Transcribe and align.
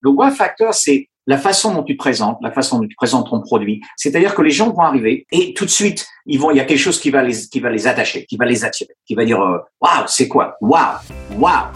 Le 0.00 0.10
wow 0.10 0.30
factor, 0.30 0.72
c'est 0.74 1.08
la 1.26 1.38
façon 1.38 1.74
dont 1.74 1.82
tu 1.82 1.96
te 1.96 1.98
présentes, 1.98 2.38
la 2.40 2.52
façon 2.52 2.78
dont 2.78 2.86
tu 2.86 2.94
présentes 2.94 3.28
ton 3.30 3.40
produit. 3.40 3.80
C'est-à-dire 3.96 4.32
que 4.36 4.42
les 4.42 4.50
gens 4.50 4.70
vont 4.70 4.82
arriver 4.82 5.26
et 5.32 5.52
tout 5.54 5.64
de 5.64 5.70
suite, 5.70 6.06
il 6.26 6.40
y 6.40 6.60
a 6.60 6.64
quelque 6.64 6.78
chose 6.78 7.00
qui 7.00 7.10
va 7.10 7.24
les, 7.24 7.48
qui 7.48 7.58
va 7.58 7.68
les 7.68 7.88
attacher, 7.88 8.24
qui 8.26 8.36
va 8.36 8.44
les 8.44 8.64
attirer, 8.64 8.94
qui 9.04 9.16
va 9.16 9.24
dire, 9.24 9.42
euh, 9.42 9.58
waouh, 9.80 10.04
c'est 10.06 10.28
quoi? 10.28 10.56
Waouh, 10.60 10.98
waouh. 11.36 11.66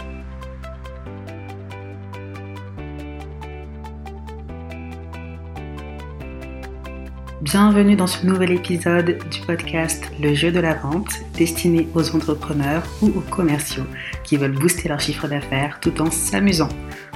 Bienvenue 7.41 7.97
dans 7.97 8.07
ce 8.07 8.25
nouvel 8.25 8.53
épisode 8.53 9.19
du 9.29 9.41
podcast 9.41 10.09
Le 10.21 10.33
jeu 10.33 10.49
de 10.49 10.61
la 10.61 10.75
vente, 10.75 11.11
destiné 11.37 11.89
aux 11.93 12.15
entrepreneurs 12.15 12.83
ou 13.01 13.07
aux 13.07 13.23
commerciaux 13.29 13.83
qui 14.23 14.37
veulent 14.37 14.57
booster 14.57 14.87
leur 14.87 15.01
chiffre 15.01 15.27
d'affaires 15.27 15.79
tout 15.81 16.01
en 16.01 16.09
s'amusant. 16.09 16.69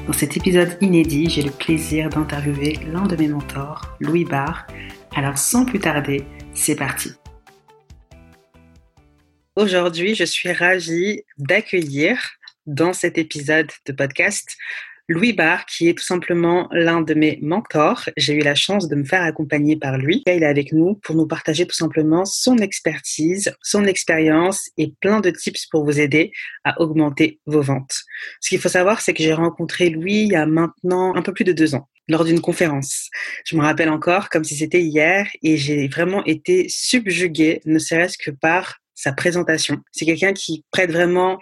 Dans 0.08 0.14
cet 0.14 0.38
épisode 0.38 0.78
inédit, 0.80 1.30
j'ai 1.30 1.42
le 1.42 1.52
plaisir 1.52 2.08
d'interviewer 2.08 2.80
l'un 2.94 3.06
de 3.08 3.18
mes 3.18 3.28
mentors, 3.28 3.94
Louis 4.00 4.24
Barr. 4.24 4.66
Alors 5.14 5.38
sans 5.38 5.66
plus 5.66 5.80
tarder, 5.80 6.24
c'est 6.54 6.78
parti. 6.78 7.12
Aujourd'hui, 9.58 10.16
je 10.16 10.24
suis 10.24 10.50
ravie 10.54 11.24
d'accueillir 11.38 12.18
dans 12.66 12.94
cet 12.94 13.18
épisode 13.18 13.70
de 13.86 13.92
podcast 13.92 14.56
Louis 15.10 15.32
Barr, 15.32 15.66
qui 15.66 15.88
est 15.88 15.98
tout 15.98 16.04
simplement 16.04 16.68
l'un 16.72 17.02
de 17.02 17.14
mes 17.14 17.40
mentors. 17.42 18.10
J'ai 18.18 18.34
eu 18.34 18.42
la 18.42 18.56
chance 18.56 18.90
de 18.90 18.96
me 18.96 19.06
faire 19.06 19.22
accompagner 19.22 19.78
par 19.78 19.98
lui. 19.98 20.22
Il 20.28 20.44
est 20.44 20.46
avec 20.46 20.74
nous 20.74 20.96
pour 20.96 21.16
nous 21.16 21.26
partager 21.26 21.66
tout 21.66 21.76
simplement 21.76 22.26
son 22.26 22.58
expertise, 22.58 23.56
son 23.62 23.86
expérience 23.86 24.70
et 24.78 24.94
plein 25.00 25.22
de 25.22 25.30
tips 25.30 25.66
pour 25.68 25.86
vous 25.86 26.02
aider 26.02 26.34
à 26.66 26.82
augmenter 26.82 27.40
vos 27.46 27.62
ventes. 27.62 27.96
Ce 28.42 28.50
qu'il 28.50 28.60
faut 28.60 28.68
savoir, 28.68 29.00
c'est 29.00 29.14
que 29.14 29.24
j'ai 29.24 29.32
rencontré 29.32 29.90
Louis 29.90 30.24
il 30.24 30.32
y 30.34 30.36
a 30.36 30.46
maintenant 30.46 31.16
un 31.16 31.22
peu 31.22 31.34
plus 31.34 31.46
de 31.46 31.54
deux 31.54 31.74
ans 31.74 31.88
lors 32.10 32.26
d'une 32.26 32.42
conférence. 32.42 33.10
Je 33.46 33.56
me 33.56 33.62
rappelle 33.62 33.90
encore 33.90 34.28
comme 34.28 34.44
si 34.44 34.58
c'était 34.58 34.82
hier 34.82 35.26
et 35.42 35.56
j'ai 35.56 35.88
vraiment 35.88 36.24
été 36.26 36.68
subjuguée, 36.68 37.62
ne 37.66 37.80
serait-ce 37.80 38.18
que 38.18 38.32
par 38.32 38.80
sa 38.94 39.14
présentation. 39.14 39.78
C'est 39.92 40.06
quelqu'un 40.06 40.34
qui 40.34 40.66
prête 40.72 40.92
vraiment 40.92 41.38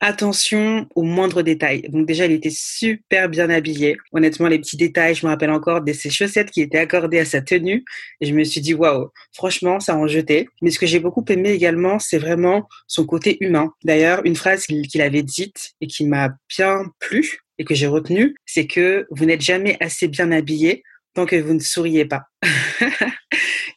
attention 0.00 0.86
aux 0.94 1.02
moindres 1.02 1.42
détails. 1.42 1.82
Donc 1.88 2.06
déjà, 2.06 2.26
il 2.26 2.32
était 2.32 2.52
super 2.52 3.28
bien 3.28 3.50
habillé. 3.50 3.96
Honnêtement, 4.12 4.48
les 4.48 4.58
petits 4.58 4.76
détails, 4.76 5.14
je 5.14 5.26
me 5.26 5.30
rappelle 5.30 5.50
encore 5.50 5.82
de 5.82 5.92
ses 5.92 6.10
chaussettes 6.10 6.50
qui 6.50 6.60
étaient 6.60 6.78
accordées 6.78 7.18
à 7.18 7.24
sa 7.24 7.40
tenue. 7.40 7.84
Et 8.20 8.26
je 8.26 8.34
me 8.34 8.44
suis 8.44 8.60
dit, 8.60 8.74
waouh, 8.74 9.08
franchement, 9.32 9.80
ça 9.80 9.96
en 9.96 10.06
jetait. 10.06 10.48
Mais 10.62 10.70
ce 10.70 10.78
que 10.78 10.86
j'ai 10.86 11.00
beaucoup 11.00 11.24
aimé 11.28 11.50
également, 11.50 11.98
c'est 11.98 12.18
vraiment 12.18 12.68
son 12.86 13.04
côté 13.04 13.38
humain. 13.40 13.72
D'ailleurs, 13.84 14.24
une 14.24 14.36
phrase 14.36 14.66
qu'il 14.66 15.02
avait 15.02 15.22
dite 15.22 15.72
et 15.80 15.86
qui 15.86 16.04
m'a 16.06 16.30
bien 16.48 16.84
plu 17.00 17.40
et 17.58 17.64
que 17.64 17.74
j'ai 17.74 17.88
retenue, 17.88 18.36
c'est 18.46 18.66
que 18.66 19.06
vous 19.10 19.24
n'êtes 19.24 19.40
jamais 19.40 19.76
assez 19.80 20.06
bien 20.06 20.30
habillé 20.30 20.84
tant 21.14 21.26
que 21.26 21.36
vous 21.36 21.54
ne 21.54 21.58
souriez 21.58 22.04
pas. 22.04 22.22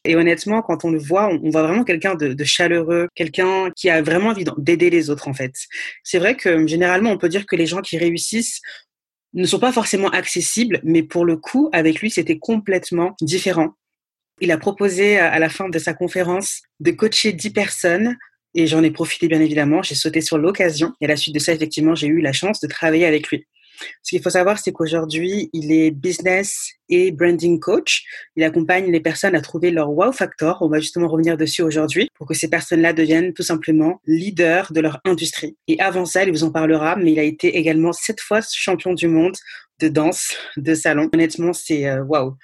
Et 0.03 0.15
honnêtement, 0.15 0.61
quand 0.61 0.83
on 0.83 0.89
le 0.89 0.97
voit, 0.97 1.27
on, 1.27 1.49
voit 1.51 1.63
vraiment 1.63 1.83
quelqu'un 1.83 2.15
de, 2.15 2.33
de, 2.33 2.43
chaleureux, 2.43 3.07
quelqu'un 3.15 3.69
qui 3.75 3.89
a 3.89 4.01
vraiment 4.01 4.29
envie 4.29 4.45
d'aider 4.57 4.89
les 4.89 5.09
autres, 5.09 5.27
en 5.27 5.33
fait. 5.33 5.53
C'est 6.03 6.17
vrai 6.17 6.35
que 6.35 6.65
généralement, 6.67 7.11
on 7.11 7.17
peut 7.17 7.29
dire 7.29 7.45
que 7.45 7.55
les 7.55 7.67
gens 7.67 7.81
qui 7.81 7.97
réussissent 7.97 8.61
ne 9.33 9.45
sont 9.45 9.59
pas 9.59 9.71
forcément 9.71 10.09
accessibles, 10.09 10.79
mais 10.83 11.03
pour 11.03 11.25
le 11.25 11.37
coup, 11.37 11.69
avec 11.71 12.01
lui, 12.01 12.09
c'était 12.09 12.39
complètement 12.39 13.15
différent. 13.21 13.75
Il 14.39 14.51
a 14.51 14.57
proposé 14.57 15.19
à 15.19 15.37
la 15.37 15.49
fin 15.49 15.69
de 15.69 15.77
sa 15.77 15.93
conférence 15.93 16.61
de 16.79 16.91
coacher 16.91 17.31
10 17.31 17.51
personnes 17.51 18.17
et 18.55 18.67
j'en 18.67 18.83
ai 18.83 18.91
profité 18.91 19.27
bien 19.27 19.39
évidemment. 19.39 19.83
J'ai 19.83 19.95
sauté 19.95 20.21
sur 20.21 20.37
l'occasion 20.37 20.93
et 20.99 21.05
à 21.05 21.07
la 21.07 21.15
suite 21.15 21.35
de 21.35 21.39
ça, 21.39 21.53
effectivement, 21.53 21.95
j'ai 21.95 22.07
eu 22.07 22.21
la 22.21 22.33
chance 22.33 22.59
de 22.59 22.67
travailler 22.67 23.05
avec 23.05 23.29
lui. 23.29 23.45
Ce 24.03 24.11
qu'il 24.11 24.21
faut 24.21 24.29
savoir, 24.29 24.59
c'est 24.59 24.71
qu'aujourd'hui, 24.71 25.49
il 25.53 25.71
est 25.71 25.91
business 25.91 26.71
et 26.89 27.11
branding 27.11 27.59
coach. 27.59 28.03
Il 28.35 28.43
accompagne 28.43 28.91
les 28.91 28.99
personnes 28.99 29.35
à 29.35 29.41
trouver 29.41 29.71
leur 29.71 29.91
wow 29.91 30.11
factor. 30.11 30.57
On 30.61 30.67
va 30.67 30.79
justement 30.79 31.07
revenir 31.07 31.37
dessus 31.37 31.61
aujourd'hui 31.61 32.09
pour 32.15 32.27
que 32.27 32.33
ces 32.33 32.49
personnes-là 32.49 32.93
deviennent 32.93 33.33
tout 33.33 33.43
simplement 33.43 34.01
leaders 34.05 34.71
de 34.73 34.81
leur 34.81 34.99
industrie. 35.05 35.57
Et 35.67 35.79
avant 35.79 36.05
ça, 36.05 36.23
il 36.23 36.31
vous 36.31 36.43
en 36.43 36.51
parlera, 36.51 36.95
mais 36.95 37.13
il 37.13 37.19
a 37.19 37.23
été 37.23 37.57
également 37.57 37.93
sept 37.93 38.19
fois 38.19 38.41
champion 38.41 38.93
du 38.93 39.07
monde 39.07 39.35
de 39.79 39.87
danse, 39.87 40.35
de 40.57 40.75
salon. 40.75 41.09
Honnêtement, 41.13 41.53
c'est 41.53 41.87
euh, 41.87 42.03
waouh. 42.03 42.35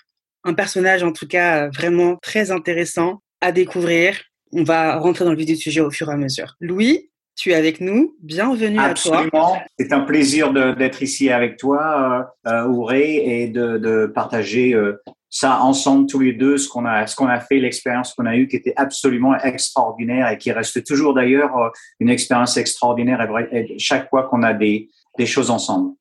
Un 0.44 0.54
personnage 0.54 1.04
en 1.04 1.12
tout 1.12 1.28
cas 1.28 1.70
vraiment 1.70 2.18
très 2.22 2.52
intéressant 2.52 3.22
à 3.42 3.52
découvrir. 3.52 4.20
On 4.54 4.64
va 4.64 4.98
rentrer 4.98 5.26
dans 5.26 5.32
le 5.32 5.38
vif 5.38 5.46
du 5.46 5.56
sujet 5.56 5.82
au 5.82 5.92
fur 5.92 6.10
et 6.10 6.14
à 6.14 6.18
mesure. 6.18 6.56
Louis, 6.62 7.10
tu 7.38 7.52
es 7.52 7.54
avec 7.54 7.80
nous. 7.80 8.16
Bienvenue 8.22 8.80
à 8.80 8.94
toi. 8.96 9.20
Absolument. 9.20 9.62
C'est 9.80 9.94
un 9.94 10.02
plaisir 10.02 10.52
d'être 10.52 11.04
ici 11.04 11.30
avec 11.30 11.58
toi, 11.58 12.28
euh, 12.48 12.68
euh 12.68 12.92
et 12.92 13.48
de, 13.48 14.08
partager 14.08 14.74
euh, 14.74 15.00
ça 15.30 15.62
ensemble 15.62 16.08
tous 16.08 16.20
les 16.20 16.34
deux, 16.34 16.58
ce 16.58 16.68
qu'on 16.68 16.86
a, 16.86 17.06
ce 17.06 17.16
qu'on 17.16 17.28
a 17.28 17.40
fait, 17.40 17.60
l'expérience 17.60 18.14
qu'on 18.16 18.26
a 18.26 18.36
eue, 18.36 18.48
qui 18.48 18.56
était 18.56 18.74
absolument 18.76 19.38
extraordinaire 19.38 20.30
et 20.30 20.38
qui 20.38 20.52
reste 20.52 20.84
toujours 20.84 21.14
d'ailleurs 21.14 21.56
euh, 21.58 21.70
une 22.00 22.10
expérience 22.10 22.58
extraordinaire 22.58 23.26
chaque 23.78 24.10
fois 24.10 24.24
qu'on 24.24 24.42
a 24.42 24.54
des 24.54 24.90
choses 25.26 25.52
ensemble. 25.52 25.92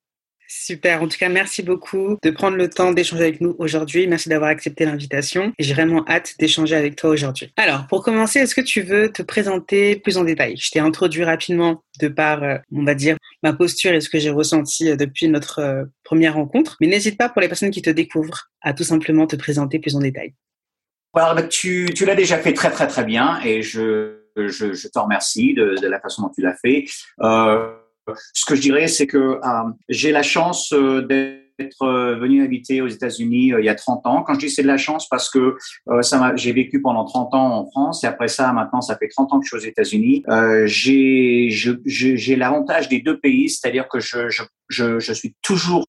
Super. 0.49 1.03
En 1.03 1.09
tout 1.09 1.19
cas, 1.19 1.29
merci 1.29 1.63
beaucoup 1.63 2.19
de 2.23 2.31
prendre 2.31 2.57
le 2.57 2.71
temps 2.71 2.93
d'échanger 2.93 3.23
avec 3.23 3.41
nous 3.41 3.57
aujourd'hui. 3.59 4.07
Merci 4.07 4.29
d'avoir 4.29 4.51
accepté 4.51 4.85
l'invitation. 4.85 5.53
J'ai 5.59 5.75
vraiment 5.75 6.05
hâte 6.09 6.35
d'échanger 6.39 6.77
avec 6.77 6.97
toi 6.97 7.11
aujourd'hui. 7.11 7.53
Alors, 7.57 7.87
pour 7.89 8.03
commencer, 8.03 8.41
est-ce 8.41 8.55
que 8.55 8.61
tu 8.61 8.83
veux 8.83 9.11
te 9.11 9.23
présenter 9.23 9.97
plus 9.97 10.19
en 10.19 10.25
détail? 10.25 10.57
Je 10.57 10.71
t'ai 10.71 10.79
introduit 10.79 11.25
rapidement 11.25 11.83
de 12.01 12.09
par, 12.09 12.43
euh, 12.43 12.59
on 12.73 12.85
va 12.85 12.95
dire, 12.95 13.17
ma 13.43 13.53
posture 13.53 13.93
et 13.93 14.01
ce 14.01 14.09
que 14.09 14.19
j'ai 14.19 14.31
ressenti 14.31 14.91
euh, 14.91 14.97
depuis 14.97 15.29
notre 15.29 15.59
euh, 15.61 15.85
première 16.05 16.35
rencontre. 16.35 16.77
Mais 16.81 16.87
n'hésite 16.87 17.19
pas 17.19 17.29
pour 17.29 17.41
les 17.41 17.49
personnes 17.49 17.71
qui 17.71 17.83
te 17.83 17.91
découvrent 17.91 18.49
à 18.61 18.73
tout 18.73 18.85
simplement 18.85 19.27
te 19.27 19.37
présenter 19.37 19.79
plus 19.79 19.97
en 19.97 20.01
détail. 20.01 20.35
Alors, 21.15 21.35
bah, 21.35 21.43
tu, 21.43 21.87
l'as 22.07 22.15
déjà 22.15 22.39
fait 22.39 22.53
très, 22.53 22.71
très, 22.71 22.87
très 22.87 23.05
bien 23.05 23.41
et 23.43 23.63
je, 23.63 24.21
te 24.37 24.99
remercie 24.99 25.55
de, 25.55 25.87
la 25.87 25.99
façon 25.99 26.23
dont 26.23 26.31
tu 26.35 26.43
l'as 26.43 26.57
fait. 26.57 26.85
Ce 28.33 28.45
que 28.45 28.55
je 28.55 28.61
dirais, 28.61 28.89
c'est 28.89 29.07
que 29.07 29.19
euh, 29.19 29.71
j'ai 29.89 30.13
la 30.13 30.23
chance 30.23 30.73
euh, 30.73 31.03
d'être 31.03 31.83
euh, 31.83 32.17
venu 32.17 32.45
habiter 32.45 32.83
aux 32.83 32.89
États-Unis 32.89 33.53
il 33.59 33.65
y 33.65 33.69
a 33.69 33.75
30 33.75 34.07
ans. 34.07 34.23
Quand 34.23 34.35
je 34.35 34.41
dis 34.41 34.51
c'est 34.51 34.63
de 34.63 34.67
la 34.67 34.77
chance 34.77 35.09
parce 35.09 35.31
que 35.31 35.57
ça 36.03 36.33
j'ai 36.37 36.53
vécu 36.53 36.83
pendant 36.83 37.05
30 37.05 37.35
ans 37.35 37.59
en 37.59 37.71
France 37.71 38.05
et 38.05 38.07
après 38.07 38.29
ça 38.29 38.53
maintenant 38.53 38.81
ça 38.83 38.97
fait 38.97 39.09
30 39.09 39.33
ans 39.33 39.41
que 39.41 39.47
je 39.47 39.57
suis 39.57 39.57
aux 39.57 39.71
États-Unis. 39.71 40.23
j'ai 40.67 41.49
j'ai 41.51 42.37
l'avantage 42.37 42.89
des 42.89 43.01
deux 43.01 43.19
pays, 43.19 43.49
c'est-à-dire 43.49 43.89
que 43.89 44.01
je, 44.01 44.29
je, 44.29 44.43
je, 44.69 44.99
je 44.99 45.13
suis 45.13 45.35
toujours 45.41 45.87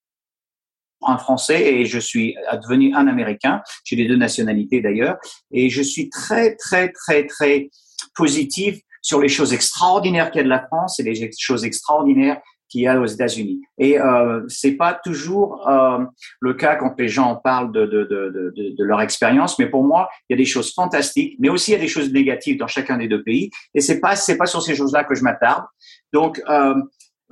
un 1.06 1.18
Français 1.18 1.74
et 1.74 1.86
je 1.86 2.00
suis 2.00 2.36
devenu 2.64 2.94
un 2.96 3.08
Américain. 3.08 3.62
J'ai 3.84 3.98
les 3.98 4.08
deux 4.08 4.16
nationalités 4.16 4.82
d'ailleurs 4.82 5.18
et 5.52 5.70
je 5.70 5.82
suis 5.82 6.10
très 6.10 6.56
très 6.56 6.90
très 6.94 7.26
très 7.26 7.70
positif 8.16 8.80
sur 9.08 9.22
les 9.22 9.30
choses 9.30 9.54
extraordinaires 9.54 10.32
qu'il 10.32 10.40
y 10.40 10.42
a 10.42 10.44
de 10.44 10.50
la 10.50 10.66
France 10.68 11.00
et 11.00 11.04
les 11.04 11.32
choses 11.40 11.64
extraordinaires 11.64 12.42
qu'il 12.68 12.82
y 12.82 12.88
a 12.88 13.00
aux 13.00 13.06
États-Unis. 13.06 13.62
Et 13.78 13.98
euh, 13.98 14.42
c'est 14.50 14.74
pas 14.74 14.94
toujours 14.94 15.66
euh, 15.70 16.00
le 16.42 16.54
cas 16.56 16.76
quand 16.76 16.94
les 17.00 17.08
gens 17.08 17.38
parlent 17.38 17.72
de, 17.72 17.86
de, 17.86 18.04
de, 18.04 18.54
de, 18.58 18.76
de 18.76 18.84
leur 18.84 19.00
expérience, 19.00 19.58
mais 19.60 19.68
pour 19.68 19.86
moi, 19.86 20.10
il 20.28 20.34
y 20.34 20.36
a 20.36 20.38
des 20.38 20.46
choses 20.46 20.74
fantastiques, 20.74 21.38
mais 21.40 21.48
aussi 21.48 21.72
il 21.72 21.76
y 21.76 21.78
a 21.78 21.80
des 21.80 21.88
choses 21.88 22.12
négatives 22.12 22.58
dans 22.58 22.68
chacun 22.68 22.98
des 22.98 23.08
deux 23.08 23.24
pays. 23.24 23.50
Et 23.74 23.80
c'est 23.80 24.02
pas 24.02 24.18
c'est 24.18 24.36
pas 24.36 24.46
sur 24.46 24.62
ces 24.62 24.76
choses-là 24.76 25.06
que 25.06 25.16
je 25.16 25.24
m'attarde. 25.24 25.64
Donc, 26.12 26.42
euh, 26.50 26.76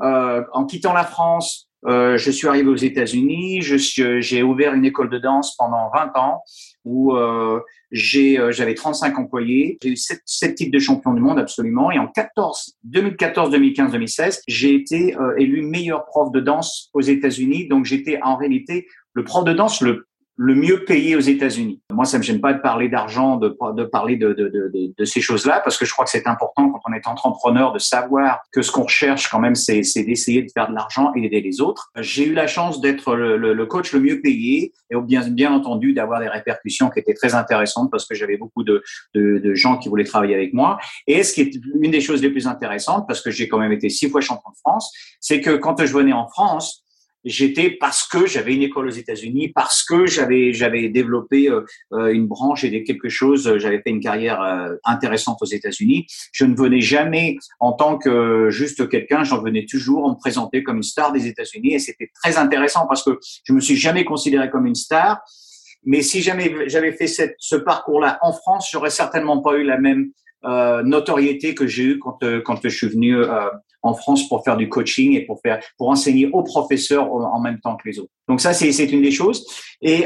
euh, 0.01 0.43
en 0.53 0.63
quittant 0.65 0.93
la 0.93 1.03
France, 1.03 1.67
euh, 1.87 2.17
je 2.17 2.31
suis 2.31 2.47
arrivé 2.47 2.69
aux 2.69 2.75
États-Unis. 2.75 3.61
J'ai 3.61 4.43
ouvert 4.43 4.73
une 4.73 4.85
école 4.85 5.09
de 5.09 5.17
danse 5.17 5.55
pendant 5.57 5.91
20 5.93 6.17
ans 6.17 6.41
où 6.85 7.15
euh, 7.15 7.59
euh, 7.91 8.51
j'avais 8.51 8.75
35 8.75 9.17
employés. 9.17 9.77
J'ai 9.81 9.89
eu 9.89 9.97
7, 9.97 10.21
7, 10.25 10.55
titres 10.55 10.71
de 10.71 10.79
champion 10.79 11.13
du 11.13 11.21
monde 11.21 11.39
absolument. 11.39 11.91
Et 11.91 11.99
en 11.99 12.07
14, 12.07 12.77
2014, 12.83 13.49
2015, 13.51 13.91
2016, 13.91 14.43
j'ai 14.47 14.75
été 14.75 15.17
euh, 15.17 15.35
élu 15.37 15.63
meilleur 15.63 16.05
prof 16.05 16.31
de 16.31 16.39
danse 16.39 16.89
aux 16.93 17.01
États-Unis. 17.01 17.67
Donc 17.67 17.85
j'étais 17.85 18.19
en 18.21 18.37
réalité 18.37 18.87
le 19.13 19.23
prof 19.23 19.43
de 19.43 19.53
danse 19.53 19.81
le 19.81 20.07
le 20.37 20.53
mieux 20.53 20.83
payé 20.83 21.15
aux 21.15 21.21
États-Unis. 21.21 21.81
Moi, 21.91 22.05
ça 22.05 22.17
me 22.17 22.23
gêne 22.23 22.41
pas 22.41 22.53
de 22.53 22.59
parler 22.59 22.89
d'argent, 22.89 23.37
de, 23.37 23.55
de 23.75 23.83
parler 23.85 24.17
de, 24.17 24.33
de, 24.33 24.93
de, 24.97 25.05
ces 25.05 25.21
choses-là, 25.21 25.61
parce 25.63 25.77
que 25.77 25.85
je 25.85 25.93
crois 25.93 26.03
que 26.03 26.11
c'est 26.11 26.27
important 26.27 26.69
quand 26.69 26.81
on 26.89 26.93
est 26.93 27.07
entrepreneur 27.07 27.71
de 27.71 27.79
savoir 27.79 28.41
que 28.51 28.61
ce 28.61 28.71
qu'on 28.71 28.83
recherche 28.83 29.29
quand 29.29 29.39
même, 29.39 29.55
c'est 29.55 29.81
d'essayer 29.81 30.43
de 30.43 30.51
faire 30.51 30.69
de 30.69 30.75
l'argent 30.75 31.13
et 31.15 31.21
d'aider 31.21 31.39
les 31.39 31.61
autres. 31.61 31.89
J'ai 31.99 32.27
eu 32.27 32.33
la 32.33 32.47
chance 32.47 32.81
d'être 32.81 33.15
le, 33.15 33.37
le, 33.37 33.53
le, 33.53 33.65
coach 33.65 33.93
le 33.93 34.01
mieux 34.01 34.19
payé 34.19 34.73
et 34.89 34.95
bien, 35.01 35.27
bien 35.29 35.53
entendu 35.53 35.93
d'avoir 35.93 36.19
des 36.19 36.27
répercussions 36.27 36.89
qui 36.89 36.99
étaient 36.99 37.13
très 37.13 37.33
intéressantes 37.33 37.89
parce 37.89 38.05
que 38.05 38.13
j'avais 38.13 38.37
beaucoup 38.37 38.63
de, 38.63 38.83
de, 39.13 39.53
gens 39.55 39.77
qui 39.77 39.87
voulaient 39.87 40.03
travailler 40.03 40.35
avec 40.35 40.53
moi. 40.53 40.77
Et 41.07 41.23
ce 41.23 41.33
qui 41.33 41.41
est 41.41 41.51
une 41.81 41.91
des 41.91 42.01
choses 42.01 42.21
les 42.21 42.29
plus 42.29 42.45
intéressantes, 42.47 43.05
parce 43.07 43.21
que 43.21 43.31
j'ai 43.31 43.47
quand 43.47 43.57
même 43.57 43.71
été 43.71 43.89
six 43.89 44.09
fois 44.09 44.19
champion 44.19 44.49
de 44.49 44.57
France, 44.57 44.91
c'est 45.21 45.39
que 45.39 45.55
quand 45.55 45.83
je 45.85 45.93
venais 45.93 46.13
en 46.13 46.27
France, 46.27 46.84
j'étais 47.25 47.71
parce 47.71 48.07
que 48.07 48.27
j'avais 48.27 48.53
une 48.53 48.61
école 48.61 48.87
aux 48.87 48.91
États-Unis, 48.91 49.49
parce 49.49 49.83
que 49.83 50.05
j'avais 50.05 50.53
j'avais 50.53 50.87
développé 50.89 51.49
euh, 51.49 51.61
euh, 51.93 52.13
une 52.13 52.27
branche 52.27 52.63
et 52.63 52.83
quelque 52.83 53.09
chose, 53.09 53.57
j'avais 53.57 53.81
fait 53.81 53.89
une 53.89 53.99
carrière 53.99 54.41
euh, 54.41 54.75
intéressante 54.85 55.41
aux 55.41 55.45
États-Unis. 55.45 56.05
Je 56.31 56.45
ne 56.45 56.55
venais 56.55 56.81
jamais 56.81 57.37
en 57.59 57.73
tant 57.73 57.97
que 57.97 58.49
juste 58.51 58.87
quelqu'un, 58.87 59.23
j'en 59.23 59.41
venais 59.41 59.65
toujours 59.65 60.05
en 60.05 60.11
me 60.11 60.15
présenter 60.15 60.63
comme 60.63 60.77
une 60.77 60.83
star 60.83 61.11
des 61.11 61.27
États-Unis 61.27 61.73
et 61.73 61.79
c'était 61.79 62.11
très 62.13 62.37
intéressant 62.37 62.85
parce 62.87 63.03
que 63.03 63.19
je 63.43 63.53
me 63.53 63.59
suis 63.59 63.75
jamais 63.75 64.05
considéré 64.05 64.49
comme 64.49 64.67
une 64.67 64.75
star. 64.75 65.21
Mais 65.87 66.01
si 66.01 66.21
jamais 66.21 66.67
j'avais 66.67 66.93
fait 66.93 67.07
cette, 67.07 67.35
ce 67.37 67.55
parcours-là 67.55 68.17
en 68.21 68.33
France, 68.33 68.69
j'aurais 68.71 68.89
certainement 68.89 69.41
pas 69.41 69.55
eu 69.55 69.63
la 69.63 69.77
même 69.77 70.11
euh, 70.43 70.83
notoriété 70.83 71.55
que 71.55 71.65
j'ai 71.65 71.83
eu 71.83 71.99
quand 71.99 72.21
euh, 72.23 72.41
quand 72.41 72.59
je 72.63 72.69
suis 72.69 72.87
venu 72.87 73.17
euh, 73.17 73.49
en 73.81 73.95
France 73.95 74.27
pour 74.27 74.43
faire 74.43 74.57
du 74.57 74.69
coaching 74.69 75.13
et 75.13 75.21
pour 75.21 75.39
faire 75.41 75.59
pour 75.77 75.89
enseigner 75.89 76.29
aux 76.31 76.43
professeurs 76.43 77.11
en 77.11 77.39
même 77.39 77.59
temps 77.59 77.75
que 77.77 77.87
les 77.89 77.99
autres. 77.99 78.11
Donc 78.27 78.41
ça 78.41 78.53
c'est 78.53 78.71
c'est 78.71 78.91
une 78.91 79.01
des 79.01 79.11
choses. 79.11 79.45
Et 79.81 80.05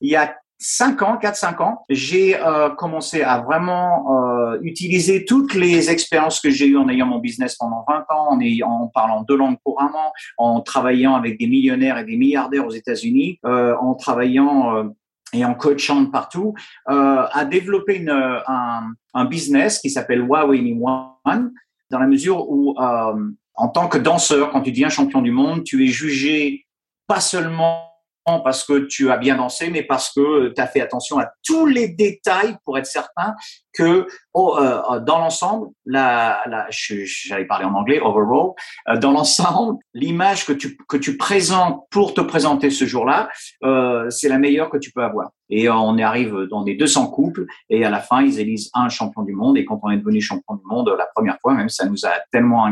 il 0.00 0.10
y 0.10 0.16
a 0.16 0.34
cinq 0.58 1.02
ans, 1.02 1.16
quatre 1.16 1.36
cinq 1.36 1.60
ans, 1.60 1.84
j'ai 1.90 2.38
commencé 2.78 3.22
à 3.22 3.40
vraiment 3.40 4.56
utiliser 4.62 5.26
toutes 5.26 5.52
les 5.54 5.90
expériences 5.90 6.40
que 6.40 6.50
j'ai 6.50 6.68
eues 6.68 6.78
en 6.78 6.88
ayant 6.88 7.06
mon 7.06 7.18
business 7.18 7.56
pendant 7.56 7.84
20 7.86 7.94
ans, 8.10 8.28
en, 8.30 8.40
ayant, 8.40 8.70
en 8.70 8.86
parlant 8.88 9.22
deux 9.22 9.36
langues 9.36 9.58
couramment, 9.62 10.12
en 10.38 10.62
travaillant 10.62 11.14
avec 11.14 11.38
des 11.38 11.46
millionnaires 11.46 11.98
et 11.98 12.04
des 12.04 12.16
milliardaires 12.16 12.66
aux 12.66 12.70
États-Unis, 12.70 13.38
en 13.44 13.94
travaillant 13.94 14.94
et 15.32 15.44
en 15.44 15.54
coachant 15.54 16.02
de 16.02 16.10
partout, 16.10 16.54
euh, 16.88 17.26
a 17.30 17.44
développé 17.44 17.96
une, 17.96 18.10
un, 18.10 18.92
un, 19.14 19.24
business 19.24 19.80
qui 19.80 19.90
s'appelle 19.90 20.22
Wow 20.22 20.52
Anyone, 20.52 21.52
dans 21.90 21.98
la 21.98 22.06
mesure 22.06 22.48
où, 22.48 22.74
euh, 22.80 23.30
en 23.54 23.68
tant 23.68 23.88
que 23.88 23.98
danseur, 23.98 24.50
quand 24.50 24.62
tu 24.62 24.70
deviens 24.70 24.88
champion 24.88 25.22
du 25.22 25.32
monde, 25.32 25.64
tu 25.64 25.84
es 25.84 25.88
jugé 25.88 26.66
pas 27.06 27.20
seulement 27.20 27.85
parce 28.26 28.64
que 28.64 28.86
tu 28.86 29.10
as 29.10 29.16
bien 29.16 29.36
dansé, 29.36 29.70
mais 29.70 29.82
parce 29.82 30.12
que 30.12 30.48
tu 30.48 30.60
as 30.60 30.66
fait 30.66 30.80
attention 30.80 31.18
à 31.18 31.30
tous 31.44 31.66
les 31.66 31.88
détails 31.88 32.56
pour 32.64 32.76
être 32.76 32.86
certain 32.86 33.34
que 33.72 34.06
oh, 34.34 34.56
euh, 34.58 34.82
euh 34.90 35.00
dans 35.00 35.18
l'ensemble, 35.18 35.68
la, 35.84 36.40
la, 36.46 36.66
j'allais 36.70 37.44
parler 37.44 37.64
en 37.66 37.74
anglais, 37.74 38.00
overall, 38.00 38.52
euh, 38.88 38.96
dans 38.96 39.12
l'ensemble, 39.12 39.78
l'image 39.94 40.44
que 40.44 40.52
tu, 40.52 40.76
que 40.88 40.96
tu 40.96 41.16
présentes 41.16 41.84
pour 41.90 42.14
te 42.14 42.20
présenter 42.20 42.70
ce 42.70 42.84
jour-là, 42.84 43.28
euh, 43.64 44.10
c'est 44.10 44.28
la 44.28 44.38
meilleure 44.38 44.70
que 44.70 44.78
tu 44.78 44.90
peux 44.90 45.02
avoir. 45.02 45.30
Et 45.48 45.70
on 45.70 45.96
arrive 45.98 46.48
dans 46.50 46.62
des 46.62 46.74
200 46.74 47.08
couples 47.08 47.46
et 47.70 47.84
à 47.84 47.90
la 47.90 48.00
fin, 48.00 48.22
ils 48.22 48.40
élisent 48.40 48.70
un 48.74 48.88
champion 48.88 49.22
du 49.22 49.32
monde. 49.32 49.56
Et 49.56 49.64
quand 49.64 49.78
on 49.84 49.90
est 49.90 49.98
devenu 49.98 50.20
champion 50.20 50.56
du 50.56 50.64
monde 50.64 50.92
la 50.98 51.06
première 51.14 51.38
fois, 51.40 51.54
même 51.54 51.68
ça 51.68 51.86
nous 51.86 52.04
a 52.04 52.14
tellement 52.32 52.66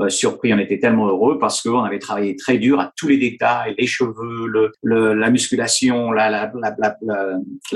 euh, 0.00 0.08
surpris, 0.08 0.52
on 0.52 0.58
était 0.58 0.78
tellement 0.78 1.06
heureux 1.06 1.38
parce 1.38 1.62
qu'on 1.62 1.84
avait 1.84 1.98
travaillé 1.98 2.36
très 2.36 2.58
dur 2.58 2.80
à 2.80 2.92
tous 2.96 3.08
les 3.08 3.18
détails, 3.18 3.74
les 3.78 3.86
cheveux, 3.86 4.72
la 4.82 5.30
musculation, 5.30 6.10
la, 6.10 6.50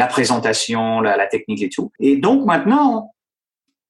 présentation, 0.08 1.00
la, 1.00 1.26
technique 1.26 1.62
et 1.62 1.68
tout. 1.68 1.92
Et 2.00 2.16
donc 2.16 2.44
maintenant, 2.44 3.12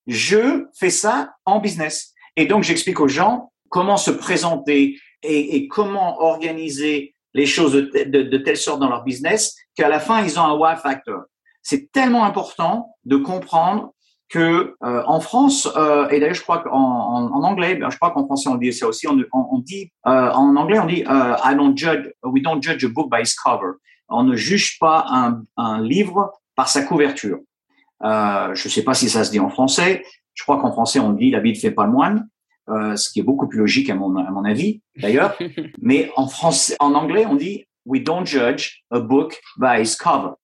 je 0.06 0.66
fais 0.78 0.90
ça 0.90 1.34
en 1.44 1.60
business. 1.60 2.12
Et 2.36 2.46
donc 2.46 2.64
j'explique 2.64 3.00
aux 3.00 3.08
gens 3.08 3.52
comment 3.68 3.96
se 3.96 4.10
présenter 4.10 4.98
et, 5.22 5.68
comment 5.68 6.20
organiser 6.20 7.14
les 7.34 7.46
choses 7.46 7.72
de, 7.72 8.36
telle 8.38 8.56
sorte 8.56 8.80
dans 8.80 8.88
leur 8.88 9.04
business 9.04 9.56
qu'à 9.76 9.88
la 9.88 10.00
fin, 10.00 10.22
ils 10.22 10.38
ont 10.38 10.42
un 10.42 10.54
wow 10.54 10.76
factor. 10.76 11.22
C'est 11.62 11.92
tellement 11.92 12.24
important 12.24 12.96
de 13.04 13.16
comprendre 13.16 13.92
que 14.28 14.74
euh, 14.82 15.02
en 15.06 15.20
France 15.20 15.68
euh, 15.76 16.08
et 16.08 16.20
d'ailleurs 16.20 16.34
je 16.34 16.42
crois 16.42 16.58
qu'en 16.58 16.70
en, 16.70 17.32
en, 17.32 17.42
anglais, 17.44 17.76
ben, 17.76 17.90
je 17.90 17.96
crois 17.96 18.10
qu'en 18.10 18.26
français 18.26 18.48
on 18.48 18.56
dit 18.56 18.72
ça 18.72 18.86
aussi. 18.86 19.06
On, 19.08 19.18
on, 19.32 19.58
dit 19.58 19.90
euh, 20.06 20.30
en 20.30 20.54
anglais 20.56 20.78
on 20.78 20.86
dit 20.86 21.04
euh, 21.08 21.34
I 21.44 21.54
don't 21.56 21.76
judge, 21.76 22.08
we 22.22 22.42
don't 22.42 22.62
judge 22.62 22.84
a 22.84 22.88
book 22.88 23.10
by 23.10 23.22
its 23.22 23.34
cover. 23.34 23.72
On 24.08 24.24
ne 24.24 24.36
juge 24.36 24.78
pas 24.78 25.06
un, 25.08 25.42
un 25.56 25.82
livre 25.82 26.32
par 26.54 26.68
sa 26.68 26.82
couverture. 26.82 27.38
Euh, 28.04 28.54
je 28.54 28.68
ne 28.68 28.70
sais 28.70 28.82
pas 28.82 28.94
si 28.94 29.08
ça 29.08 29.24
se 29.24 29.30
dit 29.30 29.40
en 29.40 29.48
français. 29.48 30.04
Je 30.34 30.42
crois 30.42 30.60
qu'en 30.60 30.72
français 30.72 31.00
on 31.00 31.12
dit 31.12 31.30
la 31.30 31.40
ne 31.40 31.54
fait 31.54 31.70
pas 31.70 31.84
le 31.84 31.92
moine, 31.92 32.28
ce 32.68 33.10
qui 33.10 33.20
est 33.20 33.24
beaucoup 33.24 33.48
plus 33.48 33.58
logique 33.58 33.90
à 33.90 33.94
mon, 33.94 34.14
à 34.16 34.30
mon 34.30 34.44
avis 34.44 34.82
d'ailleurs. 34.96 35.36
Mais 35.82 36.10
en 36.16 36.28
français, 36.28 36.76
en 36.80 36.94
anglais 36.94 37.26
on 37.26 37.34
dit 37.34 37.66
we 37.86 38.02
don't 38.02 38.26
judge 38.26 38.84
a 38.90 39.00
book 39.00 39.40
by 39.56 39.80
its 39.82 39.96
cover. 39.96 40.34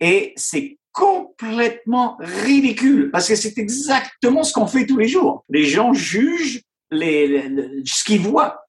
Et 0.00 0.32
c'est 0.36 0.78
complètement 0.94 2.16
ridicule 2.20 3.10
parce 3.10 3.28
que 3.28 3.34
c'est 3.34 3.58
exactement 3.58 4.44
ce 4.44 4.52
qu'on 4.52 4.66
fait 4.66 4.86
tous 4.86 4.96
les 4.96 5.08
jours. 5.08 5.44
Les 5.50 5.64
gens 5.64 5.92
jugent 5.92 6.62
les, 6.90 7.50
ce 7.84 8.04
qu'ils 8.04 8.20
voient. 8.20 8.60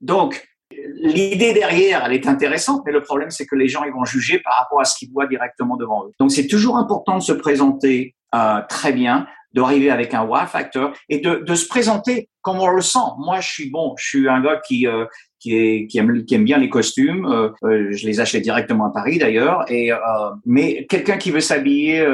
Donc, 0.00 0.46
l'idée 0.70 1.52
derrière, 1.52 2.04
elle 2.04 2.12
est 2.12 2.28
intéressante, 2.28 2.82
mais 2.84 2.92
le 2.92 3.02
problème, 3.02 3.30
c'est 3.30 3.46
que 3.46 3.56
les 3.56 3.66
gens, 3.66 3.82
ils 3.84 3.92
vont 3.92 4.04
juger 4.04 4.38
par 4.40 4.58
rapport 4.58 4.80
à 4.80 4.84
ce 4.84 4.96
qu'ils 4.96 5.10
voient 5.10 5.26
directement 5.26 5.76
devant 5.76 6.04
eux. 6.04 6.12
Donc, 6.20 6.30
c'est 6.30 6.46
toujours 6.46 6.76
important 6.76 7.16
de 7.16 7.22
se 7.22 7.32
présenter 7.32 8.14
euh, 8.34 8.60
très 8.68 8.92
bien, 8.92 9.26
d'arriver 9.52 9.90
avec 9.90 10.14
un 10.14 10.22
wow 10.22 10.46
factor 10.46 10.92
et 11.08 11.18
de, 11.18 11.54
se 11.54 11.66
présenter 11.66 12.28
comme 12.42 12.60
on 12.60 12.68
le 12.68 12.82
sent. 12.82 12.98
Moi, 13.18 13.40
je 13.40 13.48
suis 13.48 13.70
bon, 13.70 13.94
je 13.98 14.06
suis 14.06 14.28
un 14.28 14.40
gars 14.40 14.60
qui 14.66 14.86
euh, 14.86 15.06
qui, 15.40 15.56
est, 15.56 15.86
qui, 15.86 15.98
aime, 15.98 16.24
qui 16.24 16.34
aime 16.34 16.44
bien 16.44 16.58
les 16.58 16.68
costumes. 16.68 17.26
Euh, 17.26 17.48
euh, 17.64 17.88
je 17.90 18.06
les 18.06 18.20
achète 18.20 18.42
directement 18.42 18.86
à 18.86 18.90
Paris 18.90 19.18
d'ailleurs. 19.18 19.64
Et 19.70 19.90
mais 20.46 20.86
quelqu'un 20.88 21.16
qui 21.16 21.30
veut 21.30 21.40
s'habiller 21.40 22.06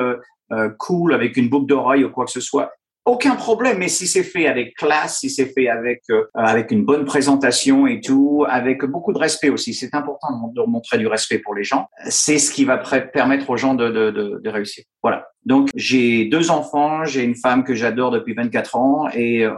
cool 0.79 1.13
avec 1.13 1.37
une 1.37 1.49
boucle 1.49 1.67
d'oreille 1.67 2.05
ou 2.05 2.11
quoi 2.11 2.25
que 2.25 2.31
ce 2.31 2.41
soit, 2.41 2.73
aucun 3.07 3.37
problème, 3.37 3.79
mais 3.79 3.89
si 3.89 4.07
c'est 4.07 4.25
fait 4.25 4.47
avec 4.49 4.75
classe, 4.75 5.21
si 5.21 5.31
c'est 5.31 5.47
fait 5.47 5.69
avec 5.69 6.03
euh, 6.11 6.25
avec 6.35 6.73
une 6.73 6.85
bonne 6.85 7.05
présentation 7.05 7.87
et 7.87 8.01
tout, 8.01 8.45
avec 8.49 8.85
beaucoup 8.85 9.13
de 9.13 9.19
respect 9.19 9.49
aussi, 9.49 9.75
c'est 9.75 9.95
important 9.95 10.51
de 10.53 10.63
montrer 10.63 10.99
du 10.99 11.07
respect 11.07 11.39
pour 11.39 11.55
les 11.55 11.63
gens. 11.63 11.87
C'est 12.09 12.39
ce 12.39 12.53
qui 12.53 12.65
va 12.65 12.79
permettre 12.79 13.49
aux 13.49 13.57
gens 13.57 13.75
de, 13.75 13.89
de, 13.89 14.11
de, 14.11 14.41
de 14.43 14.51
réussir. 14.51 14.85
Voilà. 15.03 15.29
Donc 15.45 15.71
j'ai 15.77 16.25
deux 16.25 16.51
enfants, 16.51 17.05
j'ai 17.05 17.23
une 17.23 17.37
femme 17.37 17.63
que 17.63 17.75
j'adore 17.75 18.11
depuis 18.11 18.35
24 18.35 18.77
ans 18.77 19.09
et 19.15 19.45
euh, 19.45 19.53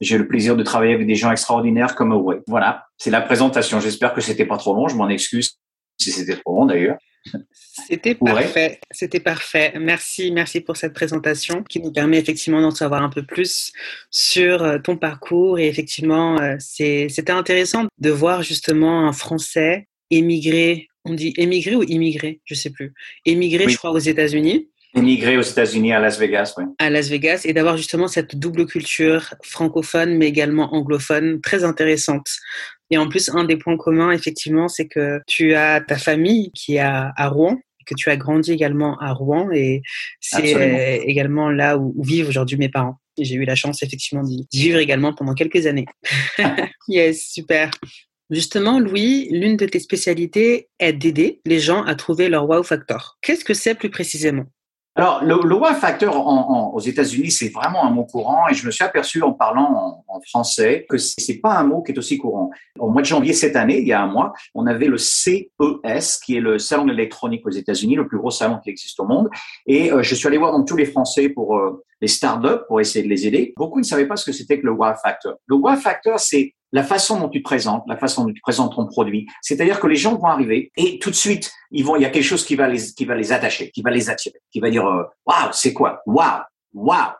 j'ai 0.00 0.16
le 0.16 0.26
plaisir 0.26 0.56
de 0.56 0.62
travailler 0.62 0.94
avec 0.94 1.06
des 1.06 1.14
gens 1.14 1.30
extraordinaires 1.30 1.94
comme 1.94 2.12
Away. 2.12 2.40
Voilà, 2.46 2.86
c'est 2.96 3.10
la 3.10 3.20
présentation. 3.20 3.78
J'espère 3.78 4.14
que 4.14 4.22
c'était 4.22 4.46
pas 4.46 4.56
trop 4.56 4.74
long. 4.74 4.88
Je 4.88 4.96
m'en 4.96 5.10
excuse 5.10 5.58
si 5.98 6.10
c'était 6.10 6.36
trop 6.36 6.54
long 6.54 6.66
d'ailleurs. 6.66 6.96
C'était 7.88 8.14
parfait. 8.14 8.80
C'était 8.90 9.20
parfait. 9.20 9.74
Merci, 9.78 10.30
merci 10.32 10.60
pour 10.60 10.76
cette 10.76 10.92
présentation 10.92 11.62
qui 11.62 11.80
nous 11.80 11.92
permet 11.92 12.18
effectivement 12.18 12.60
d'en 12.60 12.70
savoir 12.70 13.02
un 13.02 13.08
peu 13.08 13.22
plus 13.22 13.72
sur 14.10 14.62
euh, 14.62 14.78
ton 14.78 14.96
parcours. 14.96 15.58
Et 15.58 15.68
effectivement, 15.68 16.40
euh, 16.40 16.56
c'était 16.58 17.30
intéressant 17.30 17.84
de 17.98 18.10
voir 18.10 18.42
justement 18.42 19.06
un 19.06 19.12
Français 19.12 19.88
émigrer. 20.10 20.88
On 21.04 21.14
dit 21.14 21.34
émigrer 21.36 21.76
ou 21.76 21.82
immigré 21.84 22.40
Je 22.44 22.54
sais 22.54 22.70
plus. 22.70 22.92
Émigrer, 23.24 23.68
je 23.68 23.76
crois, 23.76 23.92
aux 23.92 23.98
États-Unis. 23.98 24.68
Émigrer 24.96 25.36
aux 25.36 25.42
États-Unis, 25.42 25.92
à 25.92 26.00
Las 26.00 26.18
Vegas, 26.18 26.54
oui. 26.56 26.64
À 26.78 26.88
Las 26.88 27.08
Vegas, 27.10 27.42
et 27.44 27.52
d'avoir 27.52 27.76
justement 27.76 28.08
cette 28.08 28.36
double 28.36 28.64
culture 28.64 29.34
francophone, 29.42 30.16
mais 30.16 30.26
également 30.26 30.74
anglophone, 30.74 31.40
très 31.42 31.64
intéressante. 31.64 32.28
Et 32.90 32.96
en 32.96 33.06
plus, 33.06 33.28
un 33.28 33.44
des 33.44 33.56
points 33.56 33.76
communs, 33.76 34.10
effectivement, 34.10 34.68
c'est 34.68 34.88
que 34.88 35.20
tu 35.26 35.54
as 35.54 35.82
ta 35.82 35.98
famille 35.98 36.50
qui 36.52 36.76
est 36.76 36.80
à, 36.80 37.28
Rouen, 37.28 37.58
que 37.84 37.94
tu 37.94 38.08
as 38.08 38.16
grandi 38.16 38.52
également 38.52 38.98
à 38.98 39.12
Rouen, 39.12 39.50
et 39.52 39.82
c'est 40.20 41.02
également 41.04 41.50
là 41.50 41.76
où, 41.76 41.94
vivent 42.02 42.28
aujourd'hui 42.28 42.56
mes 42.56 42.70
parents. 42.70 42.98
J'ai 43.18 43.34
eu 43.34 43.44
la 43.44 43.54
chance, 43.54 43.82
effectivement, 43.82 44.22
d'y 44.22 44.46
vivre 44.52 44.78
également 44.78 45.12
pendant 45.12 45.34
quelques 45.34 45.66
années. 45.66 45.86
yes, 46.88 47.28
super. 47.32 47.70
Justement, 48.30 48.80
Louis, 48.80 49.28
l'une 49.30 49.56
de 49.56 49.66
tes 49.66 49.78
spécialités 49.78 50.68
est 50.80 50.92
d'aider 50.92 51.40
les 51.44 51.60
gens 51.60 51.84
à 51.84 51.94
trouver 51.94 52.28
leur 52.28 52.48
wow 52.48 52.62
factor. 52.62 53.18
Qu'est-ce 53.22 53.44
que 53.44 53.54
c'est 53.54 53.76
plus 53.76 53.90
précisément? 53.90 54.46
Alors, 54.96 55.22
le, 55.22 55.38
le 55.46 55.54
wow 55.54 55.74
factor 55.74 56.16
en, 56.26 56.50
en, 56.50 56.74
aux 56.74 56.80
États-Unis, 56.80 57.30
c'est 57.30 57.50
vraiment 57.50 57.84
un 57.84 57.90
mot 57.90 58.04
courant 58.04 58.48
et 58.48 58.54
je 58.54 58.64
me 58.64 58.70
suis 58.70 58.82
aperçu 58.82 59.22
en 59.22 59.32
parlant 59.32 60.04
en, 60.08 60.16
en 60.16 60.20
français 60.22 60.86
que 60.88 60.96
c'est 60.96 61.38
pas 61.38 61.58
un 61.58 61.64
mot 61.64 61.82
qui 61.82 61.92
est 61.92 61.98
aussi 61.98 62.16
courant. 62.16 62.50
Au 62.78 62.88
mois 62.88 63.02
de 63.02 63.06
janvier 63.06 63.34
cette 63.34 63.56
année, 63.56 63.78
il 63.78 63.86
y 63.86 63.92
a 63.92 64.02
un 64.02 64.06
mois, 64.06 64.32
on 64.54 64.66
avait 64.66 64.86
le 64.86 64.96
CES, 64.96 66.20
qui 66.24 66.36
est 66.36 66.40
le 66.40 66.58
salon 66.58 66.88
électronique 66.88 67.46
aux 67.46 67.50
États-Unis, 67.50 67.94
le 67.94 68.08
plus 68.08 68.16
gros 68.16 68.30
salon 68.30 68.58
qui 68.64 68.70
existe 68.70 68.98
au 68.98 69.04
monde. 69.06 69.28
Et 69.66 69.92
euh, 69.92 70.02
je 70.02 70.14
suis 70.14 70.26
allé 70.26 70.38
voir 70.38 70.52
donc 70.52 70.66
tous 70.66 70.76
les 70.76 70.86
Français 70.86 71.28
pour 71.28 71.58
euh, 71.58 71.84
les 72.00 72.08
startups 72.08 72.64
pour 72.66 72.80
essayer 72.80 73.04
de 73.04 73.10
les 73.10 73.26
aider. 73.26 73.52
Beaucoup 73.56 73.78
ne 73.78 73.84
savaient 73.84 74.08
pas 74.08 74.16
ce 74.16 74.24
que 74.24 74.32
c'était 74.32 74.58
que 74.58 74.66
le 74.66 74.72
wow 74.72 74.94
factor. 75.02 75.34
Le 75.46 75.56
wow 75.56 75.76
factor, 75.76 76.18
c'est 76.18 76.54
la 76.72 76.82
façon 76.82 77.20
dont 77.20 77.28
tu 77.28 77.42
te 77.42 77.44
présentes, 77.44 77.84
la 77.86 77.96
façon 77.96 78.24
dont 78.24 78.32
tu 78.32 78.40
présentes 78.40 78.74
ton 78.74 78.86
produit. 78.86 79.26
C'est-à-dire 79.40 79.80
que 79.80 79.86
les 79.86 79.96
gens 79.96 80.16
vont 80.16 80.26
arriver 80.26 80.72
et 80.76 80.98
tout 80.98 81.10
de 81.10 81.14
suite, 81.14 81.52
il 81.70 81.84
y 81.84 82.04
a 82.04 82.10
quelque 82.10 82.22
chose 82.22 82.44
qui 82.44 82.56
va 82.56 82.68
les, 82.68 83.32
attacher, 83.32 83.70
qui 83.70 83.82
va 83.82 83.90
les 83.90 84.10
attirer, 84.10 84.40
qui 84.50 84.60
va 84.60 84.70
dire, 84.70 84.84
waouh, 84.84 85.06
wow, 85.26 85.52
c'est 85.52 85.72
quoi? 85.72 86.02
Waouh, 86.06 86.42
waouh. 86.74 87.12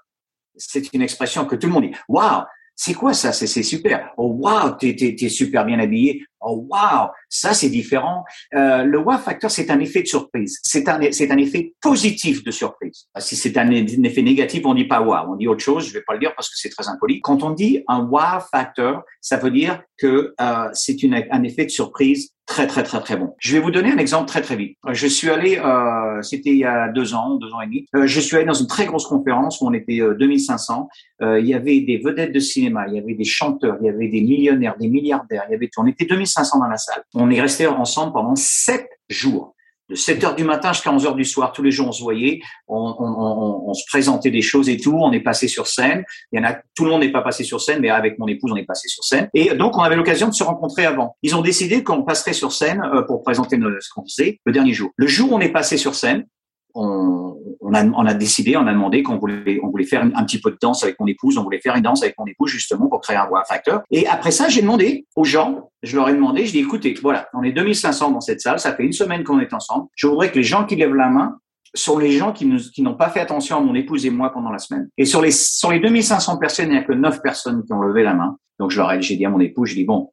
C'est 0.57 0.93
une 0.95 1.03
expression 1.03 1.45
que 1.45 1.55
tout 1.55 1.67
le 1.67 1.73
monde 1.73 1.85
dit. 1.85 1.97
Waouh, 2.09 2.45
c'est 2.79 2.93
quoi 2.93 3.15
ça? 3.15 3.33
C'est 3.33 3.63
super. 3.63 4.13
Oh 4.19 4.37
wow, 4.39 4.73
t'es 4.79 4.95
es, 4.95 5.29
super 5.31 5.65
bien 5.65 5.79
habillé. 5.79 6.23
Oh 6.41 6.67
wow, 6.71 7.09
ça 7.31 7.55
c'est 7.55 7.71
différent. 7.71 8.23
Euh, 8.55 8.85
le 8.85 8.99
wow 8.99 9.17
factor, 9.17 9.51
c'est 9.51 9.71
un 9.71 9.81
effet 9.81 10.03
de 10.03 10.07
surprise. 10.07 10.61
C'est 10.63 10.87
un 10.87 11.01
c'est 11.11 11.31
un 11.31 11.39
effet 11.39 11.73
positif 11.81 12.45
de 12.45 12.51
surprise. 12.51 13.07
Si 13.19 13.35
c'est 13.35 13.57
un, 13.57 13.71
effet 13.71 14.23
négatif, 14.23 14.67
on 14.67 14.75
dit 14.75 14.85
pas 14.85 15.01
wow, 15.01 15.33
on 15.33 15.37
dit 15.37 15.49
autre 15.49 15.65
chose. 15.65 15.89
Je 15.89 15.95
vais 15.95 16.03
pas 16.07 16.13
le 16.13 16.21
dire 16.21 16.35
parce 16.37 16.51
que 16.51 16.57
c'est 16.59 16.69
très 16.69 16.87
impoli. 16.87 17.23
Quand 17.23 17.43
on 17.43 17.51
dit 17.51 17.83
un 17.89 18.05
wow 18.05 18.41
factor, 18.51 19.03
ça 19.23 19.39
veut 19.39 19.51
dire 19.51 19.83
que 19.97 20.35
euh, 20.39 20.69
c'est 20.75 20.99
un 21.31 21.43
effet 21.45 21.65
de 21.65 21.71
surprise 21.71 22.36
très 22.47 22.67
très 22.67 22.83
très 22.85 23.01
très 23.01 23.17
bon. 23.17 23.35
Je 23.39 23.53
vais 23.53 23.59
vous 23.59 23.71
donner 23.71 23.91
un 23.91 23.99
exemple 23.99 24.29
très 24.29 24.41
très 24.41 24.57
vite. 24.57 24.79
Je 24.93 25.07
suis 25.07 25.29
allé, 25.29 25.59
euh, 25.59 26.23
c'était 26.23 26.51
il 26.51 26.59
y 26.59 26.65
a 26.65 26.89
deux 26.89 27.13
ans, 27.13 27.35
deux 27.35 27.53
ans 27.53 27.61
et 27.61 27.67
demi. 27.67 27.87
Euh, 27.95 28.07
je 28.07 28.21
suis 28.21 28.37
allé 28.37 28.47
dans 28.47 28.55
une 28.55 28.69
très 28.69 28.87
grosse 28.87 29.07
conférence 29.07 29.61
où 29.61 29.67
on 29.67 29.73
était 29.73 29.99
2500. 29.99 30.89
Euh, 31.23 31.41
il 31.41 31.47
y 31.47 31.55
avait 31.55 31.81
des 31.81 31.99
vedettes 31.99 32.33
de 32.33 32.39
cinéma, 32.39 32.87
il 32.89 32.95
y 32.95 32.99
avait 32.99 33.15
des 33.15 33.25
chanteurs, 33.25 33.77
il 33.81 33.87
y 33.87 33.89
avait 33.89 34.09
des 34.09 34.21
millionnaires, 34.21 34.77
des 34.79 34.89
milliardaires. 34.89 35.43
Il 35.49 35.53
y 35.53 35.55
avait, 35.57 35.69
on 35.77 35.87
était 35.87 36.07
2500 36.07 36.61
dans 36.61 36.69
la 36.69 36.79
salle. 36.79 37.03
On 37.15 37.31
est 37.31 37.41
resté 37.41 37.67
ensemble 37.67 38.13
pendant 38.13 38.37
sept 38.37 38.89
jours 39.09 39.56
de 39.89 39.95
7 39.95 40.25
heures 40.25 40.35
du 40.35 40.45
matin 40.45 40.73
jusqu'à 40.73 40.93
11 40.93 41.07
heures 41.07 41.15
du 41.15 41.25
soir, 41.25 41.53
tous 41.53 41.63
les 41.63 41.71
jours 41.71 41.89
on 41.89 41.93
se 41.93 42.03
voyait, 42.03 42.41
on, 42.69 43.73
se 43.75 43.85
présentait 43.89 44.31
des 44.31 44.43
choses 44.43 44.69
et 44.69 44.77
tout, 44.77 44.97
on 44.97 45.13
est 45.13 45.21
passé 45.21 45.49
sur 45.49 45.67
scène. 45.67 46.05
Il 46.33 46.41
y 46.41 46.43
en 46.43 46.49
a, 46.49 46.57
tout 46.75 46.85
le 46.85 46.91
monde 46.91 47.03
n'est 47.03 47.13
pas 47.13 47.23
passé 47.23 47.45
sur 47.45 47.61
scène, 47.61 47.81
mais 47.81 47.91
avec 47.91 48.19
mon 48.19 48.27
épouse 48.27 48.51
on 48.53 48.57
est 48.57 48.65
passé 48.65 48.89
sur 48.89 49.05
scène. 49.05 49.29
Et 49.35 49.55
donc 49.55 49.77
on 49.77 49.83
avait 49.83 49.97
l'occasion 49.97 50.29
de 50.29 50.35
se 50.35 50.45
rencontrer 50.45 50.87
avant. 50.87 51.17
Ils 51.23 51.37
ont 51.37 51.43
décidé 51.43 51.85
qu'on 51.85 52.03
passerait 52.03 52.33
sur 52.33 52.53
scène 52.53 52.83
euh, 52.83 53.03
pour 53.03 53.23
présenter 53.23 53.59
ce 53.81 53.89
qu'on 53.95 54.05
faisait 54.05 54.41
le 54.45 54.53
dernier 54.53 54.73
jour. 54.73 54.91
Le 54.97 55.07
jour 55.07 55.33
où 55.33 55.37
on 55.37 55.41
est 55.41 55.53
passé 55.53 55.77
sur 55.77 55.95
scène, 55.95 56.27
on, 56.75 57.36
on, 57.61 57.75
a, 57.75 57.85
on 57.85 58.07
a 58.07 58.15
décidé, 58.15 58.57
on 58.57 58.67
a 58.67 58.73
demandé 58.73 59.03
qu'on 59.03 59.19
voulait, 59.19 59.61
on 59.63 59.69
voulait 59.69 59.85
faire 59.85 60.03
un, 60.03 60.25
petit 60.25 60.41
peu 60.41 60.51
de 60.51 60.59
danse 60.61 60.83
avec 60.83 60.99
mon 61.01 61.07
épouse, 61.07 61.39
on 61.39 61.43
voulait 61.43 61.61
faire 61.61 61.77
une 61.77 61.83
danse 61.83 62.03
avec 62.03 62.17
mon 62.19 62.27
épouse 62.27 62.51
justement 62.51 62.89
pour 62.89 63.01
créer 63.01 63.17
un 63.17 63.29
wow 63.29 63.41
factor. 63.49 63.83
Et 63.91 64.07
après 64.07 64.31
ça, 64.31 64.49
j'ai 64.49 64.63
demandé 64.63 65.07
aux 65.17 65.25
gens, 65.25 65.71
je 65.83 65.97
leur 65.97 66.09
ai 66.09 66.15
demandé, 66.15 66.47
je 66.47 66.53
dis 66.53 66.61
écoutez, 66.61 66.95
voilà, 67.03 67.29
on 67.35 67.43
est 67.43 67.53
2500 67.53 68.11
dans 68.11 68.21
cette 68.21 68.41
salle, 68.41 68.59
ça 68.59 68.75
fait 68.75 68.85
une 68.85 68.93
semaine 68.93 69.25
qu'on 69.25 69.41
est 69.41 69.53
ensemble. 69.53 69.87
Je 69.95 70.07
voudrais 70.07 70.31
que 70.31 70.37
les 70.37 70.45
gens 70.45 70.65
qui 70.65 70.77
lèvent 70.77 70.95
la 70.95 71.09
main 71.09 71.39
sont 71.75 71.99
les 71.99 72.13
gens 72.13 72.33
qui, 72.33 72.51
qui 72.73 72.83
n'ont 72.83 72.95
pas 72.95 73.11
fait 73.11 73.21
attention 73.21 73.59
à 73.59 73.61
mon 73.61 73.75
épouse 73.75 74.07
et 74.07 74.11
moi 74.11 74.33
pendant 74.33 74.51
la 74.51 74.59
semaine. 74.59 74.89
Et 74.97 75.05
sur 75.05 75.21
les, 75.21 75.31
sur 75.31 75.71
les 75.71 75.81
2500 75.81 76.39
personnes, 76.39 76.69
il 76.69 76.73
n'y 76.73 76.79
a 76.79 76.83
que 76.83 76.93
9 76.93 77.21
personnes 77.23 77.63
qui 77.65 77.73
ont 77.73 77.81
levé 77.81 78.03
la 78.03 78.15
main. 78.15 78.37
Donc 78.59 78.71
je 78.71 78.79
leur 78.79 78.91
ai, 78.93 79.03
j'ai 79.03 79.17
dit 79.17 79.27
à 79.27 79.31
mon 79.31 79.41
épouse, 79.41 79.71
je 79.71 79.75
dis 79.75 79.85
bon, 79.85 80.11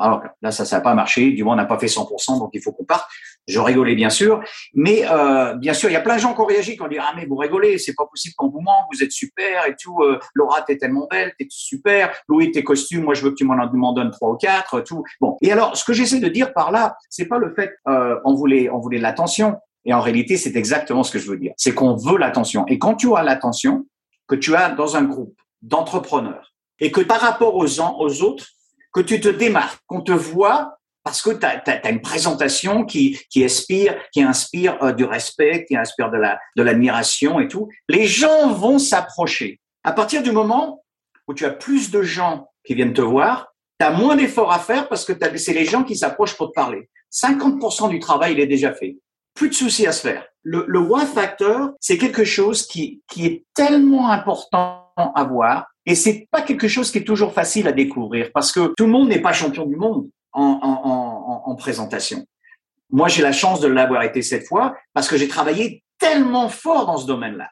alors 0.00 0.22
là, 0.42 0.50
ça, 0.50 0.64
ça 0.64 0.76
n'a 0.76 0.82
pas 0.82 0.94
marché. 0.94 1.32
Du 1.32 1.44
moins, 1.44 1.54
on 1.54 1.56
n'a 1.56 1.64
pas 1.64 1.78
fait 1.78 1.86
100%, 1.86 2.38
donc 2.38 2.50
il 2.52 2.62
faut 2.62 2.72
qu'on 2.72 2.84
parte. 2.84 3.08
Je 3.46 3.58
rigolais 3.58 3.94
bien 3.94 4.10
sûr, 4.10 4.42
mais 4.74 5.02
euh, 5.10 5.54
bien 5.54 5.72
sûr, 5.72 5.88
il 5.88 5.92
y 5.92 5.96
a 5.96 6.00
plein 6.00 6.16
de 6.16 6.20
gens 6.20 6.34
qui 6.34 6.40
ont 6.40 6.46
réagi, 6.46 6.76
qui 6.76 6.82
ont 6.82 6.88
dit 6.88 6.98
ah 6.98 7.12
mais 7.16 7.26
vous 7.26 7.36
rigolez, 7.36 7.78
c'est 7.78 7.94
pas 7.94 8.06
possible 8.06 8.34
qu'on 8.36 8.48
vous 8.48 8.60
ment, 8.60 8.86
vous 8.92 9.02
êtes 9.02 9.12
super 9.12 9.66
et 9.66 9.74
tout. 9.80 10.02
Euh, 10.02 10.18
Laura, 10.34 10.62
t'es 10.62 10.76
tellement 10.76 11.06
belle, 11.10 11.32
t'es 11.38 11.46
super. 11.50 12.12
Louis, 12.28 12.52
tes 12.52 12.62
costumes, 12.62 13.02
moi 13.02 13.14
je 13.14 13.22
veux 13.22 13.30
que 13.30 13.36
tu 13.36 13.44
m'en 13.44 13.92
donnes 13.92 14.10
trois 14.10 14.30
ou 14.30 14.36
quatre, 14.36 14.80
tout. 14.80 15.02
Bon. 15.20 15.36
Et 15.42 15.50
alors, 15.52 15.76
ce 15.76 15.84
que 15.84 15.92
j'essaie 15.92 16.20
de 16.20 16.28
dire 16.28 16.52
par 16.52 16.70
là, 16.70 16.96
c'est 17.08 17.26
pas 17.26 17.38
le 17.38 17.52
fait 17.54 17.74
euh, 17.88 18.16
on 18.24 18.34
voulait 18.34 18.70
on 18.70 18.78
voulait 18.78 18.98
l'attention. 18.98 19.56
Et 19.84 19.94
en 19.94 20.00
réalité, 20.00 20.36
c'est 20.36 20.56
exactement 20.56 21.02
ce 21.02 21.10
que 21.10 21.18
je 21.18 21.30
veux 21.30 21.38
dire. 21.38 21.54
C'est 21.56 21.72
qu'on 21.72 21.96
veut 21.96 22.18
l'attention. 22.18 22.66
Et 22.66 22.78
quand 22.78 22.94
tu 22.94 23.14
as 23.16 23.22
l'attention 23.22 23.86
que 24.28 24.34
tu 24.34 24.54
as 24.54 24.70
dans 24.70 24.96
un 24.96 25.02
groupe 25.02 25.34
d'entrepreneurs 25.62 26.54
et 26.78 26.92
que 26.92 27.00
par 27.00 27.20
rapport 27.20 27.56
aux, 27.56 27.80
aux 27.80 28.22
autres, 28.22 28.46
que 28.92 29.00
tu 29.00 29.20
te 29.20 29.28
démarques, 29.28 29.80
qu'on 29.86 30.00
te 30.00 30.12
voit 30.12 30.76
parce 31.02 31.22
que 31.22 31.30
tu 31.30 31.46
as, 31.46 31.90
une 31.90 32.02
présentation 32.02 32.84
qui, 32.84 33.18
qui 33.30 33.44
inspire, 33.44 33.96
qui 34.12 34.22
inspire 34.22 34.82
euh, 34.82 34.92
du 34.92 35.04
respect, 35.04 35.64
qui 35.66 35.76
inspire 35.76 36.10
de 36.10 36.18
la 36.18 36.38
de 36.56 36.62
l'admiration 36.62 37.40
et 37.40 37.48
tout. 37.48 37.68
Les 37.88 38.06
gens 38.06 38.52
vont 38.52 38.78
s'approcher. 38.78 39.60
À 39.82 39.92
partir 39.92 40.22
du 40.22 40.30
moment 40.30 40.84
où 41.26 41.34
tu 41.34 41.44
as 41.46 41.50
plus 41.50 41.90
de 41.90 42.02
gens 42.02 42.50
qui 42.64 42.74
viennent 42.74 42.92
te 42.92 43.00
voir, 43.00 43.54
tu 43.78 43.86
as 43.86 43.90
moins 43.90 44.16
d'efforts 44.16 44.52
à 44.52 44.58
faire 44.58 44.88
parce 44.88 45.04
que 45.04 45.12
c'est 45.38 45.54
les 45.54 45.64
gens 45.64 45.84
qui 45.84 45.96
s'approchent 45.96 46.36
pour 46.36 46.48
te 46.48 46.54
parler. 46.54 46.90
50% 47.12 47.88
du 47.88 47.98
travail, 47.98 48.34
il 48.34 48.40
est 48.40 48.46
déjà 48.46 48.74
fait. 48.74 48.98
Plus 49.34 49.48
de 49.48 49.54
soucis 49.54 49.86
à 49.86 49.92
se 49.92 50.02
faire. 50.02 50.26
Le, 50.42 50.64
le 50.68 50.86
factor, 51.06 51.70
c'est 51.80 51.98
quelque 51.98 52.24
chose 52.24 52.66
qui, 52.66 53.02
qui 53.08 53.26
est 53.26 53.44
tellement 53.54 54.10
important 54.10 54.92
à 54.96 55.24
voir 55.24 55.69
et 55.86 55.94
c'est 55.94 56.28
pas 56.30 56.42
quelque 56.42 56.68
chose 56.68 56.90
qui 56.90 56.98
est 56.98 57.04
toujours 57.04 57.32
facile 57.32 57.66
à 57.68 57.72
découvrir 57.72 58.30
parce 58.32 58.52
que 58.52 58.72
tout 58.76 58.84
le 58.84 58.92
monde 58.92 59.08
n'est 59.08 59.20
pas 59.20 59.32
champion 59.32 59.66
du 59.66 59.76
monde 59.76 60.08
en, 60.32 60.42
en, 60.42 60.88
en, 60.88 61.42
en 61.50 61.54
présentation. 61.56 62.24
Moi, 62.90 63.08
j'ai 63.08 63.22
la 63.22 63.32
chance 63.32 63.60
de 63.60 63.68
l'avoir 63.68 64.02
été 64.02 64.22
cette 64.22 64.46
fois 64.46 64.74
parce 64.92 65.08
que 65.08 65.16
j'ai 65.16 65.28
travaillé 65.28 65.82
tellement 65.98 66.48
fort 66.48 66.86
dans 66.86 66.98
ce 66.98 67.06
domaine-là. 67.06 67.48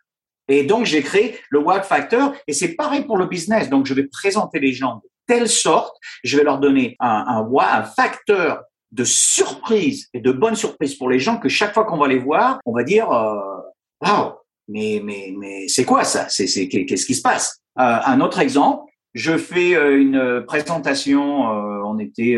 Et 0.49 0.65
donc, 0.65 0.87
j'ai 0.87 1.03
créé 1.03 1.39
le 1.51 1.61
Wow 1.61 1.83
Factor 1.83 2.33
et 2.47 2.53
c'est 2.53 2.75
pareil 2.75 3.05
pour 3.05 3.19
le 3.19 3.27
business. 3.27 3.69
Donc, 3.69 3.87
je 3.87 3.95
vais 3.95 4.05
présenter 4.05 4.59
les 4.59 4.73
gens 4.73 4.97
de 4.97 5.09
telle 5.27 5.49
sorte, 5.49 5.97
je 6.25 6.39
vais 6.39 6.45
leur 6.45 6.59
donner 6.59 6.97
un, 7.01 7.25
un 7.29 7.41
wow, 7.43 7.61
un 7.61 7.83
facteur 7.83 8.63
de 8.91 9.05
surprise 9.05 10.09
et 10.15 10.21
de 10.21 10.33
bonne 10.33 10.57
surprise 10.57 10.95
pour 10.95 11.11
les 11.11 11.19
gens 11.19 11.37
que 11.37 11.51
chaque 11.51 11.75
fois 11.75 11.85
qu'on 11.85 11.99
va 11.99 12.09
les 12.09 12.19
voir, 12.19 12.61
on 12.65 12.73
va 12.73 12.83
dire, 12.83 13.13
euh, 13.13 13.59
wow, 14.01 14.39
mais, 14.69 15.03
mais, 15.05 15.35
mais 15.37 15.69
c'est 15.69 15.85
quoi 15.85 16.05
ça? 16.05 16.27
C'est, 16.31 16.47
c'est, 16.47 16.67
qu'est-ce 16.69 17.05
qui 17.05 17.15
se 17.15 17.23
passe? 17.23 17.61
Euh, 17.79 17.99
un 18.05 18.21
autre 18.21 18.41
exemple, 18.41 18.91
je 19.15 19.37
fais 19.37 19.75
euh, 19.75 20.01
une 20.01 20.45
présentation, 20.47 21.53
euh, 21.53 21.83
on 21.85 21.99
était 21.99 22.37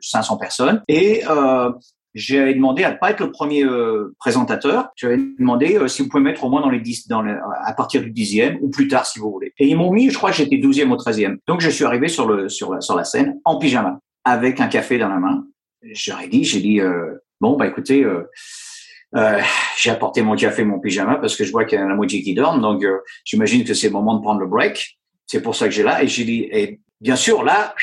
500 0.00 0.36
personnes, 0.36 0.82
et 0.88 1.22
j'ai 2.14 2.52
demandé 2.54 2.82
à 2.82 2.90
ne 2.90 2.96
pas 2.96 3.12
être 3.12 3.20
le 3.20 3.30
premier 3.30 3.64
présentateur. 4.18 4.88
J'avais 4.96 5.18
demandé 5.38 5.78
si 5.86 6.02
vous 6.02 6.08
pouvez 6.08 6.22
mettre 6.22 6.42
au 6.42 6.50
moins 6.50 6.60
dans 6.60 6.70
les 6.70 6.80
10, 6.80 7.06
dans 7.06 7.24
à 7.24 7.72
partir 7.72 8.02
du 8.02 8.10
dixième 8.10 8.58
ou 8.62 8.68
plus 8.68 8.88
tard 8.88 9.06
si 9.06 9.20
vous 9.20 9.30
voulez. 9.30 9.52
Et 9.58 9.68
ils 9.68 9.76
m'ont 9.76 9.92
mis, 9.92 10.10
je 10.10 10.16
crois 10.16 10.30
que 10.30 10.36
j'étais 10.36 10.58
douzième 10.58 10.90
ou 10.90 10.96
treizième. 10.96 11.38
Donc 11.46 11.60
je 11.60 11.70
suis 11.70 11.84
arrivé 11.84 12.08
sur 12.08 12.26
le 12.26 12.48
sur 12.48 12.74
la, 12.74 12.80
sur 12.80 12.96
la 12.96 13.04
scène 13.04 13.38
en 13.44 13.58
pyjama 13.58 14.00
avec 14.24 14.60
un 14.60 14.66
café 14.66 14.98
dans 14.98 15.08
la 15.08 15.20
main. 15.20 15.44
J'aurais 15.82 16.26
dit, 16.26 16.42
j'ai 16.42 16.60
dit 16.60 16.80
bon 17.40 17.56
bah 17.56 17.68
écoutez. 17.68 18.04
Euh, 19.16 19.40
j'ai 19.76 19.90
apporté 19.90 20.22
mon 20.22 20.36
café, 20.36 20.64
mon 20.64 20.78
pyjama 20.78 21.16
parce 21.16 21.36
que 21.36 21.44
je 21.44 21.50
vois 21.50 21.64
qu'il 21.64 21.78
y 21.78 21.82
en 21.82 21.86
a 21.86 21.88
la 21.88 21.94
moitié 21.94 22.22
qui 22.22 22.34
dorment. 22.34 22.60
Donc, 22.60 22.84
euh, 22.84 22.98
j'imagine 23.24 23.64
que 23.64 23.74
c'est 23.74 23.88
le 23.88 23.92
moment 23.92 24.14
de 24.14 24.22
prendre 24.22 24.40
le 24.40 24.46
break. 24.46 24.98
C'est 25.26 25.42
pour 25.42 25.54
ça 25.56 25.66
que 25.66 25.72
j'ai 25.72 25.82
là. 25.82 26.02
Et 26.02 26.08
j'ai 26.08 26.24
dit, 26.24 26.48
et 26.50 26.80
bien 27.00 27.16
sûr, 27.16 27.42
là, 27.42 27.74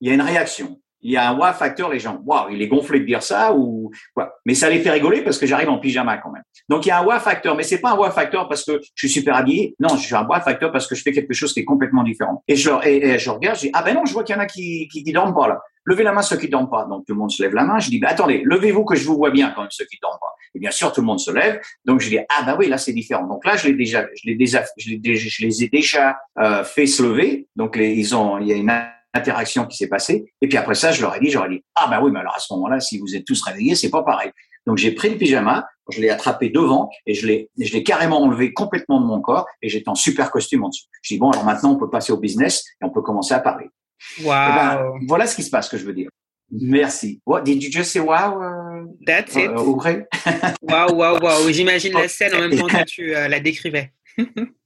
il 0.00 0.08
y 0.08 0.10
a 0.10 0.14
une 0.14 0.22
réaction. 0.22 0.80
Il 1.02 1.12
y 1.12 1.16
a 1.16 1.30
un 1.30 1.36
wow 1.36 1.52
facteur, 1.52 1.90
les 1.90 1.98
gens, 1.98 2.20
waouh, 2.24 2.50
il 2.50 2.62
est 2.62 2.68
gonflé 2.68 3.00
de 3.00 3.04
dire 3.04 3.22
ça 3.22 3.52
ou 3.54 3.90
quoi. 4.14 4.34
Mais 4.46 4.54
ça 4.54 4.70
les 4.70 4.80
fait 4.80 4.90
rigoler 4.90 5.22
parce 5.22 5.38
que 5.38 5.46
j'arrive 5.46 5.68
en 5.68 5.78
pyjama 5.78 6.18
quand 6.18 6.30
même. 6.30 6.42
Donc 6.68 6.86
il 6.86 6.90
y 6.90 6.92
a 6.92 7.00
un 7.00 7.04
wow 7.04 7.18
facteur, 7.18 7.56
mais 7.56 7.62
c'est 7.62 7.80
pas 7.80 7.90
un 7.90 7.96
wow 7.96 8.10
facteur 8.10 8.48
parce 8.48 8.64
que 8.64 8.80
je 8.94 9.06
suis 9.06 9.08
super 9.08 9.36
habillé. 9.36 9.74
Non, 9.80 9.96
je 9.96 10.02
suis 10.02 10.14
un 10.14 10.26
wow 10.26 10.40
facteur 10.40 10.70
parce 10.70 10.86
que 10.86 10.94
je 10.94 11.02
fais 11.02 11.12
quelque 11.12 11.34
chose 11.34 11.52
qui 11.52 11.60
est 11.60 11.64
complètement 11.64 12.02
différent. 12.04 12.42
Et 12.46 12.56
je, 12.56 12.70
et, 12.86 13.18
je 13.18 13.30
regarde, 13.30 13.56
je 13.56 13.62
dis, 13.62 13.70
ah 13.72 13.82
ben 13.82 13.94
non, 13.94 14.04
je 14.04 14.12
vois 14.12 14.24
qu'il 14.24 14.34
y 14.34 14.38
en 14.38 14.42
a 14.42 14.46
qui, 14.46 14.88
qui, 14.88 15.02
qui 15.02 15.12
dorment 15.12 15.34
pas 15.34 15.48
là. 15.48 15.60
Levez 15.84 16.04
la 16.04 16.12
main 16.12 16.22
ceux 16.22 16.36
qui 16.36 16.48
dorment 16.48 16.70
pas. 16.70 16.84
Donc 16.84 17.04
tout 17.06 17.14
le 17.14 17.18
monde 17.18 17.30
se 17.30 17.42
lève 17.42 17.54
la 17.54 17.64
main. 17.64 17.78
Je 17.78 17.90
dis, 17.90 17.98
ben 17.98 18.08
attendez, 18.08 18.42
levez-vous 18.44 18.84
que 18.84 18.94
je 18.94 19.04
vous 19.04 19.16
vois 19.16 19.30
bien 19.30 19.50
quand 19.50 19.62
même 19.62 19.70
ceux 19.70 19.86
qui 19.86 19.98
dorment 20.00 20.18
pas. 20.20 20.32
Et 20.54 20.58
bien 20.58 20.70
sûr, 20.70 20.92
tout 20.92 21.00
le 21.00 21.06
monde 21.06 21.18
se 21.18 21.30
lève. 21.30 21.60
Donc 21.84 22.00
je 22.00 22.08
dis, 22.08 22.18
ah 22.18 22.42
ben 22.44 22.56
oui, 22.58 22.68
là 22.68 22.78
c'est 22.78 22.92
différent. 22.92 23.26
Donc 23.26 23.44
là, 23.44 23.56
je 23.56 23.66
l'ai 23.66 23.74
déjà, 23.74 24.06
je 24.14 24.28
l'ai 24.28 24.36
déjà, 24.36 24.62
je, 24.76 25.44
les 25.44 25.64
ai 25.64 25.68
déjà 25.68 26.18
euh, 26.38 26.62
fait 26.62 26.86
se 26.86 27.02
lever. 27.02 27.48
Donc 27.56 27.76
les, 27.76 27.92
ils 27.94 28.14
ont, 28.14 28.38
il 28.38 28.46
y 28.46 28.52
a 28.52 28.56
une 28.56 28.70
interaction 29.14 29.66
qui 29.66 29.76
s'est 29.76 29.88
passée. 29.88 30.32
Et 30.40 30.48
puis 30.48 30.56
après 30.56 30.74
ça, 30.74 30.92
je 30.92 31.02
leur 31.02 31.14
ai 31.14 31.20
dit, 31.20 31.30
j'aurais 31.30 31.48
dit, 31.48 31.62
ah 31.74 31.88
ben 31.88 32.00
oui, 32.02 32.10
mais 32.10 32.20
alors 32.20 32.34
à 32.34 32.38
ce 32.38 32.52
moment-là, 32.54 32.80
si 32.80 32.98
vous 32.98 33.14
êtes 33.14 33.24
tous 33.24 33.42
réveillés, 33.42 33.74
c'est 33.74 33.90
pas 33.90 34.02
pareil. 34.02 34.30
Donc 34.66 34.78
j'ai 34.78 34.92
pris 34.92 35.10
le 35.10 35.16
pyjama, 35.16 35.66
je 35.90 36.00
l'ai 36.00 36.10
attrapé 36.10 36.48
devant 36.48 36.88
et 37.06 37.14
je 37.14 37.26
l'ai, 37.26 37.50
je 37.58 37.72
l'ai 37.72 37.82
carrément 37.82 38.22
enlevé 38.22 38.52
complètement 38.52 39.00
de 39.00 39.06
mon 39.06 39.20
corps 39.20 39.46
et 39.60 39.68
j'étais 39.68 39.88
en 39.88 39.94
super 39.94 40.30
costume 40.30 40.64
en 40.64 40.68
dessous. 40.68 40.86
Je 41.02 41.14
dis 41.14 41.18
bon, 41.18 41.30
alors 41.30 41.44
maintenant 41.44 41.72
on 41.72 41.76
peut 41.76 41.90
passer 41.90 42.12
au 42.12 42.16
business 42.16 42.64
et 42.80 42.84
on 42.84 42.90
peut 42.90 43.02
commencer 43.02 43.34
à 43.34 43.40
parler. 43.40 43.66
Wow. 44.20 44.26
Ben, 44.26 44.90
voilà 45.08 45.26
ce 45.26 45.36
qui 45.36 45.42
se 45.42 45.50
passe, 45.50 45.68
que 45.68 45.76
je 45.76 45.84
veux 45.84 45.94
dire. 45.94 46.08
Merci. 46.50 47.20
What 47.24 47.42
did 47.42 47.62
you 47.62 47.70
just 47.70 47.92
say? 47.92 48.00
Wow. 48.00 48.40
Uh, 48.40 48.86
That's 49.06 49.34
it. 49.36 49.50
Uh, 49.50 49.64
wow, 50.62 50.92
wow, 50.92 51.18
wow. 51.18 51.50
J'imagine 51.50 51.94
la 51.94 52.08
scène 52.08 52.34
en 52.34 52.40
même 52.40 52.58
temps 52.58 52.66
que 52.66 52.84
tu 52.84 53.10
uh, 53.10 53.28
la 53.28 53.40
décrivais. 53.40 53.90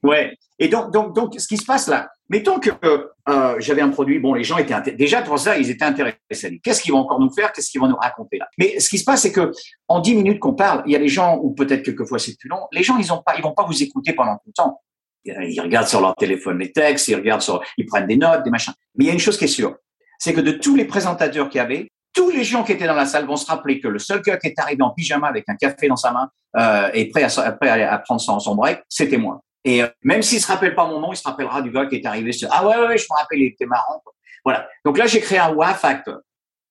Ouais. 0.03 0.37
Et 0.59 0.69
donc, 0.69 0.93
donc, 0.93 1.15
donc, 1.15 1.35
ce 1.39 1.47
qui 1.47 1.57
se 1.57 1.65
passe 1.65 1.89
là, 1.89 2.09
mettons 2.29 2.59
que 2.59 2.71
euh, 2.85 3.57
j'avais 3.59 3.83
un 3.83 3.91
produit, 3.91 4.19
bon, 4.19 4.35
les 4.35 4.45
gens 4.45 4.57
étaient 4.59 4.93
déjà 4.93 5.23
pour 5.23 5.39
ça, 5.39 5.59
ils 5.59 5.71
étaient 5.71 5.85
intéressés. 5.85 6.61
Qu'est-ce 6.63 6.83
qu'ils 6.83 6.93
vont 6.93 7.01
encore 7.01 7.21
nous 7.21 7.31
faire? 7.31 7.53
Qu'est-ce 7.53 7.71
qu'ils 7.71 7.81
vont 7.81 7.89
nous 7.89 7.97
raconter 7.97 8.39
là? 8.39 8.49
Mais 8.59 8.79
ce 8.81 8.89
qui 8.89 8.99
se 8.99 9.05
passe, 9.05 9.23
c'est 9.23 9.33
que 9.33 9.53
en 9.89 10.01
dix 10.01 10.15
minutes 10.15 10.41
qu'on 10.41 10.55
parle, 10.55 10.83
il 10.87 10.93
y 10.93 10.97
a 10.97 10.99
des 10.99 11.09
gens, 11.09 11.39
ou 11.43 11.53
peut-être 11.53 11.83
quelquefois 11.83 12.19
c'est 12.19 12.39
plus 12.39 12.49
long, 12.49 12.67
les 12.73 12.83
gens, 12.83 12.97
ils 12.99 13.13
ont 13.13 13.23
pas, 13.23 13.37
ils 13.37 13.43
vont 13.43 13.55
pas 13.55 13.65
vous 13.65 13.83
écouter 13.83 14.13
pendant 14.13 14.35
tout 14.37 14.49
le 14.49 14.53
temps. 14.53 14.81
Ils 15.25 15.61
regardent 15.61 15.89
sur 15.89 16.01
leur 16.01 16.15
téléphone 16.15 16.59
les 16.59 16.71
textes, 16.71 17.09
ils 17.09 17.17
regardent 17.17 17.43
sur, 17.43 17.61
ils 17.77 17.87
prennent 17.87 18.07
des 18.07 18.17
notes, 18.17 18.45
des 18.45 18.51
machins. 18.51 18.75
Mais 18.95 19.05
il 19.05 19.09
y 19.09 19.11
a 19.11 19.13
une 19.13 19.19
chose 19.19 19.37
qui 19.37 19.45
est 19.45 19.49
sûre, 19.49 19.77
c'est 20.19 20.33
que 20.33 20.41
de 20.41 20.53
tous 20.53 20.77
les 20.77 20.85
présentateurs 20.85 21.49
qu'il 21.49 21.59
y 21.59 21.61
avait, 21.61 21.91
tous 22.17 22.31
les 22.31 22.43
gens 22.43 22.65
qui 22.65 22.73
étaient 22.73 22.87
dans 22.87 22.95
la 22.95 23.05
salle 23.05 23.27
vont 23.27 23.37
se 23.37 23.47
rappeler 23.47 23.79
que 23.79 23.87
le 23.87 23.99
seul 23.99 24.23
gars 24.23 24.39
qui 24.39 24.49
est 24.49 24.59
arrivé 24.59 24.83
en 24.83 24.91
pyjama 24.91 25.29
avec 25.29 25.45
un 25.49 25.55
café 25.55 25.87
dans 25.87 25.97
sa 25.97 26.13
main 26.13 26.31
euh, 26.57 26.91
et 26.95 27.09
prêt 27.11 27.23
à, 27.23 27.53
prêt 27.53 27.85
à, 27.85 27.99
prendre 27.99 28.21
son, 28.21 28.41
son 28.41 28.57
break, 28.57 28.81
c'était 28.89 29.19
moi. 29.19 29.43
Et 29.65 29.83
euh, 29.83 29.89
même 30.03 30.23
s'il 30.23 30.41
se 30.41 30.47
rappelle 30.47 30.75
pas 30.75 30.87
mon 30.87 30.99
nom, 30.99 31.13
il 31.13 31.17
se 31.17 31.29
rappellera 31.29 31.61
du 31.61 31.71
gars 31.71 31.87
qui 31.87 31.97
est 31.97 32.07
arrivé. 32.07 32.33
Sur, 32.33 32.49
ah 32.51 32.67
ouais, 32.67 32.79
ouais, 32.87 32.97
je 32.97 33.05
me 33.11 33.17
rappelle, 33.17 33.41
il 33.41 33.47
était 33.47 33.67
marrant. 33.67 34.03
Voilà. 34.45 34.67
Donc 34.85 34.97
là, 34.97 35.07
j'ai 35.07 35.21
créé 35.21 35.39
un 35.39 35.53
wow 35.53 35.75
factor. 35.75 36.21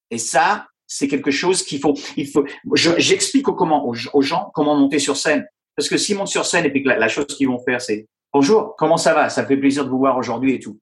Et 0.09 0.17
ça, 0.17 0.65
c'est 0.87 1.07
quelque 1.07 1.29
chose 1.29 1.61
qu'il 1.61 1.79
faut. 1.79 1.93
Il 2.17 2.27
faut. 2.27 2.45
J'explique 2.73 3.45
comment 3.45 3.87
aux, 3.87 4.21
gens 4.21 4.49
comment 4.53 4.75
monter 4.75 4.99
sur 4.99 5.15
scène. 5.15 5.45
Parce 5.75 5.89
que 5.89 5.97
s'ils 5.97 6.17
montent 6.17 6.29
sur 6.29 6.45
scène 6.45 6.65
et 6.65 6.71
puis 6.71 6.83
que 6.83 6.89
la, 6.89 7.07
chose 7.07 7.27
qu'ils 7.27 7.49
vont 7.49 7.59
faire, 7.59 7.81
c'est 7.81 8.07
bonjour, 8.33 8.75
comment 8.77 8.97
ça 8.97 9.13
va? 9.13 9.29
Ça 9.29 9.45
fait 9.45 9.57
plaisir 9.57 9.83
de 9.83 9.89
vous 9.89 9.99
voir 9.99 10.17
aujourd'hui 10.17 10.53
et 10.53 10.59
tout. 10.59 10.79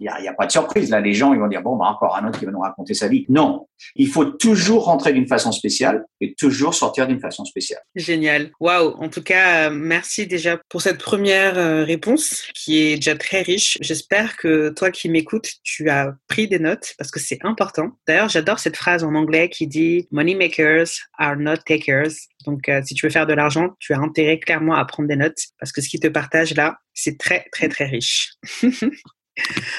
Il 0.00 0.10
n'y 0.20 0.28
a, 0.28 0.32
pas 0.32 0.46
de 0.46 0.52
surprise. 0.52 0.90
Là, 0.90 1.00
les 1.00 1.14
gens, 1.14 1.32
ils 1.32 1.40
vont 1.40 1.48
dire, 1.48 1.62
bon, 1.62 1.76
bah, 1.76 1.86
encore 1.86 2.16
un 2.16 2.26
autre 2.28 2.38
qui 2.38 2.44
va 2.44 2.52
nous 2.52 2.60
raconter 2.60 2.94
sa 2.94 3.08
vie. 3.08 3.26
Non. 3.28 3.66
Il 3.96 4.08
faut 4.08 4.24
toujours 4.24 4.84
rentrer 4.84 5.12
d'une 5.12 5.26
façon 5.26 5.52
spéciale 5.52 6.04
et 6.20 6.34
toujours 6.34 6.74
sortir 6.74 7.06
d'une 7.06 7.20
façon 7.20 7.44
spéciale. 7.44 7.80
Génial. 7.94 8.50
Waouh. 8.60 8.94
En 8.98 9.08
tout 9.08 9.22
cas, 9.22 9.70
merci 9.70 10.26
déjà 10.26 10.58
pour 10.68 10.82
cette 10.82 10.98
première 10.98 11.58
euh, 11.58 11.84
réponse 11.84 12.46
qui 12.54 12.78
est 12.78 12.96
déjà 12.96 13.14
très 13.16 13.42
riche. 13.42 13.78
J'espère 13.80 14.36
que 14.36 14.70
toi 14.70 14.90
qui 14.90 15.08
m'écoutes, 15.08 15.50
tu 15.62 15.90
as 15.90 16.14
pris 16.28 16.48
des 16.48 16.58
notes 16.58 16.94
parce 16.98 17.10
que 17.10 17.20
c'est 17.20 17.38
important. 17.42 17.90
D'ailleurs, 18.06 18.28
j'adore 18.28 18.58
cette 18.58 18.76
phrase 18.76 19.04
en 19.04 19.14
anglais 19.14 19.48
qui 19.48 19.66
dit 19.66 20.08
Money 20.10 20.34
makers 20.34 20.88
are 21.18 21.36
not 21.36 21.58
takers. 21.66 22.12
Donc, 22.46 22.68
euh, 22.68 22.80
si 22.84 22.94
tu 22.94 23.06
veux 23.06 23.10
faire 23.10 23.26
de 23.26 23.34
l'argent, 23.34 23.70
tu 23.78 23.94
as 23.94 23.98
intérêt 23.98 24.38
clairement 24.38 24.74
à 24.74 24.84
prendre 24.84 25.08
des 25.08 25.16
notes 25.16 25.40
parce 25.58 25.72
que 25.72 25.80
ce 25.80 25.88
qui 25.88 25.98
te 25.98 26.08
partage 26.08 26.54
là, 26.54 26.78
c'est 26.92 27.18
très, 27.18 27.46
très, 27.52 27.68
très 27.68 27.86
riche. 27.86 28.34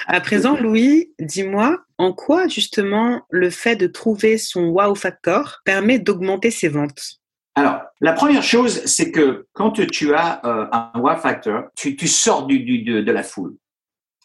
À 0.07 0.19
présent, 0.21 0.57
Louis, 0.57 1.13
dis-moi, 1.19 1.77
en 1.97 2.13
quoi 2.13 2.47
justement 2.47 3.21
le 3.29 3.49
fait 3.49 3.75
de 3.75 3.87
trouver 3.87 4.37
son 4.37 4.65
wow 4.65 4.95
factor 4.95 5.61
permet 5.65 5.99
d'augmenter 5.99 6.51
ses 6.51 6.67
ventes? 6.67 7.19
Alors, 7.55 7.81
la 8.01 8.11
première 8.11 8.43
chose, 8.43 8.83
c'est 8.85 9.11
que 9.11 9.47
quand 9.53 9.71
tu 9.71 10.13
as 10.13 10.45
euh, 10.45 10.67
un 10.71 10.91
wow 10.99 11.15
factor, 11.15 11.63
tu, 11.75 11.95
sors 12.07 12.47
de, 12.47 13.11
la 13.11 13.23
foule. 13.23 13.55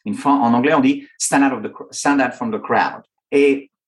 Une 0.04 0.14
fois, 0.14 0.32
en 0.32 0.52
anglais, 0.52 0.75
on 0.75 0.80
dit 0.80 1.06
stand 1.16 1.44
out, 1.44 1.52
of 1.52 1.62
the, 1.62 1.72
stand 1.92 2.20
out 2.20 2.32
from 2.32 2.50
the 2.50 2.60
crowd. 2.60 3.02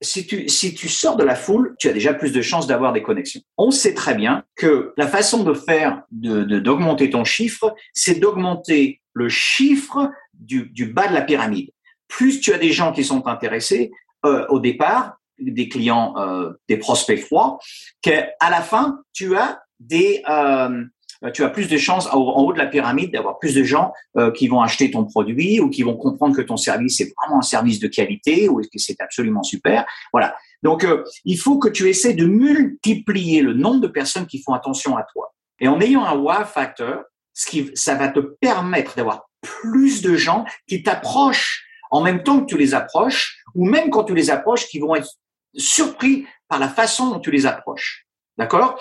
Si 0.03 0.27
tu, 0.27 0.49
si 0.49 0.75
tu 0.75 0.89
sors 0.89 1.17
de 1.17 1.25
la 1.25 1.35
foule, 1.35 1.75
tu 1.79 1.89
as 1.89 1.93
déjà 1.93 2.13
plus 2.13 2.33
de 2.33 2.43
chances 2.43 2.67
d'avoir 2.67 2.93
des 2.93 3.03
connexions. 3.03 3.41
On 3.57 3.71
sait 3.71 3.95
très 3.95 4.15
bien 4.15 4.45
que 4.57 4.93
la 4.97 5.07
façon 5.07 5.45
de 5.45 5.55
faire, 5.55 6.03
d'augmenter 6.11 7.07
de, 7.07 7.13
ton 7.13 7.25
chiffre, 7.25 7.75
c'est 7.95 8.21
d'augmenter 8.21 9.01
le 9.15 9.29
chiffre 9.29 10.11
du, 10.35 10.71
du, 10.71 10.87
bas 10.87 11.09
de 11.09 11.15
la 11.15 11.23
pyramide. 11.23 11.71
Plus 12.09 12.41
tu 12.41 12.53
as 12.53 12.59
des 12.59 12.73
gens 12.73 12.93
qui 12.93 13.05
sont 13.05 13.27
intéressés 13.27 13.91
euh, 14.27 14.47
au 14.49 14.61
départ, 14.61 15.19
des 15.39 15.69
clients, 15.69 16.15
euh, 16.19 16.53
des 16.69 16.77
prospects 16.77 17.21
froids, 17.21 17.59
qu'à 18.01 18.31
la 18.41 18.61
fin, 18.61 19.01
tu 19.13 19.37
as 19.37 19.63
des, 19.81 20.23
euh, 20.29 20.85
tu 21.31 21.45
as 21.45 21.51
plus 21.51 21.69
de 21.69 21.77
chances 21.77 22.09
en 22.13 22.19
haut 22.19 22.53
de 22.53 22.59
la 22.59 22.67
pyramide 22.67 23.13
d'avoir 23.13 23.39
plus 23.39 23.55
de 23.55 23.63
gens 23.63 23.93
euh, 24.17 24.31
qui 24.33 24.49
vont 24.49 24.61
acheter 24.61 24.91
ton 24.91 25.05
produit 25.05 25.61
ou 25.61 25.71
qui 25.71 25.83
vont 25.83 25.97
comprendre 25.97 26.37
que 26.37 26.43
ton 26.43 26.57
service 26.57 27.01
est 27.01 27.13
vraiment 27.17 27.39
un 27.39 27.43
service 27.43 27.79
de 27.79 27.89
qualité 27.89 28.49
ou 28.49 28.61
que 28.61 28.79
c'est 28.79 29.01
absolument 29.01 29.43
super. 29.43 29.85
Voilà. 30.13 30.35
Donc, 30.63 30.85
euh, 30.85 31.05
il 31.25 31.39
faut 31.39 31.59
que 31.59 31.69
tu 31.69 31.89
essaies 31.89 32.15
de 32.15 32.27
multiplier 32.27 33.43
le 33.43 33.55
nombre 33.55 33.81
de 33.81 33.89
personnes 33.89 34.27
qui 34.27 34.43
font 34.43 34.55
attention 34.55 34.97
à 34.97 35.05
toi. 35.13 35.33
Et 35.61 35.69
en 35.69 35.81
ayant 35.81 36.05
un 36.05 36.17
wow 36.17 36.45
factor, 36.45 37.05
ce 37.35 37.47
qui, 37.47 37.71
ça 37.75 37.95
va 37.95 38.09
te 38.09 38.21
permettre 38.21 38.97
d'avoir 38.97 39.29
plus 39.41 40.03
de 40.03 40.17
gens 40.17 40.45
qui 40.67 40.83
t'approchent 40.83 41.65
en 41.91 42.01
même 42.01 42.23
temps 42.23 42.41
que 42.41 42.47
tu 42.47 42.57
les 42.57 42.75
approches, 42.75 43.43
ou 43.55 43.67
même 43.67 43.91
quand 43.91 44.05
tu 44.05 44.15
les 44.15 44.31
approches, 44.31 44.67
qui 44.67 44.79
vont 44.79 44.95
être 44.95 45.09
surpris 45.55 46.27
par 46.49 46.59
la 46.59 46.69
façon 46.69 47.11
dont 47.11 47.21
tu 47.21 47.31
les 47.31 47.47
approches. 47.47 48.07
D'accord? 48.39 48.81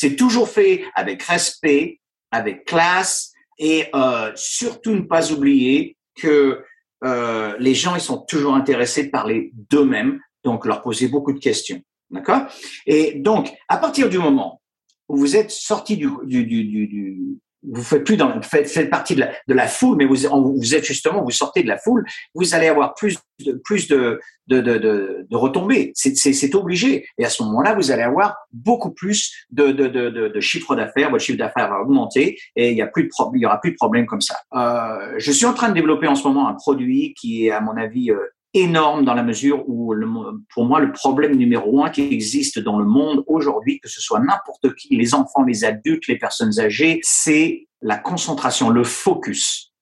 C'est 0.00 0.16
toujours 0.16 0.48
fait 0.48 0.82
avec 0.94 1.22
respect, 1.24 2.00
avec 2.30 2.64
classe, 2.64 3.34
et 3.58 3.88
euh, 3.94 4.32
surtout 4.34 4.94
ne 4.94 5.02
pas 5.02 5.30
oublier 5.30 5.98
que 6.14 6.64
euh, 7.04 7.54
les 7.58 7.74
gens 7.74 7.96
ils 7.96 8.00
sont 8.00 8.16
toujours 8.16 8.54
intéressés 8.54 9.04
de 9.04 9.10
parler 9.10 9.50
d'eux-mêmes, 9.52 10.18
donc 10.42 10.64
leur 10.64 10.80
poser 10.80 11.08
beaucoup 11.08 11.34
de 11.34 11.38
questions. 11.38 11.82
D'accord? 12.08 12.46
Et 12.86 13.16
donc, 13.16 13.52
à 13.68 13.76
partir 13.76 14.08
du 14.08 14.16
moment 14.16 14.62
où 15.06 15.18
vous 15.18 15.36
êtes 15.36 15.50
sorti 15.50 15.98
du, 15.98 16.08
du, 16.24 16.46
du, 16.46 16.64
du, 16.64 17.38
vous 17.62 17.82
faites 17.82 18.04
plus 18.04 18.16
dans, 18.16 18.40
faites, 18.42 18.68
faites 18.68 18.90
partie 18.90 19.14
de 19.14 19.20
la, 19.20 19.32
de 19.46 19.54
la 19.54 19.66
foule, 19.66 19.96
mais 19.96 20.06
vous, 20.06 20.16
vous 20.56 20.74
êtes 20.74 20.84
justement, 20.84 21.22
vous 21.22 21.30
sortez 21.30 21.62
de 21.62 21.68
la 21.68 21.78
foule, 21.78 22.04
vous 22.34 22.54
allez 22.54 22.68
avoir 22.68 22.94
plus 22.94 23.18
de, 23.44 23.60
plus 23.64 23.88
de, 23.88 24.20
de, 24.46 24.60
de, 24.60 25.26
de, 25.28 25.36
retombées. 25.36 25.92
C'est 25.94 26.54
obligé. 26.54 27.06
Et 27.18 27.24
à 27.24 27.28
ce 27.28 27.42
moment-là, 27.42 27.74
vous 27.74 27.90
allez 27.90 28.02
avoir 28.02 28.36
beaucoup 28.52 28.90
plus 28.90 29.32
de, 29.50 29.72
de, 29.72 29.86
de, 29.86 30.08
de, 30.10 30.40
chiffre 30.40 30.74
d'affaires. 30.74 31.10
Votre 31.10 31.22
chiffre 31.22 31.38
d'affaires 31.38 31.68
va 31.68 31.80
augmenter 31.80 32.38
et 32.56 32.70
il 32.70 32.76
y 32.76 32.82
a 32.82 32.86
plus 32.86 33.04
de 33.04 33.10
il 33.34 33.40
y 33.40 33.46
aura 33.46 33.60
plus 33.60 33.72
de 33.72 33.76
problèmes 33.76 34.06
comme 34.06 34.20
ça. 34.20 34.36
Euh, 34.54 35.14
je 35.18 35.32
suis 35.32 35.46
en 35.46 35.54
train 35.54 35.68
de 35.68 35.74
développer 35.74 36.06
en 36.06 36.14
ce 36.14 36.26
moment 36.26 36.48
un 36.48 36.54
produit 36.54 37.14
qui 37.14 37.46
est, 37.46 37.50
à 37.50 37.60
mon 37.60 37.76
avis, 37.76 38.10
euh, 38.10 38.18
énorme 38.54 39.04
dans 39.04 39.14
la 39.14 39.22
mesure 39.22 39.68
où, 39.68 39.92
le, 39.94 40.08
pour 40.52 40.64
moi, 40.64 40.80
le 40.80 40.92
problème 40.92 41.36
numéro 41.36 41.84
un 41.84 41.90
qui 41.90 42.02
existe 42.02 42.58
dans 42.58 42.78
le 42.78 42.84
monde 42.84 43.22
aujourd'hui, 43.26 43.80
que 43.80 43.88
ce 43.88 44.00
soit 44.00 44.20
n'importe 44.20 44.74
qui, 44.74 44.96
les 44.96 45.14
enfants, 45.14 45.42
les 45.42 45.64
adultes, 45.64 46.06
les 46.08 46.18
personnes 46.18 46.58
âgées, 46.58 47.00
c'est 47.02 47.68
la 47.80 47.96
concentration, 47.96 48.70
le 48.70 48.84
focus. 48.84 49.72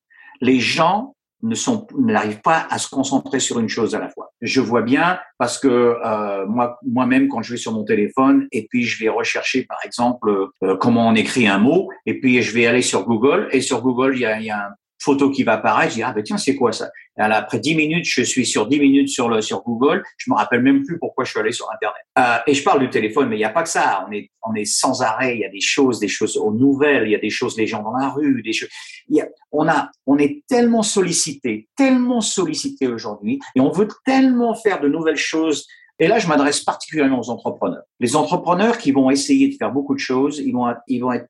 Les 0.40 0.60
gens 0.60 1.14
ne 1.42 1.54
sont 1.54 1.87
n'arrivent 1.96 2.40
pas 2.40 2.66
à 2.68 2.78
se 2.78 2.88
concentrer 2.88 3.38
sur 3.38 3.60
une 3.60 3.68
chose 3.68 3.94
à 3.94 4.00
la 4.00 4.08
fois. 4.08 4.32
Je 4.40 4.60
vois 4.60 4.82
bien 4.82 5.20
parce 5.38 5.58
que 5.58 5.68
euh, 5.68 6.46
moi 6.46 6.78
moi-même 6.84 7.28
quand 7.28 7.42
je 7.42 7.52
vais 7.52 7.58
sur 7.58 7.72
mon 7.72 7.84
téléphone 7.84 8.48
et 8.50 8.66
puis 8.68 8.82
je 8.82 9.02
vais 9.02 9.08
rechercher 9.08 9.64
par 9.64 9.78
exemple 9.84 10.48
euh, 10.64 10.76
comment 10.76 11.07
on 11.07 11.14
écrit 11.14 11.46
un 11.46 11.59
mot 11.59 11.88
et 12.07 12.18
puis 12.18 12.42
je 12.42 12.52
vais 12.52 12.66
aller 12.66 12.83
sur 12.83 13.04
Google 13.04 13.48
et 13.52 13.61
sur 13.61 13.83
Google 13.83 14.16
il 14.16 14.22
y 14.22 14.26
a, 14.26 14.40
il 14.40 14.46
y 14.46 14.50
a 14.50 14.66
un, 14.66 14.70
photo 15.09 15.31
qui 15.31 15.42
va 15.42 15.55
apparaître, 15.55 15.92
je 15.92 15.97
dis 15.97 16.03
ah 16.03 16.12
ben 16.12 16.23
tiens 16.23 16.37
c'est 16.37 16.55
quoi 16.55 16.73
ça? 16.73 16.90
Après 17.16 17.59
dix 17.59 17.75
minutes, 17.75 18.05
je 18.05 18.23
suis 18.23 18.47
sur 18.47 18.66
dix 18.66 18.79
minutes 18.79 19.09
sur 19.09 19.29
le 19.29 19.40
sur 19.40 19.62
Google, 19.62 20.03
je 20.18 20.31
me 20.31 20.37
rappelle 20.37 20.62
même 20.62 20.85
plus 20.85 20.99
pourquoi 20.99 21.25
je 21.25 21.31
suis 21.31 21.40
allé 21.40 21.53
sur 21.53 21.66
Internet. 21.73 22.03
Euh, 22.18 22.38
et 22.47 22.55
je 22.55 22.62
parle 22.62 22.81
du 22.81 22.90
téléphone, 22.90 23.29
mais 23.29 23.37
il 23.37 23.40
n'y 23.40 23.44
a 23.44 23.51
pas 23.51 23.62
que 23.62 23.68
ça. 23.68 24.07
On 24.07 24.12
est 24.12 24.31
on 24.42 24.55
est 24.55 24.66
sans 24.66 25.03
arrêt. 25.03 25.35
Il 25.37 25.40
y 25.40 25.44
a 25.44 25.49
des 25.49 25.61
choses, 25.61 25.99
des 25.99 26.09
choses 26.09 26.37
aux 26.37 26.53
nouvelles, 26.53 27.05
il 27.07 27.12
y 27.12 27.14
a 27.16 27.18
des 27.18 27.31
choses 27.31 27.57
les 27.57 27.66
gens 27.66 27.83
dans 27.83 27.97
la 27.97 28.11
rue, 28.11 28.42
des 28.42 28.53
choses. 28.53 28.68
Y 29.09 29.21
a, 29.23 29.29
on 29.51 29.66
a 29.68 29.90
on 30.07 30.18
est 30.18 30.44
tellement 30.47 30.83
sollicité, 30.83 31.68
tellement 31.77 32.21
sollicité 32.21 32.87
aujourd'hui, 32.87 33.40
et 33.57 33.61
on 33.61 33.71
veut 33.71 33.88
tellement 34.05 34.55
faire 34.55 34.79
de 34.81 34.88
nouvelles 34.88 35.16
choses 35.16 35.66
et 35.98 36.06
là, 36.06 36.18
je 36.18 36.28
m'adresse 36.28 36.61
particulièrement 36.61 37.20
aux 37.20 37.30
entrepreneurs. 37.30 37.82
Les 37.98 38.14
entrepreneurs 38.14 38.78
qui 38.78 38.92
vont 38.92 39.11
essayer 39.11 39.48
de 39.48 39.54
faire 39.56 39.72
beaucoup 39.72 39.94
de 39.94 40.00
choses, 40.00 40.38
ils 40.38 40.52
vont, 40.52 40.66
ils 40.87 41.00
vont 41.00 41.12
être 41.12 41.28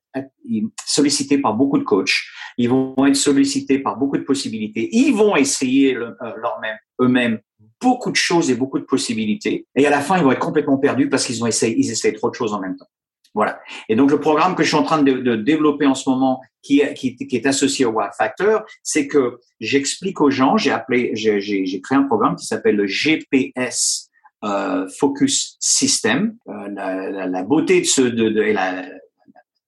sollicités 0.85 1.39
par 1.39 1.55
beaucoup 1.55 1.79
de 1.79 1.83
coachs, 1.83 2.13
ils 2.57 2.69
vont 2.69 2.93
être 3.05 3.15
sollicités 3.15 3.79
par 3.79 3.97
beaucoup 3.97 4.17
de 4.17 4.23
possibilités, 4.23 4.89
ils 4.91 5.13
vont 5.13 5.35
essayer 5.35 5.95
euh, 5.95 6.11
leur 6.37 6.59
même, 6.61 6.77
eux-mêmes 7.01 7.39
beaucoup 7.81 8.11
de 8.11 8.15
choses 8.15 8.51
et 8.51 8.55
beaucoup 8.55 8.77
de 8.77 8.83
possibilités. 8.83 9.65
Et 9.75 9.87
à 9.87 9.89
la 9.89 10.01
fin, 10.01 10.17
ils 10.17 10.23
vont 10.23 10.31
être 10.31 10.39
complètement 10.39 10.77
perdus 10.77 11.09
parce 11.09 11.25
qu'ils 11.25 11.41
ont 11.43 11.47
essayé, 11.47 11.75
ils 11.77 11.89
essayent 11.89 12.13
trop 12.13 12.29
de 12.29 12.35
choses 12.35 12.53
en 12.53 12.59
même 12.59 12.75
temps. 12.75 12.87
Voilà. 13.33 13.59
Et 13.87 13.95
donc 13.95 14.11
le 14.11 14.19
programme 14.19 14.55
que 14.55 14.63
je 14.63 14.69
suis 14.69 14.77
en 14.77 14.83
train 14.83 15.01
de, 15.01 15.35
développer 15.35 15.85
en 15.85 15.95
ce 15.95 16.09
moment, 16.09 16.41
qui, 16.61 16.81
qui, 16.95 17.15
qui 17.15 17.35
est 17.35 17.45
associé 17.45 17.85
au 17.85 17.91
Wow 17.91 18.07
Factor, 18.17 18.63
c'est 18.83 19.07
que 19.07 19.39
j'explique 19.59 20.19
aux 20.19 20.31
gens, 20.31 20.57
j'ai 20.57 20.71
appelé, 20.71 21.11
j'ai 21.15 21.81
créé 21.81 21.97
un 21.97 22.03
programme 22.03 22.35
qui 22.35 22.45
s'appelle 22.45 22.75
le 22.75 22.87
GPS 22.87 24.08
euh, 24.43 24.87
focus 24.99 25.57
system. 25.59 26.37
Euh, 26.47 26.69
la, 26.69 27.27
la, 27.27 27.43
beauté 27.43 27.81
de 27.81 27.85
ce 27.85 28.01
de, 28.01 28.29
de, 28.29 28.41
la, 28.41 28.85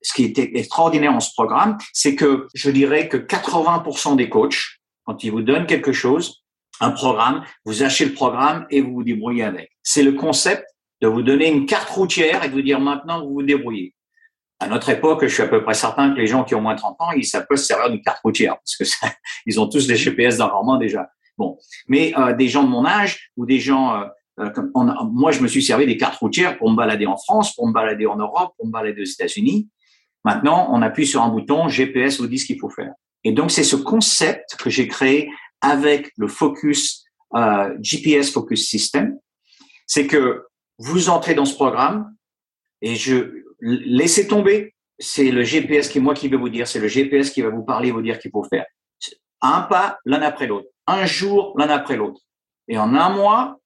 ce 0.00 0.14
qui 0.14 0.24
était 0.24 0.50
extraordinaire 0.54 1.14
en 1.14 1.20
ce 1.20 1.30
programme, 1.34 1.78
c'est 1.92 2.14
que 2.14 2.46
je 2.54 2.70
dirais 2.70 3.08
que 3.08 3.16
80% 3.16 4.16
des 4.16 4.28
coachs, 4.28 4.80
quand 5.04 5.24
ils 5.24 5.30
vous 5.30 5.42
donnent 5.42 5.66
quelque 5.66 5.92
chose, 5.92 6.42
un 6.80 6.90
programme, 6.90 7.44
vous 7.64 7.82
achetez 7.82 8.06
le 8.06 8.14
programme 8.14 8.66
et 8.70 8.80
vous 8.80 8.94
vous 8.94 9.04
débrouillez 9.04 9.44
avec. 9.44 9.70
C'est 9.82 10.02
le 10.02 10.12
concept 10.12 10.64
de 11.00 11.08
vous 11.08 11.22
donner 11.22 11.48
une 11.48 11.66
carte 11.66 11.90
routière 11.90 12.42
et 12.44 12.48
de 12.48 12.54
vous 12.54 12.62
dire 12.62 12.80
maintenant 12.80 13.24
vous 13.24 13.34
vous 13.34 13.42
débrouillez. 13.42 13.94
À 14.58 14.68
notre 14.68 14.88
époque, 14.88 15.24
je 15.24 15.34
suis 15.34 15.42
à 15.42 15.48
peu 15.48 15.62
près 15.62 15.74
certain 15.74 16.12
que 16.14 16.18
les 16.18 16.26
gens 16.26 16.44
qui 16.44 16.54
ont 16.54 16.60
moins 16.60 16.74
de 16.74 16.80
30 16.80 16.96
ans, 17.00 17.10
ils 17.12 17.26
savent 17.26 17.46
pas 17.48 17.56
se 17.56 17.64
servir 17.64 17.90
d'une 17.90 18.00
carte 18.00 18.20
routière 18.24 18.56
parce 18.56 18.76
que 18.76 18.84
ça, 18.84 19.08
ils 19.46 19.60
ont 19.60 19.68
tous 19.68 19.86
des 19.86 19.96
GPS 19.96 20.38
dans 20.38 20.48
leur 20.48 20.64
main 20.64 20.78
déjà. 20.78 21.10
Bon, 21.36 21.58
mais 21.88 22.14
euh, 22.16 22.32
des 22.34 22.48
gens 22.48 22.62
de 22.62 22.68
mon 22.68 22.86
âge 22.86 23.30
ou 23.36 23.44
des 23.44 23.58
gens 23.58 24.04
euh, 24.40 24.50
euh, 24.56 24.70
moi, 25.10 25.30
je 25.32 25.40
me 25.40 25.48
suis 25.48 25.62
servi 25.62 25.86
des 25.86 25.96
cartes 25.96 26.16
routières 26.16 26.56
pour 26.58 26.70
me 26.70 26.76
balader 26.76 27.06
en 27.06 27.16
France, 27.16 27.54
pour 27.54 27.66
me 27.66 27.72
balader 27.72 28.06
en 28.06 28.16
Europe, 28.16 28.54
pour 28.56 28.66
me 28.66 28.72
balader 28.72 29.02
aux 29.02 29.04
États-Unis. 29.04 29.68
Maintenant, 30.24 30.68
on 30.72 30.82
appuie 30.82 31.06
sur 31.06 31.22
un 31.22 31.28
bouton, 31.28 31.68
GPS 31.68 32.20
vous 32.20 32.26
dit 32.26 32.38
ce 32.38 32.46
qu'il 32.46 32.58
faut 32.58 32.70
faire. 32.70 32.92
Et 33.24 33.32
donc, 33.32 33.50
c'est 33.50 33.64
ce 33.64 33.76
concept 33.76 34.56
que 34.56 34.70
j'ai 34.70 34.88
créé 34.88 35.30
avec 35.60 36.12
le 36.16 36.28
Focus 36.28 37.04
euh, 37.34 37.74
GPS 37.80 38.30
Focus 38.30 38.68
System. 38.68 39.18
C'est 39.86 40.06
que 40.06 40.44
vous 40.78 41.08
entrez 41.08 41.34
dans 41.34 41.44
ce 41.44 41.54
programme 41.54 42.14
et 42.80 42.94
je 42.94 43.44
laissez 43.60 44.26
tomber. 44.26 44.74
C'est 44.98 45.30
le 45.30 45.42
GPS 45.42 45.88
qui 45.88 46.00
moi 46.00 46.14
qui 46.14 46.28
vais 46.28 46.36
vous 46.36 46.48
dire. 46.48 46.66
C'est 46.66 46.80
le 46.80 46.88
GPS 46.88 47.30
qui 47.30 47.42
va 47.42 47.50
vous 47.50 47.64
parler, 47.64 47.90
vous 47.90 48.02
dire 48.02 48.18
qu'il 48.18 48.30
faut 48.30 48.44
faire. 48.44 48.66
Un 49.40 49.62
pas 49.62 49.98
l'un 50.04 50.22
après 50.22 50.46
l'autre, 50.46 50.68
un 50.86 51.04
jour 51.04 51.54
l'un 51.58 51.68
après 51.68 51.96
l'autre. 51.96 52.20
Et 52.68 52.78
en 52.78 52.94
un 52.94 53.10
mois, 53.10 53.58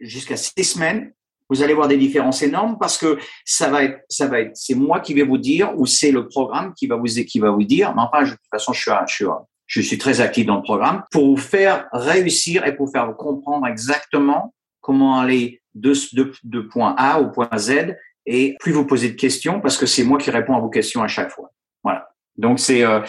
jusqu'à 0.00 0.36
six 0.36 0.64
semaines, 0.64 1.12
vous 1.52 1.62
allez 1.62 1.74
voir 1.74 1.88
des 1.88 1.98
différences 1.98 2.42
énormes 2.42 2.78
parce 2.78 2.96
que 2.96 3.18
ça 3.44 3.68
va 3.68 3.84
être, 3.84 3.98
ça 4.08 4.26
va 4.26 4.40
être, 4.40 4.52
c'est 4.54 4.74
moi 4.74 5.00
qui 5.00 5.12
vais 5.12 5.22
vous 5.22 5.38
dire 5.38 5.72
ou 5.76 5.84
c'est 5.86 6.10
le 6.10 6.26
programme 6.26 6.72
qui 6.74 6.86
va 6.86 6.96
vous, 6.96 7.04
qui 7.04 7.38
va 7.40 7.50
vous 7.50 7.64
dire. 7.64 7.94
Mais 7.94 8.02
enfin, 8.02 8.24
de 8.24 8.30
toute 8.30 8.40
façon, 8.50 8.72
je 8.72 8.80
suis, 8.80 8.90
je 9.06 9.14
suis, 9.14 9.24
je 9.66 9.80
suis 9.82 9.98
très 9.98 10.20
actif 10.20 10.46
dans 10.46 10.56
le 10.56 10.62
programme 10.62 11.04
pour 11.10 11.26
vous 11.26 11.36
faire 11.36 11.88
réussir 11.92 12.66
et 12.66 12.74
pour 12.74 12.90
faire 12.90 13.06
vous 13.06 13.14
comprendre 13.14 13.66
exactement 13.66 14.54
comment 14.80 15.18
aller 15.18 15.60
de, 15.74 15.92
de, 16.14 16.32
de 16.42 16.60
point 16.60 16.94
A 16.96 17.20
au 17.20 17.30
point 17.30 17.50
Z 17.56 17.96
et 18.24 18.56
plus 18.60 18.72
vous 18.72 18.86
posez 18.86 19.10
de 19.10 19.16
questions 19.16 19.60
parce 19.60 19.76
que 19.76 19.86
c'est 19.86 20.04
moi 20.04 20.18
qui 20.18 20.30
réponds 20.30 20.56
à 20.56 20.60
vos 20.60 20.70
questions 20.70 21.02
à 21.02 21.08
chaque 21.08 21.30
fois. 21.30 21.50
Voilà. 21.82 22.08
Donc 22.36 22.60
c'est 22.60 22.82
euh, 22.82 23.00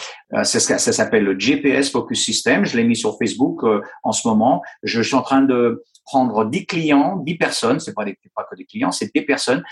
ça, 0.43 0.59
ça 0.59 0.91
s'appelle 0.91 1.23
le 1.23 1.39
GPS 1.39 1.91
Focus 1.91 2.25
System. 2.25 2.65
Je 2.65 2.75
l'ai 2.75 2.83
mis 2.83 2.95
sur 2.95 3.17
Facebook 3.17 3.61
en 4.03 4.11
ce 4.11 4.27
moment. 4.27 4.61
Je, 4.83 5.01
suis 5.01 5.15
en 5.15 5.21
train 5.21 5.41
de 5.41 5.81
prendre 6.05 6.45
10 6.45 6.65
clients, 6.65 7.17
10 7.17 7.35
personnes. 7.35 7.79
C'est 7.79 7.93
pas 7.93 8.05
des 8.05 8.17
pas 8.35 8.45
que 8.49 8.55
des 8.55 8.65
clients, 8.65 8.91
c'est 8.91 9.13
des 9.13 9.21
personnes 9.21 9.63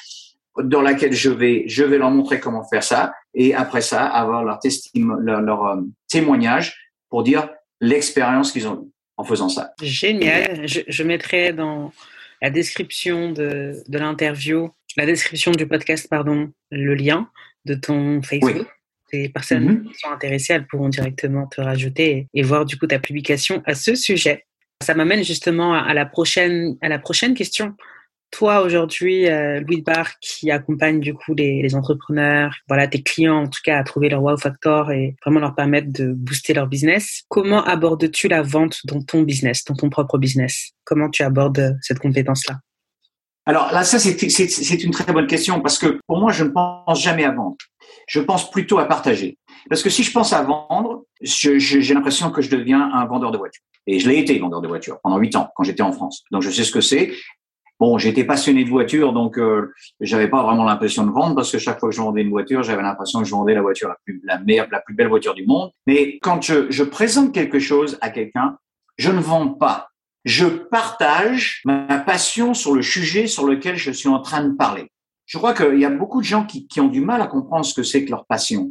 dans 0.58 0.82
laquelle 0.82 1.14
je 1.14 1.30
vais 1.30 1.64
je 1.68 1.84
vais 1.84 1.98
leur 1.98 2.12
montrer 2.12 2.40
comment 2.40 2.64
faire 2.68 2.84
ça 2.84 3.14
et 3.34 3.54
après 3.54 3.82
ça 3.82 4.06
avoir 4.06 4.44
leur, 4.44 4.60
leur, 4.94 5.42
leur 5.42 5.80
témoignage 6.10 6.76
pour 7.10 7.24
dire 7.24 7.50
l'expérience 7.80 8.52
qu'ils 8.52 8.68
ont 8.68 8.84
eue 8.84 8.92
en 9.18 9.24
faisant 9.24 9.50
ça. 9.50 9.74
Génial. 9.82 10.68
Je, 10.68 10.82
je 10.88 11.04
mettrai 11.04 11.54
dans 11.54 11.92
la 12.42 12.50
description 12.50 13.32
de, 13.32 13.84
de 13.88 13.98
l'interview, 13.98 14.72
la 14.98 15.06
description 15.06 15.52
du 15.52 15.68
podcast, 15.68 16.08
pardon, 16.10 16.52
le 16.72 16.96
lien 16.96 17.30
de 17.66 17.76
ton 17.76 18.22
Facebook. 18.22 18.68
Les 19.14 19.30
personnes 19.30 19.70
mm-hmm. 19.70 19.88
qui 19.88 20.00
sont 20.00 20.10
intéressées, 20.10 20.54
elles 20.54 20.68
pourront 20.68 20.90
directement 20.90 21.46
te 21.46 21.60
rajouter 21.60 22.28
et, 22.34 22.44
voir 22.44 22.66
du 22.66 22.78
coup 22.78 22.88
ta 22.88 22.98
publication 22.98 23.62
à 23.66 23.76
ce 23.76 23.94
sujet. 23.94 24.46
Ça 24.82 24.94
m'amène 24.94 25.24
justement 25.24 25.74
à 25.74 25.94
la 25.94 26.06
prochaine, 26.06 26.78
à 26.82 26.90
la 26.90 27.00
prochaine 27.00 27.34
question. 27.34 27.76
Toi 28.32 28.62
aujourd'hui, 28.62 29.28
euh, 29.28 29.60
Louis 29.60 29.82
Bar, 29.82 30.18
qui 30.22 30.52
accompagne 30.52 31.02
du 31.02 31.14
coup 31.14 31.36
les, 31.36 31.76
entrepreneurs, 31.76 32.56
voilà 32.70 32.88
tes 32.88 33.04
clients 33.04 33.44
en 33.44 33.48
tout 33.48 33.60
cas 33.62 33.78
à 33.78 33.84
trouver 33.84 34.08
leur 34.08 34.24
wow 34.24 34.38
factor 34.38 34.90
et 34.92 35.16
vraiment 35.26 35.42
leur 35.42 35.54
permettre 35.54 35.92
de 35.92 36.14
booster 36.14 36.54
leur 36.54 36.68
business, 36.68 37.24
comment 37.28 37.62
abordes-tu 37.66 38.30
la 38.30 38.42
vente 38.42 38.80
dans 38.86 39.02
ton 39.02 39.24
business, 39.24 39.66
dans 39.66 39.76
ton 39.76 39.90
propre 39.90 40.18
business? 40.18 40.72
Comment 40.86 41.10
tu 41.10 41.24
abordes 41.24 41.78
cette 41.82 42.00
compétence-là? 42.00 42.60
Alors 43.46 43.72
là, 43.72 43.84
ça 43.84 43.98
c'est 44.00 44.84
une 44.84 44.92
très 44.92 45.12
bonne 45.12 45.28
question 45.28 45.62
parce 45.62 45.80
que 45.80 46.00
pour 46.08 46.20
moi, 46.20 46.32
je 46.32 46.44
ne 46.44 46.50
pense 46.50 47.02
jamais 47.02 47.24
à 47.24 47.32
vendre. 47.32 47.58
Je 48.08 48.20
pense 48.20 48.50
plutôt 48.52 48.80
à 48.80 48.86
partager. 48.86 49.38
Parce 49.70 49.84
que 49.84 49.90
si 49.90 50.04
je 50.04 50.12
pense 50.12 50.34
à 50.34 50.44
vendre, 50.44 51.06
j'ai 51.22 51.94
l'impression 51.94 52.32
que 52.32 52.42
je 52.42 52.50
deviens 52.50 52.92
un 52.94 53.06
vendeur 53.06 53.32
de 53.32 53.38
voitures. 53.38 53.64
Et 53.88 54.00
je 54.00 54.10
l'ai 54.10 54.20
été 54.20 54.38
vendeur 54.38 54.62
de 54.62 54.68
voitures 54.68 55.00
pendant 55.02 55.18
huit 55.18 55.36
ans 55.36 55.50
quand 55.56 55.64
j'étais 55.64 55.82
en 55.82 55.92
France. 55.92 56.24
Donc 56.32 56.42
je 56.42 56.50
sais 56.50 56.64
ce 56.64 56.72
que 56.72 56.82
c'est. 56.82 57.12
Bon, 57.80 57.98
j'étais 57.98 58.24
passionné 58.24 58.64
de 58.64 58.70
voiture, 58.70 59.12
donc 59.12 59.40
euh, 59.40 59.74
j'avais 60.00 60.28
pas 60.28 60.44
vraiment 60.44 60.64
l'impression 60.64 61.04
de 61.04 61.10
vendre 61.10 61.34
parce 61.34 61.52
que 61.52 61.58
chaque 61.58 61.80
fois 61.80 61.90
que 61.90 61.96
je 61.96 62.02
vendais 62.02 62.22
une 62.22 62.30
voiture, 62.30 62.62
j'avais 62.62 62.84
l'impression 62.84 63.22
que 63.22 63.26
je 63.26 63.32
vendais 63.32 63.56
la 63.56 63.64
voiture 63.64 63.90
la 63.90 63.98
plus 64.06 64.22
la 64.24 64.38
meilleure, 64.38 64.68
la 64.72 64.82
plus 64.82 64.94
belle 64.94 65.08
voiture 65.08 65.34
du 65.34 65.48
monde. 65.48 65.72
Mais 65.88 66.20
quand 66.20 66.44
je, 66.44 66.70
je 66.70 66.84
présente 66.84 67.34
quelque 67.34 67.58
chose 67.58 67.98
à 68.02 68.12
quelqu'un, 68.12 68.58
je 68.98 69.10
ne 69.10 69.20
vends 69.20 69.48
pas. 69.48 69.91
Je 70.24 70.46
partage 70.46 71.62
ma 71.66 72.00
passion 72.00 72.54
sur 72.54 72.76
le 72.76 72.82
sujet 72.82 73.28
sur 73.28 73.46
lequel 73.46 73.76
je 73.76 73.92
suis 73.92 74.10
en 74.10 74.22
train 74.22 74.44
de 74.44 74.56
parler. 74.56 74.88
Je 75.26 75.38
crois 75.38 75.54
qu'il 75.54 75.80
y 75.80 75.86
a 75.86 75.90
beaucoup 75.90 76.22
de 76.22 76.26
gens 76.26 76.46
qui, 76.46 76.68
qui 76.68 76.80
ont 76.82 76.90
du 76.90 77.02
mal 77.02 77.22
à 77.22 77.28
comprendre 77.28 77.66
ce 77.66 77.74
que 77.74 77.84
c'est 77.84 78.06
que 78.06 78.12
leur 78.12 78.26
passion. 78.26 78.70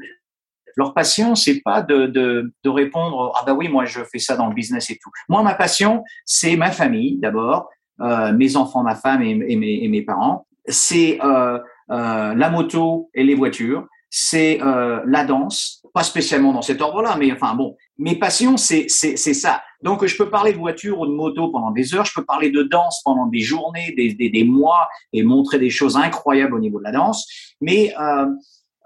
Leur 0.77 0.95
passion, 0.95 1.35
c'est 1.35 1.61
pas 1.63 1.83
de, 1.83 2.07
de, 2.07 2.53
de 2.63 2.71
répondre 2.71 3.33
ah 3.37 3.43
bah 3.45 3.55
oui 3.55 3.69
moi 3.69 3.85
je 3.85 4.01
fais 4.05 4.19
ça 4.19 4.37
dans 4.37 4.47
le 4.47 4.55
business 4.55 4.91
et 4.91 4.99
tout. 5.03 5.11
Moi 5.29 5.43
ma 5.43 5.55
passion 5.55 6.05
c'est 6.25 6.57
ma 6.57 6.71
famille 6.71 7.19
d'abord, 7.19 7.69
euh, 8.01 8.33
mes 8.33 8.57
enfants, 8.57 8.83
ma 8.83 8.95
femme 8.95 9.23
et, 9.23 9.35
mes, 9.35 9.85
et 9.85 9.89
mes, 9.89 10.03
parents. 10.03 10.47
C'est 10.67 11.19
euh, 11.23 11.59
euh, 11.91 12.35
la 12.35 12.51
moto 12.51 13.11
et 13.15 13.25
les 13.25 13.35
voitures. 13.35 13.87
C'est 14.13 14.59
la 14.59 15.25
danse, 15.25 15.80
pas 15.93 16.03
spécialement 16.03 16.53
dans 16.53 16.63
cet 16.63 16.81
ordre-là, 16.81 17.17
mais 17.19 17.33
enfin 17.33 17.55
bon, 17.55 17.77
mes 17.99 18.17
passions, 18.19 18.57
c'est 18.57 18.87
c'est 18.89 19.17
ça. 19.17 19.63
Donc 19.83 20.05
je 20.05 20.17
peux 20.17 20.31
parler 20.31 20.53
de 20.53 20.59
voiture 20.59 21.01
ou 21.01 21.07
de 21.07 21.13
moto 21.13 21.49
pendant 21.49 21.71
des 21.71 21.95
heures, 21.95 22.05
je 22.05 22.15
peux 22.15 22.25
parler 22.25 22.51
de 22.51 22.63
danse 22.63 23.03
pendant 23.05 23.27
des 23.27 23.41
journées, 23.41 23.95
des, 23.97 24.15
des, 24.15 24.31
des 24.31 24.45
mois 24.45 24.89
et 25.13 25.23
montrer 25.23 25.59
des 25.59 25.71
choses 25.71 25.97
incroyables 25.97 26.55
au 26.55 26.61
niveau 26.61 26.79
de 26.79 26.85
la 26.85 26.93
danse. 26.93 27.27
Mais 27.61 27.95
euh, 27.99 28.27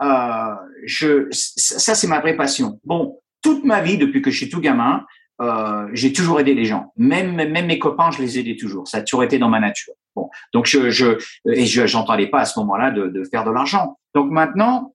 euh, 0.02 0.54
je, 0.86 1.28
ça 1.30 1.94
c'est 1.94 2.06
ma 2.06 2.20
vraie 2.20 2.36
passion. 2.36 2.80
Bon, 2.84 3.20
toute 3.42 3.64
ma 3.64 3.80
vie 3.80 3.98
depuis 3.98 4.22
que 4.22 4.30
je 4.30 4.36
suis 4.38 4.48
tout 4.48 4.60
gamin, 4.60 5.04
euh, 5.42 5.88
j'ai 5.92 6.12
toujours 6.12 6.40
aidé 6.40 6.54
les 6.54 6.64
gens. 6.64 6.92
Même 6.96 7.34
même 7.34 7.66
mes 7.66 7.78
copains, 7.78 8.10
je 8.10 8.22
les 8.22 8.38
aidais 8.38 8.56
toujours. 8.56 8.88
Ça 8.88 8.98
a 8.98 9.02
toujours 9.02 9.24
été 9.24 9.38
dans 9.38 9.48
ma 9.48 9.60
nature. 9.60 9.94
Bon, 10.16 10.30
donc 10.52 10.66
je 10.66 10.90
je 10.90 11.18
et 11.50 11.66
je 11.66 11.86
j'entendais 11.86 12.28
pas 12.28 12.40
à 12.40 12.44
ce 12.44 12.58
moment-là 12.60 12.92
de, 12.92 13.08
de 13.08 13.24
faire 13.24 13.44
de 13.44 13.50
l'argent. 13.50 13.98
Donc 14.14 14.30
maintenant, 14.30 14.93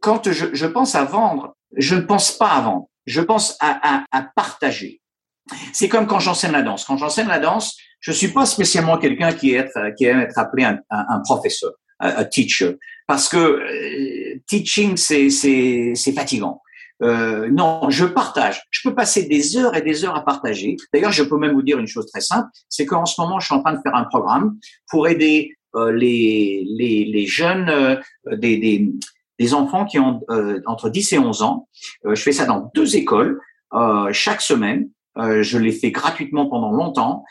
quand 0.00 0.30
je, 0.30 0.46
je 0.52 0.66
pense 0.66 0.94
à 0.94 1.04
vendre, 1.04 1.56
je 1.76 1.94
ne 1.94 2.00
pense 2.00 2.32
pas 2.32 2.50
à 2.50 2.60
vendre. 2.60 2.88
Je 3.06 3.20
pense 3.20 3.56
à, 3.60 3.98
à, 3.98 4.04
à 4.12 4.22
partager. 4.22 5.00
C'est 5.72 5.88
comme 5.88 6.06
quand 6.06 6.20
j'enseigne 6.20 6.52
la 6.52 6.62
danse. 6.62 6.84
Quand 6.84 6.96
j'enseigne 6.96 7.28
la 7.28 7.38
danse, 7.40 7.76
je 8.00 8.12
suis 8.12 8.28
pas 8.28 8.46
spécialement 8.46 8.98
quelqu'un 8.98 9.32
qui 9.32 9.54
est 9.54 9.68
qui 9.96 10.04
aime 10.04 10.20
être 10.20 10.38
appelé 10.38 10.64
un, 10.64 10.78
un, 10.90 11.20
professeur, 11.20 11.72
un, 11.98 12.24
teacher, 12.24 12.76
parce 13.06 13.28
que 13.28 13.36
euh, 13.36 14.40
teaching 14.46 14.96
c'est 14.96 16.12
fatigant. 16.14 16.62
Euh, 17.02 17.48
non, 17.50 17.88
je 17.88 18.04
partage. 18.04 18.62
Je 18.70 18.86
peux 18.88 18.94
passer 18.94 19.24
des 19.24 19.56
heures 19.56 19.74
et 19.74 19.82
des 19.82 20.04
heures 20.04 20.16
à 20.16 20.24
partager. 20.24 20.76
D'ailleurs, 20.92 21.12
je 21.12 21.22
peux 21.22 21.38
même 21.38 21.52
vous 21.52 21.62
dire 21.62 21.78
une 21.78 21.86
chose 21.86 22.06
très 22.10 22.20
simple, 22.20 22.48
c'est 22.68 22.84
qu'en 22.84 23.06
ce 23.06 23.20
moment, 23.20 23.40
je 23.40 23.46
suis 23.46 23.54
en 23.54 23.62
train 23.62 23.72
de 23.72 23.80
faire 23.80 23.94
un 23.94 24.04
programme 24.04 24.58
pour 24.90 25.08
aider 25.08 25.54
euh, 25.76 25.92
les, 25.92 26.64
les, 26.68 27.04
les, 27.06 27.26
jeunes, 27.26 27.70
euh, 27.70 27.96
des, 28.32 28.58
des, 28.58 28.92
des, 29.40 29.54
enfants 29.54 29.84
qui 29.84 29.98
ont 29.98 30.20
euh, 30.30 30.60
entre 30.66 30.90
10 30.90 31.14
et 31.14 31.18
11 31.18 31.42
ans. 31.42 31.68
je 32.04 32.20
fais 32.20 32.32
ça 32.32 32.44
dans 32.46 32.70
deux 32.74 32.96
écoles 32.96 33.40
chaque 34.12 34.40
semaine. 34.40 34.88
je 35.16 35.58
les 35.58 35.72
fais 35.72 35.90
gratuitement 35.90 36.48
pendant 36.48 36.72
longtemps 36.72 37.24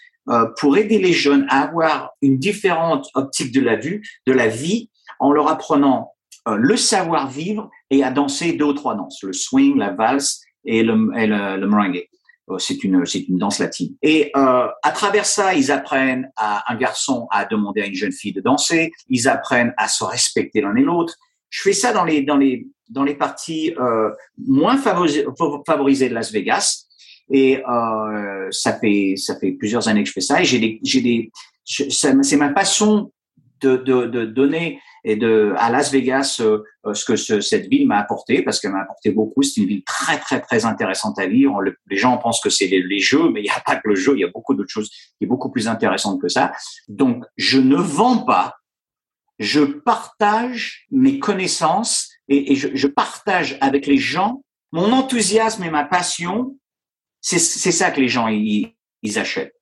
pour 0.57 0.77
aider 0.77 0.99
les 0.99 1.13
jeunes 1.13 1.45
à 1.49 1.63
avoir 1.63 2.11
une 2.21 2.37
différente 2.37 3.09
optique 3.13 3.53
de 3.53 3.61
la 3.61 3.75
vue, 3.75 4.01
de 4.25 4.31
la 4.31 4.47
vie, 4.47 4.89
en 5.19 5.31
leur 5.31 5.47
apprenant 5.49 6.13
euh, 6.47 6.55
le 6.55 6.77
savoir-vivre 6.77 7.69
et 7.89 8.03
à 8.03 8.11
danser 8.11 8.53
deux 8.53 8.65
ou 8.65 8.73
trois 8.73 8.95
danses, 8.95 9.21
le 9.23 9.33
swing, 9.33 9.77
la 9.77 9.91
valse 9.91 10.41
et 10.65 10.83
le, 10.83 10.93
le, 10.93 11.67
merengue. 11.67 12.05
Euh, 12.49 12.57
c'est 12.57 12.83
une, 12.83 13.05
c'est 13.05 13.27
une 13.27 13.37
danse 13.37 13.59
latine. 13.59 13.95
Et 14.01 14.31
euh, 14.35 14.67
à 14.81 14.91
travers 14.91 15.25
ça, 15.25 15.53
ils 15.53 15.71
apprennent 15.71 16.31
à 16.37 16.71
un 16.71 16.77
garçon 16.77 17.27
à 17.31 17.45
demander 17.45 17.81
à 17.81 17.85
une 17.87 17.93
jeune 17.93 18.11
fille 18.11 18.33
de 18.33 18.41
danser. 18.41 18.91
Ils 19.09 19.27
apprennent 19.27 19.73
à 19.77 19.87
se 19.87 20.03
respecter 20.03 20.61
l'un 20.61 20.75
et 20.75 20.81
l'autre. 20.81 21.15
Je 21.49 21.61
fais 21.61 21.73
ça 21.73 21.93
dans 21.93 22.05
les 22.05 22.21
dans 22.21 22.37
les 22.37 22.67
dans 22.89 23.03
les 23.03 23.15
parties 23.15 23.73
euh, 23.79 24.09
moins 24.37 24.77
favorisées, 24.77 25.25
favorisées 25.65 26.09
de 26.09 26.13
Las 26.13 26.31
Vegas. 26.31 26.85
Et 27.31 27.63
euh, 27.69 28.47
ça 28.51 28.73
fait 28.79 29.13
ça 29.17 29.37
fait 29.39 29.51
plusieurs 29.51 29.87
années 29.87 30.03
que 30.03 30.09
je 30.09 30.13
fais 30.13 30.21
ça. 30.21 30.41
Et 30.41 30.45
j'ai 30.45 30.59
des 30.59 30.79
j'ai 30.83 31.01
des 31.01 31.31
c'est 31.65 32.37
ma 32.37 32.49
passion 32.49 33.11
de, 33.61 33.77
de, 33.77 34.05
de 34.05 34.25
donner 34.25 34.79
et 35.03 35.15
de 35.15 35.53
à 35.57 35.69
Las 35.69 35.91
Vegas 35.91 36.39
euh, 36.41 36.63
euh, 36.85 36.93
ce 36.93 37.05
que 37.05 37.15
cette 37.15 37.67
ville 37.67 37.87
m'a 37.87 37.99
apporté 37.99 38.41
parce 38.41 38.59
qu'elle 38.59 38.71
m'a 38.71 38.81
apporté 38.81 39.11
beaucoup. 39.11 39.43
C'est 39.43 39.61
une 39.61 39.67
ville 39.67 39.83
très 39.83 40.17
très 40.17 40.41
très 40.41 40.65
intéressante 40.65 41.19
à 41.19 41.27
vivre. 41.27 41.61
les 41.61 41.97
gens 41.97 42.17
pensent 42.17 42.41
que 42.41 42.49
c'est 42.49 42.67
les, 42.67 42.99
jeux, 42.99 43.29
mais 43.29 43.41
il 43.41 43.43
n'y 43.43 43.49
a 43.49 43.61
pas 43.65 43.75
que 43.75 43.87
le 43.87 43.95
jeu. 43.95 44.13
Il 44.15 44.21
y 44.21 44.23
a 44.23 44.29
beaucoup 44.33 44.53
d'autres 44.53 44.71
choses 44.71 44.89
qui 44.89 45.23
est 45.23 45.27
beaucoup 45.27 45.49
plus 45.49 45.67
intéressantes 45.67 46.21
que 46.21 46.27
ça. 46.27 46.51
Donc 46.87 47.23
je 47.37 47.59
ne 47.59 47.77
vends 47.77 48.19
pas, 48.19 48.55
je 49.39 49.61
partage 49.61 50.85
mes 50.91 51.17
connaissances 51.17 52.09
et, 52.27 52.55
je, 52.55 52.87
partage 52.87 53.57
avec 53.61 53.87
les 53.87 53.97
gens 53.97 54.43
mon 54.71 54.91
enthousiasme 54.91 55.63
et 55.63 55.71
ma 55.71 55.85
passion. 55.85 56.55
C'est 57.21 57.39
ça 57.39 57.89
que 57.91 57.99
les 57.99 58.07
gens 58.07 58.27
ils, 58.27 58.75
ils 59.01 59.17
achètent. 59.17 59.55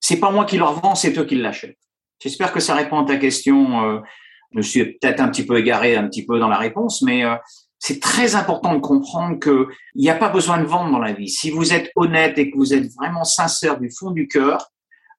C'est 0.00 0.20
pas 0.20 0.30
moi 0.30 0.44
qui 0.44 0.56
leur 0.56 0.80
vends, 0.80 0.94
c'est 0.94 1.16
eux 1.18 1.24
qui 1.24 1.34
l'achètent. 1.36 1.78
J'espère 2.20 2.52
que 2.52 2.60
ça 2.60 2.74
répond 2.74 3.00
à 3.00 3.04
ta 3.04 3.16
question. 3.16 3.84
Euh, 3.84 4.00
je 4.52 4.58
me 4.58 4.62
suis 4.62 4.98
peut-être 4.98 5.20
un 5.20 5.28
petit 5.28 5.44
peu 5.44 5.58
égaré 5.58 5.96
un 5.96 6.06
petit 6.06 6.24
peu 6.24 6.38
dans 6.38 6.48
la 6.48 6.58
réponse, 6.58 7.02
mais 7.02 7.24
euh, 7.24 7.34
c'est 7.78 8.00
très 8.00 8.36
important 8.36 8.74
de 8.74 8.80
comprendre 8.80 9.38
que 9.38 9.66
il 9.94 10.02
n'y 10.02 10.10
a 10.10 10.14
pas 10.14 10.28
besoin 10.28 10.58
de 10.58 10.64
vendre 10.64 10.92
dans 10.92 10.98
la 10.98 11.12
vie. 11.12 11.28
Si 11.28 11.50
vous 11.50 11.72
êtes 11.72 11.90
honnête 11.96 12.38
et 12.38 12.50
que 12.50 12.56
vous 12.56 12.74
êtes 12.74 12.92
vraiment 12.94 13.24
sincère 13.24 13.80
du 13.80 13.90
fond 13.90 14.10
du 14.12 14.28
cœur, 14.28 14.68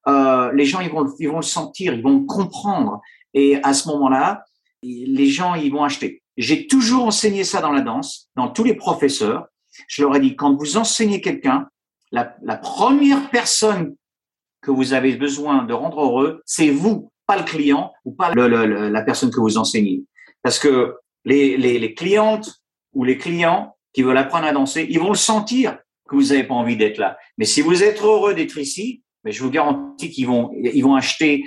euh, 0.06 0.52
les 0.52 0.64
gens 0.64 0.80
ils 0.80 0.90
vont 0.90 1.06
ils 1.18 1.28
vont 1.28 1.36
le 1.36 1.42
sentir, 1.42 1.92
ils 1.92 2.02
vont 2.02 2.24
comprendre 2.24 3.00
et 3.34 3.62
à 3.62 3.74
ce 3.74 3.88
moment-là, 3.88 4.44
les 4.82 5.26
gens 5.26 5.54
ils 5.54 5.70
vont 5.70 5.84
acheter. 5.84 6.22
J'ai 6.36 6.66
toujours 6.66 7.04
enseigné 7.06 7.44
ça 7.44 7.60
dans 7.60 7.72
la 7.72 7.80
danse, 7.80 8.28
dans 8.36 8.48
tous 8.48 8.64
les 8.64 8.74
professeurs. 8.74 9.46
Je 9.88 10.02
leur 10.02 10.16
ai 10.16 10.20
dit 10.20 10.36
quand 10.36 10.54
vous 10.56 10.76
enseignez 10.76 11.20
quelqu'un, 11.20 11.68
la, 12.10 12.56
première 12.56 13.28
personne 13.30 13.96
que 14.62 14.70
vous 14.70 14.92
avez 14.92 15.16
besoin 15.16 15.64
de 15.64 15.74
rendre 15.74 16.00
heureux, 16.00 16.42
c'est 16.46 16.70
vous 16.70 17.10
pas 17.26 17.36
le 17.36 17.44
client 17.44 17.92
ou 18.04 18.12
pas 18.12 18.32
le, 18.32 18.88
la 18.88 19.02
personne 19.02 19.30
que 19.30 19.40
vous 19.40 19.58
enseignez. 19.58 20.04
Parce 20.42 20.58
que 20.58 20.94
les, 21.24 21.56
les, 21.56 21.78
les, 21.78 21.94
clientes 21.94 22.54
ou 22.92 23.02
les 23.02 23.18
clients 23.18 23.74
qui 23.92 24.02
veulent 24.02 24.18
apprendre 24.18 24.46
à 24.46 24.52
danser, 24.52 24.86
ils 24.88 25.00
vont 25.00 25.10
le 25.10 25.16
sentir 25.16 25.78
que 26.08 26.14
vous 26.14 26.26
n'avez 26.26 26.44
pas 26.44 26.54
envie 26.54 26.76
d'être 26.76 26.98
là. 26.98 27.16
Mais 27.38 27.46
si 27.46 27.62
vous 27.62 27.82
êtes 27.82 28.00
heureux 28.02 28.34
d'être 28.34 28.58
ici, 28.58 29.02
mais 29.24 29.32
je 29.32 29.42
vous 29.42 29.50
garantis 29.50 30.10
qu'ils 30.10 30.26
vont, 30.26 30.52
ils 30.54 30.82
vont 30.82 30.94
acheter 30.94 31.44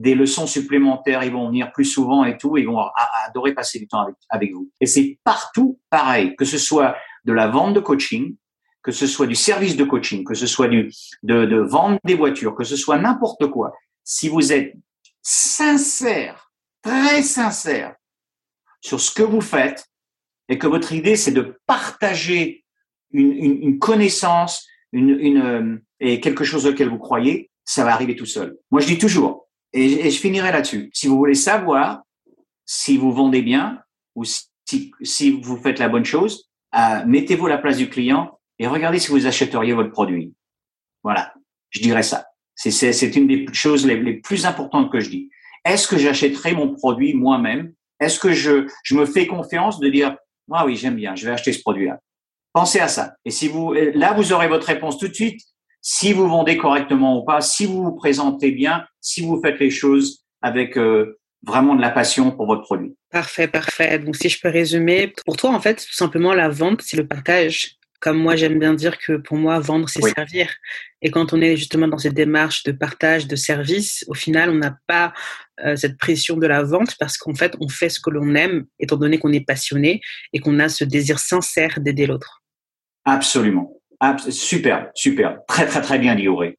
des 0.00 0.14
leçons 0.14 0.46
supplémentaires, 0.46 1.22
ils 1.22 1.32
vont 1.32 1.48
venir 1.48 1.72
plus 1.72 1.84
souvent 1.84 2.24
et 2.24 2.38
tout, 2.38 2.56
ils 2.56 2.66
vont 2.66 2.80
adorer 3.26 3.52
passer 3.54 3.78
du 3.78 3.86
temps 3.86 4.06
avec, 4.30 4.52
vous. 4.52 4.70
Et 4.80 4.86
c'est 4.86 5.18
partout 5.24 5.78
pareil, 5.90 6.34
que 6.36 6.44
ce 6.44 6.58
soit 6.58 6.96
de 7.24 7.32
la 7.32 7.48
vente 7.48 7.74
de 7.74 7.80
coaching, 7.80 8.34
que 8.82 8.92
ce 8.92 9.06
soit 9.06 9.26
du 9.26 9.34
service 9.34 9.76
de 9.76 9.84
coaching, 9.84 10.24
que 10.24 10.34
ce 10.34 10.46
soit 10.46 10.68
du, 10.68 10.90
de, 11.22 11.44
de 11.44 11.58
vendre 11.58 11.98
des 12.04 12.14
voitures, 12.14 12.54
que 12.54 12.64
ce 12.64 12.76
soit 12.76 12.98
n'importe 12.98 13.46
quoi. 13.48 13.74
Si 14.02 14.28
vous 14.28 14.52
êtes 14.52 14.74
sincère, 15.20 16.50
très 16.82 17.22
sincère 17.22 17.94
sur 18.80 19.00
ce 19.00 19.12
que 19.12 19.22
vous 19.22 19.42
faites, 19.42 19.84
et 20.48 20.58
que 20.58 20.66
votre 20.66 20.92
idée, 20.92 21.14
c'est 21.14 21.30
de 21.30 21.60
partager 21.66 22.64
une, 23.12 23.32
une, 23.32 23.62
une 23.62 23.78
connaissance 23.78 24.66
une, 24.92 25.10
une, 25.10 25.42
euh, 25.42 25.76
et 26.00 26.20
quelque 26.20 26.44
chose 26.44 26.66
auquel 26.66 26.88
vous 26.88 26.98
croyez, 26.98 27.50
ça 27.64 27.84
va 27.84 27.92
arriver 27.92 28.16
tout 28.16 28.26
seul. 28.26 28.56
Moi, 28.70 28.80
je 28.80 28.86
dis 28.86 28.98
toujours, 28.98 29.48
et, 29.72 30.10
je 30.10 30.18
finirai 30.18 30.52
là-dessus, 30.52 30.90
si 30.92 31.06
vous 31.06 31.16
voulez 31.16 31.34
savoir 31.34 32.02
si 32.64 32.96
vous 32.96 33.12
vendez 33.12 33.42
bien 33.42 33.80
ou 34.14 34.24
si, 34.24 35.40
vous 35.42 35.56
faites 35.56 35.78
la 35.78 35.88
bonne 35.88 36.04
chose, 36.04 36.48
euh, 36.74 37.04
mettez-vous 37.06 37.46
à 37.46 37.50
la 37.50 37.58
place 37.58 37.76
du 37.76 37.88
client 37.88 38.38
et 38.58 38.66
regardez 38.66 38.98
si 38.98 39.10
vous 39.10 39.26
achèteriez 39.26 39.72
votre 39.72 39.90
produit. 39.90 40.34
Voilà, 41.02 41.34
je 41.70 41.80
dirais 41.80 42.02
ça. 42.02 42.26
C'est 42.54 43.16
une 43.16 43.26
des 43.26 43.46
choses 43.52 43.86
les, 43.86 44.00
les, 44.00 44.14
plus 44.14 44.44
importantes 44.44 44.92
que 44.92 45.00
je 45.00 45.08
dis. 45.08 45.30
Est-ce 45.64 45.88
que 45.88 45.96
j'achèterai 45.96 46.52
mon 46.52 46.74
produit 46.74 47.14
moi-même? 47.14 47.72
Est-ce 48.00 48.20
que 48.20 48.32
je, 48.32 48.66
je 48.82 48.94
me 48.94 49.06
fais 49.06 49.26
confiance 49.26 49.80
de 49.80 49.88
dire, 49.88 50.16
ah 50.52 50.66
oui, 50.66 50.76
j'aime 50.76 50.96
bien, 50.96 51.14
je 51.14 51.26
vais 51.26 51.32
acheter 51.32 51.52
ce 51.52 51.60
produit-là? 51.60 51.98
Pensez 52.52 52.80
à 52.80 52.88
ça. 52.88 53.14
Et 53.24 53.30
si 53.30 53.48
vous, 53.48 53.72
là, 53.72 54.12
vous 54.12 54.32
aurez 54.32 54.48
votre 54.48 54.66
réponse 54.66 54.98
tout 54.98 55.08
de 55.08 55.14
suite. 55.14 55.40
Si 55.82 56.12
vous 56.12 56.28
vendez 56.28 56.56
correctement 56.56 57.18
ou 57.18 57.24
pas, 57.24 57.40
si 57.40 57.66
vous 57.66 57.82
vous 57.82 57.96
présentez 57.96 58.50
bien, 58.50 58.84
si 59.00 59.22
vous 59.22 59.40
faites 59.42 59.58
les 59.58 59.70
choses 59.70 60.24
avec 60.42 60.76
euh, 60.76 61.18
vraiment 61.42 61.74
de 61.74 61.80
la 61.80 61.90
passion 61.90 62.30
pour 62.30 62.46
votre 62.46 62.62
produit. 62.62 62.94
Parfait, 63.10 63.48
parfait. 63.48 63.98
Donc, 63.98 64.16
si 64.16 64.28
je 64.28 64.38
peux 64.40 64.50
résumer, 64.50 65.12
pour 65.24 65.36
toi, 65.36 65.50
en 65.50 65.60
fait, 65.60 65.76
tout 65.76 65.94
simplement, 65.94 66.34
la 66.34 66.48
vente, 66.48 66.82
c'est 66.82 66.96
le 66.96 67.06
partage. 67.06 67.76
Comme 68.00 68.18
moi, 68.18 68.34
j'aime 68.34 68.58
bien 68.58 68.72
dire 68.72 68.96
que 68.98 69.18
pour 69.18 69.36
moi, 69.36 69.58
vendre, 69.58 69.88
c'est 69.88 70.02
oui. 70.02 70.10
servir. 70.16 70.50
Et 71.02 71.10
quand 71.10 71.34
on 71.34 71.40
est 71.42 71.56
justement 71.56 71.86
dans 71.86 71.98
cette 71.98 72.14
démarche 72.14 72.62
de 72.62 72.72
partage, 72.72 73.26
de 73.26 73.36
service, 73.36 74.06
au 74.08 74.14
final, 74.14 74.48
on 74.48 74.54
n'a 74.54 74.78
pas 74.86 75.12
euh, 75.62 75.76
cette 75.76 75.98
pression 75.98 76.38
de 76.38 76.46
la 76.46 76.62
vente 76.62 76.96
parce 76.98 77.18
qu'en 77.18 77.34
fait, 77.34 77.54
on 77.60 77.68
fait 77.68 77.90
ce 77.90 78.00
que 78.00 78.08
l'on 78.08 78.34
aime, 78.34 78.64
étant 78.78 78.96
donné 78.96 79.18
qu'on 79.18 79.32
est 79.32 79.44
passionné 79.44 80.00
et 80.32 80.40
qu'on 80.40 80.58
a 80.60 80.70
ce 80.70 80.84
désir 80.84 81.18
sincère 81.18 81.78
d'aider 81.78 82.06
l'autre. 82.06 82.42
Absolument. 83.04 83.79
Super, 84.30 84.90
super. 84.94 85.38
Très, 85.46 85.66
très, 85.66 85.82
très 85.82 85.98
bien 85.98 86.14
dit, 86.14 86.28
Auré. 86.28 86.58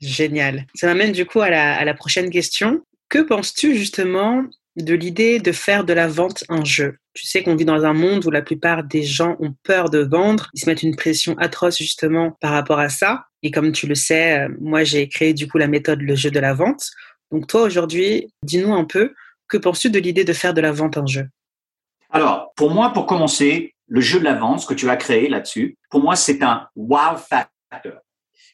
Génial. 0.00 0.66
Ça 0.74 0.86
m'amène 0.86 1.12
du 1.12 1.24
coup 1.24 1.40
à 1.40 1.50
la, 1.50 1.76
à 1.76 1.84
la 1.84 1.94
prochaine 1.94 2.30
question. 2.30 2.82
Que 3.08 3.20
penses-tu 3.20 3.76
justement 3.76 4.44
de 4.76 4.94
l'idée 4.94 5.38
de 5.38 5.52
faire 5.52 5.84
de 5.84 5.92
la 5.92 6.06
vente 6.06 6.44
un 6.48 6.64
jeu? 6.64 6.98
Tu 7.14 7.26
sais 7.26 7.42
qu'on 7.42 7.56
vit 7.56 7.64
dans 7.64 7.84
un 7.84 7.94
monde 7.94 8.26
où 8.26 8.30
la 8.30 8.42
plupart 8.42 8.84
des 8.84 9.02
gens 9.02 9.36
ont 9.40 9.54
peur 9.62 9.88
de 9.88 10.00
vendre. 10.00 10.50
Ils 10.52 10.60
se 10.60 10.66
mettent 10.68 10.82
une 10.82 10.96
pression 10.96 11.34
atroce 11.38 11.78
justement 11.78 12.32
par 12.40 12.52
rapport 12.52 12.78
à 12.78 12.90
ça. 12.90 13.24
Et 13.42 13.50
comme 13.50 13.72
tu 13.72 13.86
le 13.86 13.94
sais, 13.94 14.40
euh, 14.40 14.48
moi 14.60 14.84
j'ai 14.84 15.08
créé 15.08 15.32
du 15.32 15.48
coup 15.48 15.56
la 15.56 15.68
méthode 15.68 16.02
le 16.02 16.14
jeu 16.14 16.30
de 16.30 16.40
la 16.40 16.52
vente. 16.52 16.90
Donc 17.30 17.46
toi 17.46 17.62
aujourd'hui, 17.62 18.28
dis-nous 18.42 18.74
un 18.74 18.84
peu, 18.84 19.14
que 19.48 19.56
penses-tu 19.56 19.88
de 19.88 19.98
l'idée 19.98 20.24
de 20.24 20.32
faire 20.32 20.52
de 20.52 20.60
la 20.60 20.72
vente 20.72 20.98
un 20.98 21.06
jeu? 21.06 21.26
Alors, 22.10 22.52
pour 22.56 22.70
moi, 22.70 22.92
pour 22.92 23.06
commencer, 23.06 23.74
le 23.88 24.00
jeu 24.00 24.18
de 24.18 24.24
la 24.24 24.34
vente, 24.34 24.60
ce 24.60 24.66
que 24.66 24.74
tu 24.74 24.88
as 24.88 24.96
créé 24.96 25.28
là-dessus, 25.28 25.78
pour 25.90 26.00
moi, 26.00 26.16
c'est 26.16 26.42
un 26.42 26.68
wow 26.74 27.16
factor. 27.16 28.00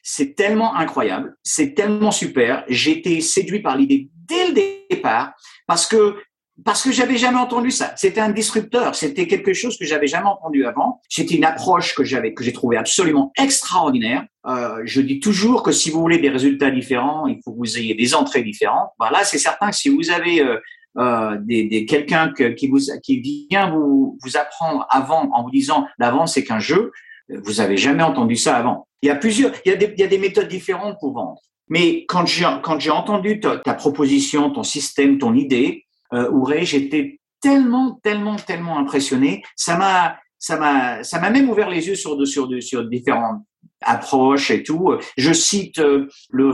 C'est 0.03 0.35
tellement 0.35 0.75
incroyable, 0.75 1.35
c'est 1.43 1.73
tellement 1.73 2.11
super. 2.11 2.65
J'ai 2.67 2.91
été 2.91 3.21
séduit 3.21 3.61
par 3.61 3.77
l'idée 3.77 4.09
dès 4.13 4.47
le 4.49 4.53
départ 4.89 5.33
parce 5.65 5.87
que 5.87 6.17
parce 6.63 6.83
que 6.83 6.91
j'avais 6.91 7.17
jamais 7.17 7.39
entendu 7.39 7.71
ça. 7.71 7.93
C'était 7.95 8.21
un 8.21 8.29
disrupteur, 8.29 8.93
c'était 8.93 9.25
quelque 9.25 9.53
chose 9.53 9.77
que 9.77 9.85
j'avais 9.85 10.05
jamais 10.05 10.27
entendu 10.27 10.65
avant. 10.65 11.01
C'était 11.09 11.33
une 11.35 11.45
approche 11.45 11.95
que 11.95 12.03
j'avais 12.03 12.33
que 12.33 12.43
j'ai 12.43 12.53
trouvé 12.53 12.77
absolument 12.77 13.31
extraordinaire. 13.37 14.23
Euh, 14.45 14.81
je 14.85 15.01
dis 15.01 15.19
toujours 15.19 15.63
que 15.63 15.71
si 15.71 15.89
vous 15.89 15.99
voulez 15.99 16.19
des 16.19 16.29
résultats 16.29 16.69
différents, 16.69 17.25
il 17.25 17.39
faut 17.43 17.53
que 17.53 17.57
vous 17.57 17.77
ayez 17.79 17.95
des 17.95 18.13
entrées 18.13 18.43
différentes. 18.43 18.89
Voilà, 18.99 19.23
c'est 19.23 19.39
certain 19.39 19.71
que 19.71 19.75
si 19.75 19.89
vous 19.89 20.11
avez 20.11 20.41
euh, 20.41 20.59
euh, 20.97 21.37
des, 21.41 21.63
des 21.63 21.85
quelqu'un 21.85 22.31
qui 22.33 22.67
vous 22.67 22.79
qui 23.01 23.47
vient 23.49 23.71
vous 23.71 24.17
vous 24.21 24.37
apprendre 24.37 24.87
vendre 25.07 25.31
en 25.33 25.43
vous 25.43 25.51
disant 25.51 25.87
la 25.97 26.11
vente 26.11 26.27
c'est 26.27 26.43
qu'un 26.43 26.59
jeu, 26.59 26.91
vous 27.29 27.61
avez 27.61 27.77
jamais 27.77 28.03
entendu 28.03 28.35
ça 28.35 28.55
avant. 28.55 28.87
Il 29.01 29.07
y 29.07 29.09
a 29.09 29.15
plusieurs, 29.15 29.51
il 29.65 29.69
y 29.69 29.73
a 29.73 29.75
des, 29.75 29.93
il 29.97 29.99
y 29.99 30.03
a 30.03 30.07
des 30.07 30.17
méthodes 30.17 30.47
différentes 30.47 30.97
pour 30.99 31.13
vendre. 31.13 31.41
Mais 31.69 32.05
quand 32.05 32.25
j'ai 32.25 32.47
quand 32.61 32.79
j'ai 32.79 32.91
entendu 32.91 33.39
ta, 33.39 33.57
ta, 33.57 33.73
proposition, 33.73 34.51
ton 34.51 34.63
système, 34.63 35.17
ton 35.17 35.33
idée, 35.33 35.85
euh, 36.13 36.29
Ouré, 36.29 36.65
j'étais 36.65 37.19
tellement 37.41 37.99
tellement 38.03 38.35
tellement 38.35 38.77
impressionné. 38.77 39.43
Ça 39.55 39.77
m'a 39.77 40.17
ça 40.37 40.57
m'a 40.57 41.03
ça 41.03 41.19
m'a 41.19 41.29
même 41.29 41.49
ouvert 41.49 41.69
les 41.69 41.87
yeux 41.87 41.95
sur 41.95 42.17
de, 42.17 42.25
sur 42.25 42.47
sur 42.61 42.87
différentes 42.87 43.41
approche 43.85 44.51
et 44.51 44.63
tout. 44.63 44.93
Je 45.17 45.33
cite 45.33 45.79
euh, 45.79 46.07
le, 46.29 46.53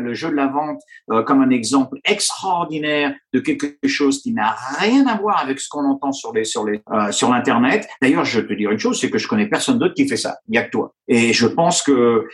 le 0.00 0.14
jeu 0.14 0.30
de 0.30 0.34
la 0.34 0.46
vente 0.46 0.80
euh, 1.10 1.22
comme 1.22 1.40
un 1.40 1.50
exemple 1.50 1.98
extraordinaire 2.04 3.14
de 3.32 3.40
quelque 3.40 3.86
chose 3.86 4.22
qui 4.22 4.32
n'a 4.32 4.56
rien 4.78 5.06
à 5.06 5.16
voir 5.16 5.40
avec 5.40 5.60
ce 5.60 5.68
qu'on 5.68 5.84
entend 5.84 6.12
sur 6.12 6.32
les 6.32 6.44
sur 6.44 6.64
les 6.64 6.82
euh, 6.92 7.12
sur 7.12 7.30
l'internet. 7.30 7.88
D'ailleurs, 8.02 8.24
je 8.24 8.40
peux 8.40 8.56
dire 8.56 8.70
une 8.70 8.78
chose, 8.78 9.00
c'est 9.00 9.10
que 9.10 9.18
je 9.18 9.28
connais 9.28 9.48
personne 9.48 9.78
d'autre 9.78 9.94
qui 9.94 10.08
fait 10.08 10.16
ça. 10.16 10.36
Il 10.48 10.54
y 10.54 10.58
a 10.58 10.64
que 10.64 10.70
toi. 10.70 10.94
Et 11.08 11.32
je 11.32 11.46
pense 11.46 11.82
que 11.82 12.26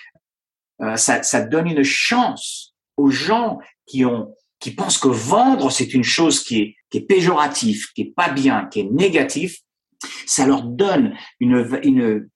euh, 0.80 0.96
ça, 0.96 1.22
ça 1.22 1.40
donne 1.42 1.68
une 1.68 1.84
chance 1.84 2.74
aux 2.96 3.10
gens 3.10 3.58
qui 3.86 4.04
ont 4.04 4.34
qui 4.58 4.70
pensent 4.70 4.98
que 4.98 5.08
vendre 5.08 5.70
c'est 5.70 5.92
une 5.92 6.04
chose 6.04 6.42
qui 6.42 6.60
est 6.60 6.76
qui 6.90 6.98
est 6.98 7.06
péjoratif, 7.06 7.92
qui 7.94 8.02
est 8.02 8.14
pas 8.14 8.28
bien, 8.30 8.66
qui 8.70 8.80
est 8.80 8.90
négatif. 8.90 9.58
Ça 10.26 10.46
leur 10.46 10.62
donne 10.62 11.14
une, 11.40 11.80
une 11.84 12.28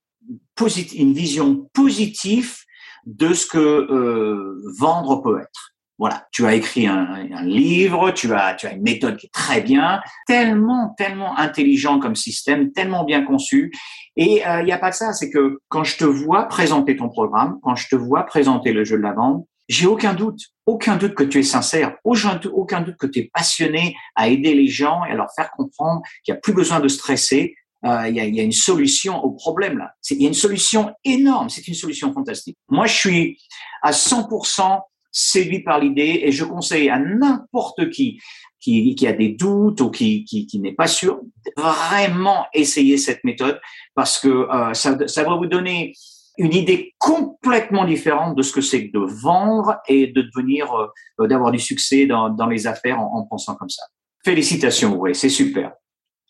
une 0.94 1.12
vision 1.12 1.68
positive 1.72 2.56
de 3.04 3.32
ce 3.32 3.46
que 3.46 3.58
euh, 3.58 4.62
vendre 4.78 5.22
peut 5.22 5.40
être. 5.40 5.72
Voilà, 5.98 6.26
tu 6.30 6.44
as 6.44 6.54
écrit 6.54 6.86
un, 6.86 7.26
un, 7.32 7.44
livre, 7.44 8.10
tu 8.10 8.34
as, 8.34 8.54
tu 8.54 8.66
as 8.66 8.72
une 8.72 8.82
méthode 8.82 9.16
qui 9.16 9.26
est 9.26 9.32
très 9.32 9.62
bien, 9.62 10.02
tellement, 10.26 10.94
tellement 10.98 11.38
intelligent 11.38 11.98
comme 12.00 12.14
système, 12.14 12.70
tellement 12.72 13.04
bien 13.04 13.24
conçu. 13.24 13.72
Et 14.16 14.40
il 14.40 14.46
euh, 14.46 14.62
n'y 14.62 14.72
a 14.72 14.78
pas 14.78 14.90
que 14.90 14.96
ça, 14.96 15.14
c'est 15.14 15.30
que 15.30 15.58
quand 15.68 15.84
je 15.84 15.96
te 15.96 16.04
vois 16.04 16.48
présenter 16.48 16.96
ton 16.96 17.08
programme, 17.08 17.58
quand 17.62 17.76
je 17.76 17.88
te 17.88 17.96
vois 17.96 18.24
présenter 18.24 18.72
le 18.72 18.84
jeu 18.84 18.98
de 18.98 19.02
la 19.02 19.14
vente, 19.14 19.46
j'ai 19.68 19.86
aucun 19.86 20.12
doute, 20.12 20.40
aucun 20.66 20.96
doute 20.96 21.14
que 21.14 21.24
tu 21.24 21.38
es 21.38 21.42
sincère, 21.42 21.96
aucun 22.04 22.36
doute 22.36 22.96
que 22.98 23.06
tu 23.06 23.20
es 23.20 23.30
passionné 23.32 23.96
à 24.14 24.28
aider 24.28 24.54
les 24.54 24.68
gens 24.68 25.04
et 25.04 25.12
à 25.12 25.14
leur 25.14 25.28
faire 25.34 25.50
comprendre 25.50 26.02
qu'il 26.24 26.32
n'y 26.32 26.38
a 26.38 26.40
plus 26.40 26.52
besoin 26.52 26.80
de 26.80 26.88
stresser, 26.88 27.56
euh, 27.84 28.08
il 28.08 28.16
y, 28.16 28.20
a, 28.20 28.26
y, 28.26 28.40
a, 28.40 28.42
une 28.42 28.52
solution 28.52 29.22
au 29.22 29.32
problème 29.32 29.78
là. 29.78 29.92
Il 30.10 30.22
y 30.22 30.24
a 30.24 30.28
une 30.28 30.34
solution 30.34 30.92
énorme, 31.04 31.50
c'est 31.50 31.68
une 31.68 31.74
solution 31.74 32.12
fantastique. 32.12 32.56
Moi, 32.68 32.86
je 32.86 32.94
suis 32.94 33.38
à 33.82 33.92
100% 33.92 34.80
séduit 35.12 35.62
par 35.62 35.80
l'idée 35.80 36.20
et 36.24 36.32
je 36.32 36.44
conseille 36.44 36.88
à 36.90 36.98
n'importe 36.98 37.90
qui, 37.90 38.20
qui 38.60 38.94
qui, 38.94 39.06
a 39.06 39.12
des 39.12 39.30
doutes 39.30 39.80
ou 39.80 39.90
qui, 39.90 40.24
qui, 40.24 40.46
qui 40.46 40.58
n'est 40.58 40.74
pas 40.74 40.86
sûr, 40.86 41.20
vraiment 41.56 42.46
essayer 42.52 42.96
cette 42.98 43.24
méthode 43.24 43.60
parce 43.94 44.18
que 44.18 44.28
euh, 44.28 44.74
ça, 44.74 44.96
ça 45.06 45.22
va 45.24 45.36
vous 45.36 45.46
donner 45.46 45.94
une 46.38 46.52
idée 46.52 46.94
complètement 46.98 47.84
différente 47.84 48.36
de 48.36 48.42
ce 48.42 48.52
que 48.52 48.60
c'est 48.60 48.88
que 48.88 48.98
de 48.98 49.04
vendre 49.04 49.76
et 49.88 50.08
de 50.08 50.22
devenir, 50.22 50.70
euh, 51.20 51.26
d'avoir 51.26 51.50
du 51.50 51.58
succès 51.58 52.06
dans, 52.06 52.28
dans 52.28 52.46
les 52.46 52.66
affaires 52.66 53.00
en, 53.00 53.20
en 53.20 53.26
pensant 53.26 53.54
comme 53.54 53.70
ça. 53.70 53.84
Félicitations, 54.24 54.98
oui, 54.98 55.14
c'est 55.14 55.28
super. 55.28 55.72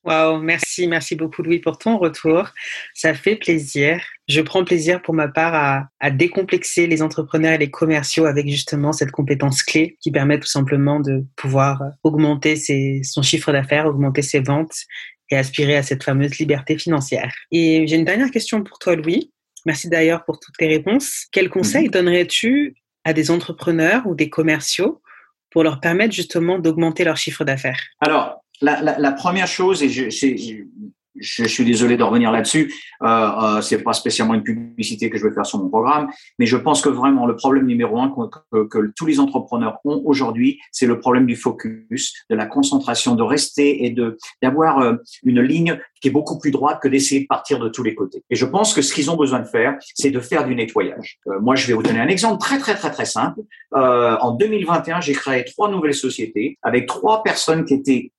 Wow, 0.06 0.38
merci, 0.38 0.86
merci 0.86 1.16
beaucoup 1.16 1.42
Louis 1.42 1.58
pour 1.58 1.78
ton 1.78 1.98
retour. 1.98 2.50
Ça 2.94 3.12
fait 3.12 3.34
plaisir. 3.34 4.00
Je 4.28 4.40
prends 4.40 4.64
plaisir 4.64 5.02
pour 5.02 5.14
ma 5.14 5.26
part 5.26 5.52
à, 5.52 5.88
à, 5.98 6.12
décomplexer 6.12 6.86
les 6.86 7.02
entrepreneurs 7.02 7.54
et 7.54 7.58
les 7.58 7.72
commerciaux 7.72 8.24
avec 8.24 8.48
justement 8.48 8.92
cette 8.92 9.10
compétence 9.10 9.64
clé 9.64 9.96
qui 10.00 10.12
permet 10.12 10.38
tout 10.38 10.46
simplement 10.46 11.00
de 11.00 11.24
pouvoir 11.34 11.82
augmenter 12.04 12.54
ses, 12.54 13.00
son 13.02 13.22
chiffre 13.22 13.50
d'affaires, 13.50 13.86
augmenter 13.86 14.22
ses 14.22 14.38
ventes 14.38 14.76
et 15.30 15.36
aspirer 15.36 15.76
à 15.76 15.82
cette 15.82 16.04
fameuse 16.04 16.38
liberté 16.38 16.78
financière. 16.78 17.34
Et 17.50 17.84
j'ai 17.88 17.96
une 17.96 18.04
dernière 18.04 18.30
question 18.30 18.62
pour 18.62 18.78
toi 18.78 18.94
Louis. 18.94 19.32
Merci 19.64 19.88
d'ailleurs 19.88 20.24
pour 20.24 20.38
toutes 20.38 20.56
tes 20.56 20.68
réponses. 20.68 21.26
Quel 21.32 21.48
conseil 21.48 21.88
mmh. 21.88 21.90
donnerais-tu 21.90 22.76
à 23.02 23.12
des 23.12 23.32
entrepreneurs 23.32 24.06
ou 24.06 24.14
des 24.14 24.30
commerciaux 24.30 25.02
pour 25.50 25.64
leur 25.64 25.80
permettre 25.80 26.14
justement 26.14 26.60
d'augmenter 26.60 27.02
leur 27.02 27.16
chiffre 27.16 27.44
d'affaires? 27.44 27.80
Alors, 27.98 28.35
la, 28.60 28.98
la, 28.98 29.12
première 29.12 29.46
chose, 29.46 29.82
et 29.82 29.88
je, 29.88 30.10
je, 30.10 30.64
je 31.18 31.44
suis 31.44 31.64
désolé 31.64 31.96
de 31.96 32.02
revenir 32.02 32.30
là-dessus, 32.30 32.72
euh, 33.02 33.06
euh, 33.06 33.60
c'est 33.60 33.82
pas 33.82 33.92
spécialement 33.92 34.34
une 34.34 34.42
publicité 34.42 35.10
que 35.10 35.18
je 35.18 35.26
vais 35.26 35.34
faire 35.34 35.46
sur 35.46 35.58
mon 35.58 35.68
programme, 35.68 36.08
mais 36.38 36.46
je 36.46 36.56
pense 36.56 36.82
que 36.82 36.88
vraiment 36.88 37.26
le 37.26 37.36
problème 37.36 37.66
numéro 37.66 37.98
un 37.98 38.10
que, 38.10 38.38
que, 38.52 38.68
que 38.68 38.92
tous 38.96 39.06
les 39.06 39.20
entrepreneurs 39.20 39.78
ont 39.84 40.02
aujourd'hui, 40.04 40.58
c'est 40.72 40.86
le 40.86 41.00
problème 41.00 41.26
du 41.26 41.36
focus, 41.36 42.14
de 42.30 42.36
la 42.36 42.46
concentration, 42.46 43.14
de 43.14 43.22
rester 43.22 43.84
et 43.84 43.90
de 43.90 44.16
d'avoir 44.42 44.80
euh, 44.80 44.94
une 45.22 45.40
ligne 45.40 45.78
qui 46.00 46.08
est 46.08 46.10
beaucoup 46.10 46.38
plus 46.38 46.50
droite 46.50 46.80
que 46.82 46.88
d'essayer 46.88 47.22
de 47.22 47.26
partir 47.26 47.58
de 47.58 47.68
tous 47.68 47.82
les 47.82 47.94
côtés. 47.94 48.22
Et 48.30 48.36
je 48.36 48.44
pense 48.44 48.74
que 48.74 48.82
ce 48.82 48.92
qu'ils 48.92 49.10
ont 49.10 49.16
besoin 49.16 49.40
de 49.40 49.46
faire, 49.46 49.76
c'est 49.94 50.10
de 50.10 50.20
faire 50.20 50.46
du 50.46 50.54
nettoyage. 50.54 51.18
Euh, 51.26 51.40
moi, 51.40 51.54
je 51.56 51.66
vais 51.66 51.72
vous 51.72 51.82
donner 51.82 52.00
un 52.00 52.08
exemple 52.08 52.38
très 52.38 52.58
très 52.58 52.74
très 52.74 52.90
très 52.90 53.06
simple. 53.06 53.40
Euh, 53.74 54.16
en 54.20 54.32
2021, 54.32 55.00
j'ai 55.00 55.14
créé 55.14 55.44
trois 55.44 55.70
nouvelles 55.70 55.94
sociétés 55.94 56.58
avec 56.62 56.86
trois 56.86 57.22
personnes 57.22 57.64
qui 57.64 57.74
étaient 57.74 58.12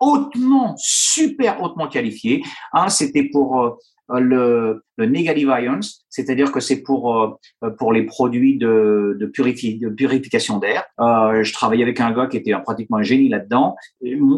hautement, 0.00 0.74
super 0.78 1.62
hautement 1.62 1.88
qualifié. 1.88 2.42
Un, 2.72 2.88
c'était 2.88 3.24
pour 3.24 3.62
euh, 3.62 4.20
le, 4.20 4.84
le 4.96 5.06
negative 5.06 5.52
ions, 5.60 5.80
c'est-à-dire 6.08 6.52
que 6.52 6.60
c'est 6.60 6.82
pour 6.82 7.38
pour 7.78 7.92
les 7.92 8.04
produits 8.04 8.56
de, 8.56 9.16
de, 9.18 9.26
de 9.26 9.88
purification 9.88 10.58
d'air. 10.58 10.84
je 10.98 11.52
travaillais 11.52 11.82
avec 11.82 12.00
un 12.00 12.12
gars 12.12 12.28
qui 12.28 12.36
était 12.36 12.52
pratiquement 12.62 12.98
un 12.98 13.02
génie 13.02 13.28
là-dedans. 13.28 13.74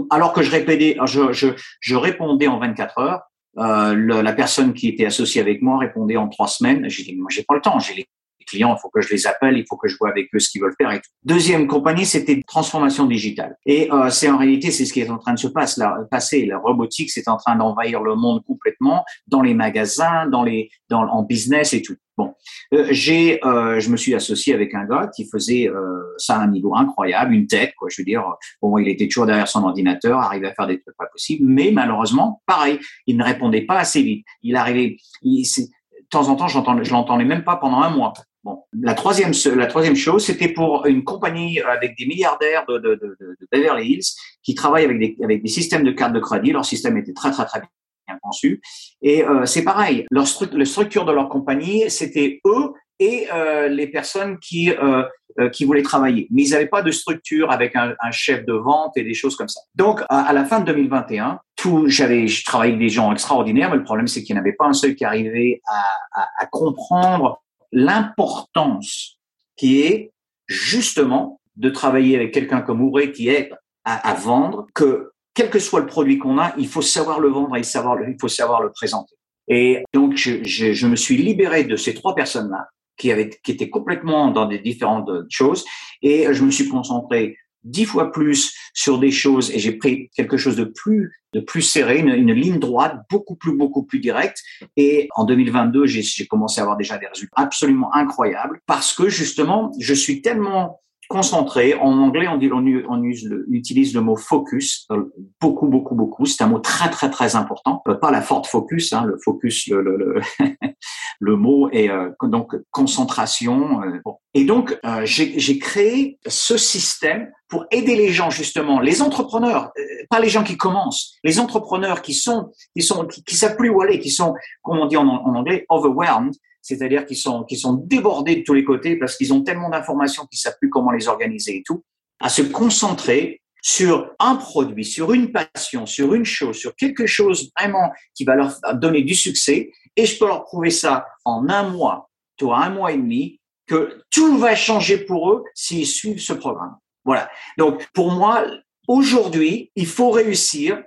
Alors 0.09 0.33
que 0.33 0.42
je 0.42 0.51
répétais, 0.51 0.97
je, 1.05 1.33
je, 1.33 1.49
je 1.81 1.97
répondais 1.97 2.47
en 2.47 2.59
24 2.59 2.99
heures. 2.99 3.23
Euh, 3.59 4.23
la 4.23 4.33
personne 4.33 4.73
qui 4.73 4.88
était 4.88 5.07
associée 5.07 5.40
avec 5.40 5.62
moi 5.62 5.79
répondait 5.79 6.16
en 6.16 6.29
trois 6.29 6.47
semaines. 6.47 6.88
J'ai 6.88 7.03
dit, 7.03 7.16
moi, 7.16 7.29
j'ai 7.31 7.42
pas 7.42 7.55
le 7.55 7.61
temps. 7.61 7.79
J'ai 7.79 7.94
les 7.94 8.09
clients, 8.48 8.74
il 8.76 8.80
faut 8.80 8.90
que 8.90 9.00
je 9.00 9.11
les 9.11 9.26
appelle, 9.26 9.56
il 9.56 9.64
faut 9.68 9.76
que 9.76 9.88
je 9.88 9.96
vois 9.98 10.11
avec 10.11 10.28
eux 10.34 10.38
ce 10.38 10.50
qu'ils 10.50 10.62
veulent 10.62 10.74
faire. 10.80 10.98
Deuxième 11.24 11.66
compagnie, 11.66 12.06
c'était 12.06 12.42
transformation 12.46 13.06
digitale. 13.06 13.56
Et 13.66 13.90
euh, 13.92 14.11
c'est 14.11 14.30
en 14.30 14.38
réalité, 14.38 14.70
c'est 14.70 14.84
ce 14.84 14.92
qui 14.92 15.00
est 15.00 15.11
en 15.11 15.18
train 15.18 15.34
de 15.34 15.38
se 15.38 15.48
passer. 15.48 15.80
La, 15.80 15.98
passer. 16.11 16.46
la 16.46 16.58
robotique, 16.58 17.11
c'est 17.11 17.28
en 17.28 17.37
train 17.37 17.56
d'envahir 17.56 18.02
le 18.02 18.14
monde 18.14 18.42
complètement 18.46 19.04
dans 19.26 19.42
les 19.42 19.54
magasins, 19.54 20.26
dans 20.26 20.42
les, 20.42 20.70
dans, 20.88 21.02
en 21.02 21.22
business 21.22 21.72
et 21.74 21.82
tout. 21.82 21.96
Bon, 22.18 22.34
euh, 22.74 22.88
j'ai, 22.90 23.38
euh, 23.44 23.78
je 23.78 23.90
me 23.90 23.96
suis 23.96 24.12
associé 24.12 24.52
avec 24.52 24.74
un 24.74 24.84
gars 24.84 25.08
qui 25.14 25.24
faisait 25.24 25.68
euh, 25.68 26.02
ça 26.16 26.34
à 26.34 26.40
un 26.40 26.48
niveau 26.48 26.74
incroyable, 26.74 27.32
une 27.32 27.46
tête, 27.46 27.74
quoi. 27.78 27.88
Je 27.92 28.02
veux 28.02 28.04
dire, 28.04 28.24
bon, 28.61 28.76
il 28.78 28.88
était 28.88 29.06
toujours 29.06 29.26
derrière 29.26 29.46
son 29.46 29.62
ordinateur, 29.62 30.18
arrivait 30.18 30.48
à 30.48 30.54
faire 30.54 30.66
des 30.66 30.80
trucs 30.80 30.96
pas 30.96 31.06
possibles, 31.06 31.44
mais 31.46 31.70
malheureusement, 31.70 32.42
pareil, 32.44 32.80
il 33.06 33.16
ne 33.16 33.22
répondait 33.22 33.62
pas 33.62 33.78
assez 33.78 34.02
vite. 34.02 34.26
Il 34.42 34.56
arrivait, 34.56 34.96
il, 35.22 35.44
de 35.44 36.08
temps 36.11 36.28
en 36.28 36.34
temps, 36.34 36.48
je 36.48 36.90
l'entendais 36.90 37.24
même 37.24 37.44
pas 37.44 37.54
pendant 37.54 37.82
un 37.82 37.90
mois. 37.90 38.12
Bon, 38.44 38.62
la 38.81 38.94
troisième, 38.94 39.33
la 39.57 39.66
troisième 39.66 39.96
chose, 39.96 40.24
c'était 40.24 40.48
pour 40.48 40.87
une 40.87 41.03
compagnie 41.05 41.61
avec 41.61 41.96
des 41.98 42.07
milliardaires 42.07 42.64
de, 42.68 42.79
de, 42.79 42.94
de, 42.94 43.16
de 43.20 43.48
Beverly 43.51 43.94
Hills 43.94 44.05
qui 44.42 44.55
travaillent 44.55 44.85
avec 44.85 44.98
des, 44.98 45.16
avec 45.22 45.42
des 45.42 45.48
systèmes 45.48 45.85
de 45.85 45.90
cartes 45.90 46.12
de 46.12 46.20
crédit. 46.20 46.53
Leur 46.53 46.64
système 46.64 46.96
était 46.96 47.12
très 47.12 47.31
très 47.33 47.44
très 47.44 47.61
bien 47.61 48.18
conçu. 48.22 48.61
Et 49.03 49.24
euh, 49.24 49.44
c'est 49.44 49.64
pareil, 49.64 50.07
leur 50.11 50.27
la 50.53 50.64
structure 50.64 51.05
de 51.05 51.12
leur 51.12 51.29
compagnie, 51.29 51.90
c'était 51.90 52.40
eux 52.46 52.72
et 53.01 53.29
euh, 53.33 53.68
les 53.68 53.87
personnes 53.88 54.38
qui 54.38 54.70
euh, 54.70 55.03
euh, 55.40 55.48
qui 55.51 55.64
voulaient 55.64 55.83
travailler. 55.83 56.27
Mais 56.31 56.42
ils 56.42 56.51
n'avaient 56.51 56.66
pas 56.66 56.83
de 56.83 56.90
structure 56.90 57.53
avec 57.53 57.77
un, 57.77 57.94
un, 58.01 58.11
chef 58.11 58.44
de 58.44 58.55
vente 58.55 58.96
et 58.96 59.05
des 59.05 59.14
choses 59.14 59.37
comme 59.37 59.46
ça. 59.46 59.61
Donc 59.77 60.01
à, 60.09 60.22
à 60.22 60.33
la 60.33 60.44
fin 60.44 60.59
de 60.59 60.64
2021, 60.64 61.38
tout, 61.55 61.85
j'avais, 61.87 62.27
je 62.27 62.44
travaillais 62.44 62.72
avec 62.72 62.85
des 62.85 62.88
gens 62.88 63.12
extraordinaires, 63.12 63.70
mais 63.70 63.77
le 63.77 63.85
problème 63.85 64.09
c'est 64.09 64.24
qu'il 64.24 64.35
n'y 64.35 64.40
avait 64.40 64.55
pas 64.55 64.66
un 64.66 64.72
seul 64.72 64.96
qui 64.96 65.05
arrivait 65.05 65.61
à, 65.66 66.22
à, 66.22 66.29
à 66.40 66.46
comprendre 66.46 67.40
l'importance 67.72 69.18
qui 69.57 69.81
est 69.81 70.12
justement 70.46 71.40
de 71.57 71.70
travailler 71.70 72.16
avec 72.16 72.33
quelqu'un 72.33 72.61
comme 72.61 72.83
Ouré 72.83 73.12
qui 73.12 73.28
est 73.28 73.50
à, 73.85 74.14
vendre, 74.14 74.66
que 74.74 75.12
quel 75.35 75.48
que 75.48 75.59
soit 75.59 75.81
le 75.81 75.87
produit 75.87 76.18
qu'on 76.18 76.38
a, 76.38 76.54
il 76.59 76.68
faut 76.68 76.83
savoir 76.83 77.20
le 77.20 77.28
vendre 77.28 77.57
et 77.57 77.62
savoir 77.62 77.98
il 78.07 78.16
faut 78.20 78.28
savoir 78.28 78.62
le 78.62 78.70
présenter. 78.70 79.14
Et 79.48 79.83
donc, 79.94 80.16
je, 80.16 80.44
je, 80.44 80.74
je 80.74 80.87
me 80.87 80.94
suis 80.94 81.16
libéré 81.16 81.64
de 81.64 81.74
ces 81.74 81.94
trois 81.94 82.14
personnes-là 82.14 82.68
qui 82.98 83.11
avaient, 83.11 83.31
qui 83.31 83.52
étaient 83.52 83.70
complètement 83.70 84.31
dans 84.31 84.44
des 84.44 84.59
différentes 84.59 85.11
choses 85.31 85.64
et 86.02 86.26
je 86.33 86.44
me 86.44 86.50
suis 86.50 86.68
concentré 86.68 87.38
dix 87.70 87.85
fois 87.85 88.11
plus 88.12 88.54
sur 88.74 88.98
des 88.98 89.11
choses 89.11 89.50
et 89.50 89.59
j'ai 89.59 89.72
pris 89.72 90.11
quelque 90.16 90.37
chose 90.37 90.57
de 90.57 90.64
plus 90.64 91.12
de 91.35 91.40
plus 91.40 91.61
serré, 91.61 91.98
une, 91.98 92.09
une, 92.09 92.33
ligne 92.33 92.59
droite, 92.59 93.02
beaucoup 93.11 93.37
plus 93.37 93.54
beaucoup 93.54 93.83
plus 93.83 93.98
directe. 93.98 94.42
Et 94.78 95.09
en 95.14 95.24
2022, 95.24 95.85
j'ai 95.85 96.26
commencé 96.26 96.61
à 96.61 96.62
avoir 96.62 96.78
déjà 96.78 96.96
des 96.96 97.07
résultats 97.07 97.35
absolument 97.37 97.94
incroyables 97.94 98.61
parce 98.66 98.94
que 98.94 99.11
justement, 99.11 99.72
je 99.78 99.92
suis 99.92 100.22
tellement 100.22 100.81
concentré. 101.09 101.75
En 101.75 101.99
anglais, 101.99 102.29
on, 102.29 102.37
dit, 102.37 102.51
on, 102.53 103.03
utilise 103.03 103.94
le 103.94 104.01
mot 104.01 104.16
focus 104.16 104.87
euh, 104.92 105.05
beaucoup, 105.40 105.66
beaucoup, 105.66 105.94
beaucoup. 105.94 106.27
C'est 106.27 106.42
un 106.44 106.49
mot 106.49 106.59
très, 106.59 106.90
très, 106.90 107.11
très 107.11 107.35
important. 107.35 107.83
Euh, 107.88 107.94
pas 107.94 108.11
la 108.11 108.23
forte 108.23 108.47
focus, 108.47 108.92
hein, 108.92 109.05
le 109.05 109.18
focus, 109.25 109.68
le, 109.68 109.83
le, 109.83 109.97
le, 109.97 110.21
le 111.21 111.37
mot 111.37 111.71
est 111.71 111.90
euh, 111.90 112.11
donc 112.23 112.55
concentration. 112.71 113.81
bon. 114.05 114.16
Et 114.35 114.44
donc, 114.44 114.79
euh, 114.85 115.03
j'ai 115.05 115.59
créé 115.59 116.18
ce 116.27 116.57
système 116.57 117.31
pour 117.49 117.64
aider 117.71 117.97
les 117.97 118.11
gens 118.11 118.29
justement, 118.29 118.79
les 118.79 119.01
entrepreneurs, 119.01 119.73
pas 120.11 120.21
les 120.21 120.29
gens 120.29 120.44
qui 120.44 120.59
commencent, 120.59 121.14
les 121.25 121.40
entrepreneurs 121.40 122.03
qui 122.03 122.12
sont, 122.12 122.53
qui 122.77 122.83
sont, 122.83 123.07
qui, 123.07 123.25
qui 123.25 123.37
savent 123.37 123.57
plus 123.57 123.71
où 123.71 123.81
aller, 123.81 123.99
qui 123.99 124.11
sont, 124.11 124.35
comme 124.62 124.79
on 124.79 124.87
dit 124.87 124.99
en 124.99 125.09
anglais, 125.09 125.64
overwhelmed, 125.71 126.35
c'est-à-dire 126.68 127.07
qu'ils 127.07 127.16
sont, 127.16 127.44
qu'ils 127.44 127.59
sont 127.59 127.72
débordés 127.72 128.37
de 128.37 128.42
tous 128.42 128.52
les 128.52 128.64
côtés 128.64 128.96
parce 128.96 129.16
qu'ils 129.16 129.33
ont 129.33 129.42
tellement 129.42 129.70
d'informations 129.70 130.26
qu'ils 130.26 130.38
savent 130.38 130.59
plus 130.61 130.68
comment 130.68 130.90
les 130.90 131.09
organiser 131.09 131.57
et 131.57 131.62
tout, 131.64 131.83
à 132.20 132.28
se 132.28 132.42
concentrer 132.42 133.40
sur 133.62 134.11
un 134.18 134.37
produit, 134.37 134.85
sur 134.85 135.14
une 135.14 135.33
passion, 135.33 135.87
sur 135.87 136.14
une 136.14 136.26
chose, 136.26 136.59
sur 136.59 136.76
quelque 136.76 137.07
chose 137.07 137.50
vraiment 137.59 137.90
qui 138.14 138.24
va 138.24 138.35
leur 138.35 138.54
donner 138.74 139.02
du 139.02 139.14
succès. 139.14 139.72
Et 139.96 140.04
je 140.04 140.18
peux 140.18 140.26
leur 140.26 140.44
prouver 140.44 140.70
ça 140.70 141.07
en 141.24 141.48
un 141.48 141.70
mois, 141.70 142.11
toi 142.37 142.59
un 142.64 142.70
mois 142.70 142.92
et 142.92 142.98
demi, 142.98 143.40
que 143.66 144.02
tout 144.11 144.37
va 144.37 144.54
changer 144.54 144.98
pour 144.98 145.33
eux 145.33 145.44
s'ils 145.54 145.87
suivent 145.87 146.20
ce 146.20 146.35
programme. 146.35 146.76
Voilà. 147.07 147.31
Donc, 147.57 147.87
pour 147.94 148.12
moi, 148.12 148.44
aujourd'hui, 148.87 149.72
il 149.74 149.87
faut 149.87 150.11
réussir 150.11 150.83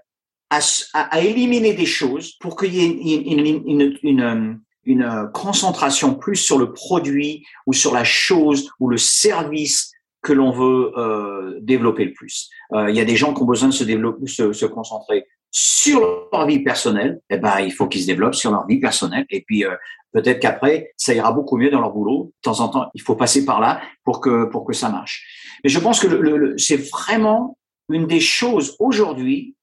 à, 0.52 0.60
à, 0.94 1.22
éliminer 1.22 1.74
des 1.74 1.86
choses 1.88 2.34
pour 2.40 2.56
qu'il 2.56 2.76
y 2.76 2.84
ait 2.84 3.98
une 4.04 4.62
une 4.86 5.04
euh, 5.04 5.28
concentration 5.28 6.16
plus 6.16 6.36
sur 6.36 6.58
le 6.58 6.74
produit 6.74 7.46
ou 7.68 7.74
sur 7.74 7.94
la 7.94 8.04
chose 8.04 8.72
ou 8.80 8.90
le 8.90 8.98
service 8.98 9.92
que 10.22 10.34
l'on 10.34 10.52
veut 10.52 10.92
euh, 10.98 11.60
développer 11.62 12.06
le 12.06 12.14
plus. 12.14 12.50
Euh, 12.74 12.90
il 12.90 12.96
y 12.96 13.00
a 13.00 13.06
des 13.06 13.16
gens 13.16 13.34
qui 13.34 13.42
ont 13.42 13.46
besoin 13.46 13.70
de 13.70 13.74
se 13.74 13.84
développer, 13.84 14.28
se, 14.28 14.54
se 14.54 14.66
concentrer 14.66 15.26
sur 15.50 16.30
leur 16.32 16.46
vie 16.46 16.60
personnelle. 16.60 17.20
Eh 17.30 17.38
ben, 17.38 17.60
il 17.60 17.72
faut 17.72 17.88
qu'ils 17.88 18.02
se 18.02 18.08
développent 18.08 18.36
sur 18.36 18.52
leur 18.52 18.66
vie 18.68 18.80
personnelle. 18.80 19.26
Et 19.30 19.42
puis 19.42 19.66
euh, 19.66 19.76
peut-être 20.14 20.40
qu'après, 20.40 20.92
ça 20.96 21.14
ira 21.14 21.32
beaucoup 21.32 21.58
mieux 21.58 21.70
dans 21.70 21.82
leur 21.82 21.92
boulot. 21.92 22.32
De 22.38 22.42
temps 22.42 22.60
en 22.60 22.70
temps, 22.70 22.90
il 22.94 23.02
faut 23.02 23.16
passer 23.16 23.46
par 23.46 23.60
là 23.60 23.82
pour 24.04 24.22
que 24.22 24.46
pour 24.46 24.66
que 24.66 24.74
ça 24.74 24.90
marche. 24.90 25.26
Mais 25.64 25.70
je 25.70 25.80
pense 25.80 26.00
que 26.00 26.08
le, 26.08 26.38
le, 26.38 26.58
c'est 26.58 26.90
vraiment 26.90 27.58
une 27.90 28.08
des 28.08 28.22
choses 28.22 28.76
aujourd'hui 28.80 29.56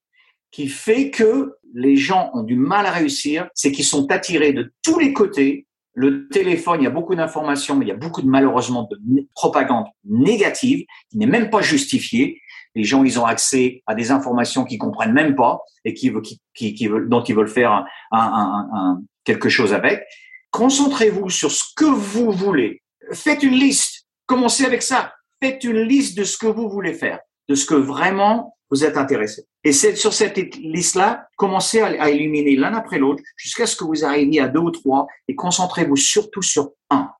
qui 0.50 0.68
fait 0.68 1.10
que 1.10 1.54
les 1.74 1.96
gens 1.96 2.30
ont 2.34 2.42
du 2.42 2.56
mal 2.56 2.86
à 2.86 2.90
réussir, 2.90 3.48
c'est 3.54 3.72
qu'ils 3.72 3.84
sont 3.84 4.10
attirés 4.10 4.52
de 4.52 4.72
tous 4.82 4.98
les 4.98 5.12
côtés. 5.12 5.66
Le 5.94 6.28
téléphone, 6.28 6.80
il 6.80 6.84
y 6.84 6.86
a 6.86 6.90
beaucoup 6.90 7.14
d'informations, 7.14 7.76
mais 7.76 7.84
il 7.84 7.88
y 7.88 7.92
a 7.92 7.96
beaucoup 7.96 8.22
de 8.22 8.28
malheureusement 8.28 8.88
de 8.90 9.26
propagande 9.34 9.86
négative 10.04 10.84
qui 11.10 11.18
n'est 11.18 11.26
même 11.26 11.50
pas 11.50 11.60
justifiée. 11.60 12.40
Les 12.74 12.84
gens, 12.84 13.02
ils 13.02 13.18
ont 13.18 13.24
accès 13.24 13.82
à 13.86 13.94
des 13.94 14.10
informations 14.10 14.64
qu'ils 14.64 14.78
comprennent 14.78 15.12
même 15.12 15.34
pas 15.34 15.60
et 15.84 15.94
qui, 15.94 16.12
qui, 16.54 16.74
qui, 16.74 16.86
veulent, 16.86 17.08
dont 17.08 17.22
ils 17.22 17.34
veulent 17.34 17.48
faire 17.48 17.72
un, 17.72 17.84
un, 18.12 18.68
un, 18.72 19.02
quelque 19.24 19.48
chose 19.48 19.72
avec. 19.72 20.04
Concentrez-vous 20.50 21.28
sur 21.30 21.50
ce 21.50 21.64
que 21.76 21.84
vous 21.84 22.30
voulez. 22.30 22.82
Faites 23.12 23.42
une 23.42 23.54
liste. 23.54 24.06
Commencez 24.26 24.64
avec 24.64 24.82
ça. 24.82 25.12
Faites 25.42 25.64
une 25.64 25.80
liste 25.80 26.16
de 26.16 26.24
ce 26.24 26.38
que 26.38 26.46
vous 26.46 26.68
voulez 26.68 26.94
faire, 26.94 27.20
de 27.48 27.54
ce 27.54 27.66
que 27.66 27.74
vraiment 27.74 28.56
vous 28.70 28.84
êtes 28.84 28.96
intéressé. 28.96 29.46
Et 29.64 29.72
c'est 29.72 29.96
sur 29.96 30.12
cette 30.12 30.36
liste-là, 30.56 31.28
commencez 31.36 31.80
à, 31.80 32.10
éliminer 32.10 32.56
l'un 32.56 32.74
après 32.74 32.98
l'autre 32.98 33.22
jusqu'à 33.36 33.66
ce 33.66 33.76
que 33.76 33.84
vous 33.84 34.04
arriviez 34.04 34.40
à 34.40 34.48
deux 34.48 34.60
ou 34.60 34.70
trois 34.70 35.06
et 35.26 35.34
concentrez-vous 35.34 35.96
surtout 35.96 36.42
sur 36.42 36.70
un. 36.90 37.10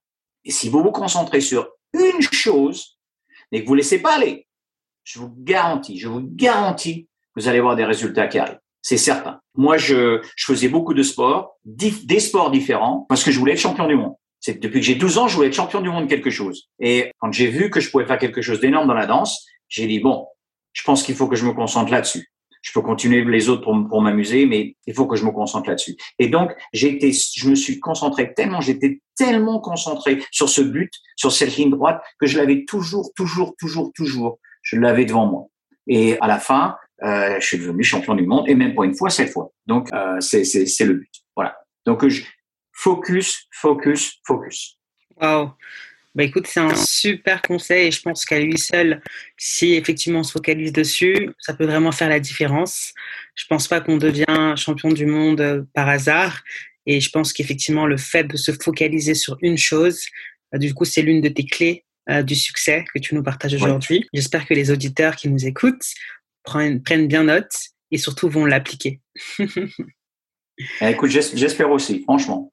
Et 0.45 0.51
si 0.51 0.69
vous 0.69 0.83
vous 0.83 0.93
concentrez 0.93 1.41
sur 1.41 1.69
une 1.95 2.23
chose, 2.23 2.99
mais 3.51 3.63
que 3.63 3.69
vous 3.69 3.75
laissez 3.75 4.01
pas 4.01 4.17
aller, 4.17 4.47
je 5.05 5.19
vous 5.19 5.33
garantis, 5.39 5.99
je 5.99 6.09
vous 6.09 6.21
garantis, 6.23 7.09
vous 7.35 7.49
allez 7.49 7.61
voir 7.61 7.77
des 7.77 7.85
résultats 7.85 8.27
qui 8.27 8.39
arrivent. 8.39 8.61
C'est 8.83 8.97
certain. 8.97 9.41
Moi, 9.55 9.77
je, 9.77 10.21
je 10.37 10.45
faisais 10.45 10.69
beaucoup 10.69 10.95
de 10.95 11.03
sports, 11.03 11.59
des 11.65 12.21
sports 12.21 12.51
différents, 12.51 13.07
parce 13.09 13.25
que 13.25 13.31
je 13.31 13.39
voulais 13.39 13.53
être 13.53 13.59
champion 13.59 13.87
du 13.87 13.97
monde. 13.97 14.15
C'est 14.41 14.61
depuis 14.61 14.81
que 14.81 14.87
j'ai 14.87 14.95
12 14.95 15.19
ans, 15.19 15.29
je 15.29 15.35
voulais 15.35 15.49
être 15.49 15.55
champion 15.55 15.81
du 15.81 15.91
monde 15.91 16.05
de 16.05 16.09
quelque 16.09 16.31
chose. 16.31 16.69
Et 16.79 17.11
quand 17.19 17.33
j'ai 17.33 17.49
vu 17.49 17.71
que 17.71 17.81
je 17.81 17.91
pouvais 17.91 18.07
faire 18.07 18.19
quelque 18.19 18.43
chose 18.43 18.61
d'énorme 18.61 18.87
dans 18.87 18.95
la 18.95 19.07
danse, 19.07 19.47
j'ai 19.69 19.87
dit 19.87 19.99
bon, 19.99 20.27
je 20.73 20.83
pense 20.83 21.03
qu'il 21.03 21.15
faut 21.15 21.29
que 21.29 21.37
je 21.37 21.47
me 21.47 21.53
concentre 21.53 21.91
là-dessus. 21.91 22.31
Je 22.63 22.73
peux 22.73 22.83
continuer 22.83 23.25
les 23.25 23.49
autres 23.49 23.63
pour, 23.63 23.89
pour 23.89 24.03
m'amuser, 24.03 24.47
mais 24.47 24.77
il 24.87 24.95
faut 24.95 25.07
que 25.07 25.17
je 25.17 25.25
me 25.25 25.31
concentre 25.31 25.69
là-dessus. 25.69 25.97
Et 26.19 26.29
donc, 26.29 26.53
été, 26.73 27.13
je 27.13 27.51
me 27.51 27.55
suis 27.55 27.79
concentré 27.79 28.35
tellement, 28.35 28.61
j'étais 28.61 29.01
tellement 29.17 29.61
concentré 29.61 30.23
sur 30.31 30.49
ce 30.49 30.63
but, 30.63 30.93
sur 31.17 31.33
cette 31.33 31.57
ligne 31.57 31.71
droite, 31.71 32.03
que 32.19 32.27
je 32.27 32.37
l'avais 32.37 32.65
toujours, 32.65 33.13
toujours, 33.15 33.55
toujours, 33.59 33.93
toujours, 33.95 34.39
je 34.63 34.77
l'avais 34.77 35.05
devant 35.05 35.27
moi. 35.27 35.47
Et 35.87 36.19
à 36.21 36.27
la 36.27 36.39
fin, 36.39 36.77
euh, 37.05 37.37
je 37.41 37.47
suis 37.47 37.59
devenu 37.59 37.83
champion 37.83 38.15
du 38.15 38.27
monde, 38.27 38.49
et 38.49 38.55
même 38.55 38.75
pas 38.75 38.85
une 38.85 38.95
fois, 38.95 39.09
cette 39.09 39.31
fois. 39.31 39.51
Donc, 39.67 39.93
euh, 39.93 40.21
c'est 40.21 40.85
le 40.85 40.95
but. 40.95 41.13
Voilà. 41.37 41.57
Donc, 41.87 42.05
focus, 42.73 43.47
focus, 43.53 44.21
focus. 44.27 44.79
Wow. 45.21 45.53
Bah 46.19 46.25
écoute, 46.25 46.49
c'est 46.49 46.59
un 46.59 46.75
super 46.75 47.41
conseil 47.43 47.87
et 47.87 47.91
je 47.93 48.03
pense 48.03 48.25
qu'à 48.25 48.41
lui 48.41 48.59
seul, 48.59 49.01
si 49.37 49.75
effectivement 49.75 50.19
on 50.19 50.23
se 50.25 50.33
focalise 50.33 50.73
dessus, 50.73 51.31
ça 51.39 51.55
peut 51.55 51.65
vraiment 51.65 51.93
faire 51.93 52.09
la 52.09 52.19
différence. 52.19 52.93
Je 53.37 53.45
pense 53.47 53.69
pas 53.69 53.81
qu'on 53.81 53.99
devient 53.99 54.55
champion 54.57 54.89
du 54.89 55.07
monde 55.07 55.41
euh, 55.41 55.63
par 55.75 55.89
hasard 55.89 56.43
et 56.87 57.01
je 57.01 57.09
pense 57.11 57.33
qu'effectivement 57.33 57.87
le 57.87 57.97
fait 57.97 58.25
de 58.25 58.37
se 58.37 58.51
focaliser 58.51 59.15
sur 59.15 59.39
une 59.43 59.57
chose, 59.57 60.01
bah, 60.51 60.59
du 60.59 60.75
coup 60.75 60.85
c'est 60.85 61.03
l'une 61.03 61.21
de 61.21 61.29
tes 61.29 61.47
clés 61.47 61.85
euh, 62.11 62.25
du 62.25 62.35
succès 62.35 62.85
que 62.93 62.99
tu 62.99 63.15
nous 63.15 63.23
partages 63.23 63.55
aujourd'hui. 63.55 64.09
J'espère 64.13 64.45
que 64.45 64.55
les 64.55 64.73
auditeurs 64.73 65.15
qui 65.15 65.29
nous 65.29 65.47
écoutent 65.47 65.87
prennent, 66.43 66.83
prennent 66.83 67.07
bien 67.07 67.23
note 67.23 67.53
et 67.93 67.97
surtout 67.97 68.29
vont 68.29 68.45
l'appliquer. 68.45 69.01
Eh, 70.81 70.91
écoute, 70.91 71.11
j'espère 71.11 71.71
aussi, 71.71 72.03
franchement. 72.03 72.53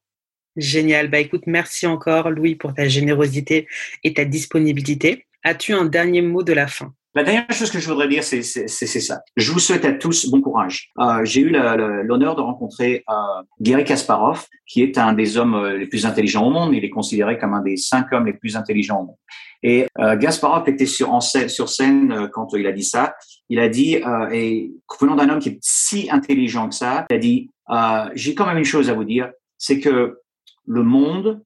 Génial. 0.56 1.08
Bah 1.08 1.18
écoute, 1.18 1.42
merci 1.46 1.86
encore 1.86 2.30
Louis 2.30 2.54
pour 2.54 2.72
ta 2.74 2.88
générosité 2.88 3.68
et 4.04 4.14
ta 4.14 4.24
disponibilité. 4.24 5.26
As-tu 5.44 5.72
un 5.74 5.84
dernier 5.84 6.22
mot 6.22 6.42
de 6.42 6.52
la 6.52 6.66
fin? 6.66 6.92
La 7.14 7.24
dernière 7.24 7.46
chose 7.50 7.70
que 7.70 7.78
je 7.78 7.88
voudrais 7.88 8.08
dire, 8.08 8.22
c'est 8.22 8.42
ça. 8.42 9.22
Je 9.36 9.50
vous 9.50 9.58
souhaite 9.58 9.86
à 9.86 9.92
tous 9.92 10.28
bon 10.28 10.42
courage. 10.42 10.90
Euh, 10.98 11.24
J'ai 11.24 11.40
eu 11.40 11.48
l'honneur 11.48 12.36
de 12.36 12.42
rencontrer 12.42 13.04
euh, 13.08 13.14
Gary 13.58 13.84
Kasparov, 13.84 14.44
qui 14.66 14.82
est 14.82 14.98
un 14.98 15.14
des 15.14 15.38
hommes 15.38 15.54
euh, 15.54 15.78
les 15.78 15.86
plus 15.86 16.04
intelligents 16.04 16.46
au 16.46 16.50
monde. 16.50 16.74
Il 16.74 16.84
est 16.84 16.90
considéré 16.90 17.38
comme 17.38 17.54
un 17.54 17.62
des 17.62 17.78
cinq 17.78 18.12
hommes 18.12 18.26
les 18.26 18.34
plus 18.34 18.54
intelligents 18.54 19.00
au 19.00 19.04
monde. 19.06 19.16
Et 19.62 19.86
euh, 19.98 20.16
Kasparov 20.18 20.68
était 20.68 20.84
sur, 20.84 21.10
en 21.10 21.20
scène, 21.22 21.48
sur 21.48 21.70
scène 21.70 22.12
euh, 22.12 22.28
quand 22.28 22.52
il 22.52 22.66
a 22.66 22.72
dit 22.72 22.84
ça. 22.84 23.14
Il 23.48 23.60
a 23.60 23.70
dit, 23.70 23.96
euh, 23.96 24.28
et 24.30 24.72
venant 25.00 25.16
d'un 25.16 25.30
homme 25.30 25.38
qui 25.38 25.48
est 25.50 25.58
si 25.62 26.08
intelligent 26.10 26.68
que 26.68 26.74
ça, 26.74 27.06
il 27.08 27.16
a 27.16 27.18
dit, 27.18 27.50
euh, 27.70 28.10
j'ai 28.14 28.34
quand 28.34 28.44
même 28.44 28.58
une 28.58 28.64
chose 28.64 28.90
à 28.90 28.94
vous 28.94 29.04
dire, 29.04 29.30
c'est 29.56 29.80
que 29.80 30.18
le 30.66 30.82
monde 30.82 31.42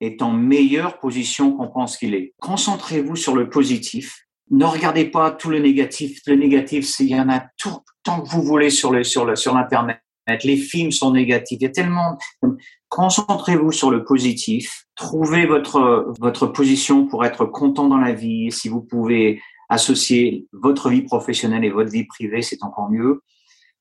est 0.00 0.22
en 0.22 0.32
meilleure 0.32 0.98
position 0.98 1.56
qu'on 1.56 1.68
pense 1.68 1.96
qu'il 1.96 2.14
est. 2.14 2.34
Concentrez-vous 2.40 3.16
sur 3.16 3.34
le 3.34 3.48
positif 3.48 4.24
ne 4.50 4.64
regardez 4.64 5.06
pas 5.06 5.30
tout 5.30 5.50
le 5.50 5.58
négatif. 5.58 6.20
Le 6.26 6.36
négatif, 6.36 6.98
il 7.00 7.08
y 7.08 7.18
en 7.18 7.28
a 7.28 7.44
tout 7.56 7.78
tant 8.02 8.20
que 8.20 8.28
vous 8.28 8.42
voulez 8.42 8.70
sur 8.70 8.92
le 8.92 9.02
sur 9.04 9.24
le 9.24 9.36
sur 9.36 9.54
l'internet. 9.54 10.00
Les 10.44 10.56
films 10.56 10.90
sont 10.90 11.12
négatifs. 11.12 11.58
Il 11.60 11.64
y 11.64 11.66
a 11.66 11.70
tellement. 11.70 12.18
Concentrez-vous 12.88 13.72
sur 13.72 13.90
le 13.90 14.04
positif. 14.04 14.84
Trouvez 14.96 15.46
votre 15.46 16.12
votre 16.20 16.46
position 16.46 17.06
pour 17.06 17.24
être 17.24 17.46
content 17.46 17.88
dans 17.88 17.98
la 17.98 18.12
vie. 18.12 18.52
Si 18.52 18.68
vous 18.68 18.82
pouvez 18.82 19.40
associer 19.68 20.46
votre 20.52 20.90
vie 20.90 21.02
professionnelle 21.02 21.64
et 21.64 21.70
votre 21.70 21.90
vie 21.90 22.04
privée, 22.04 22.42
c'est 22.42 22.62
encore 22.62 22.90
mieux. 22.90 23.22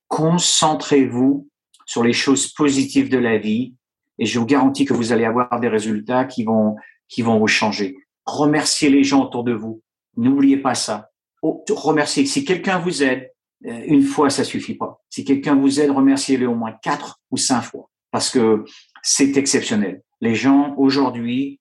Concentrez-vous 0.07 1.49
sur 1.85 2.03
les 2.03 2.13
choses 2.13 2.47
positives 2.47 3.09
de 3.09 3.17
la 3.17 3.37
vie 3.37 3.75
et 4.19 4.25
je 4.25 4.39
vous 4.39 4.45
garantis 4.45 4.85
que 4.85 4.93
vous 4.93 5.11
allez 5.11 5.25
avoir 5.25 5.59
des 5.59 5.67
résultats 5.67 6.25
qui 6.25 6.43
vont 6.43 6.75
qui 7.07 7.21
vont 7.21 7.37
vous 7.37 7.47
changer. 7.47 7.97
Remerciez 8.25 8.89
les 8.89 9.03
gens 9.03 9.23
autour 9.23 9.43
de 9.43 9.53
vous. 9.53 9.81
N'oubliez 10.17 10.57
pas 10.57 10.75
ça. 10.75 11.09
Oh, 11.41 11.63
remerciez. 11.69 12.25
Si 12.25 12.45
quelqu'un 12.45 12.79
vous 12.79 13.03
aide, 13.03 13.31
euh, 13.65 13.81
une 13.85 14.03
fois, 14.03 14.29
ça 14.29 14.43
suffit 14.43 14.75
pas. 14.75 15.01
Si 15.09 15.25
quelqu'un 15.25 15.55
vous 15.55 15.79
aide, 15.79 15.91
remerciez-le 15.91 16.47
au 16.47 16.55
moins 16.55 16.73
quatre 16.81 17.19
ou 17.31 17.37
cinq 17.37 17.61
fois 17.61 17.89
parce 18.13 18.29
que 18.29 18.63
c'est 19.01 19.37
exceptionnel. 19.37 20.03
Les 20.21 20.35
gens, 20.35 20.75
aujourd'hui, 20.77 21.59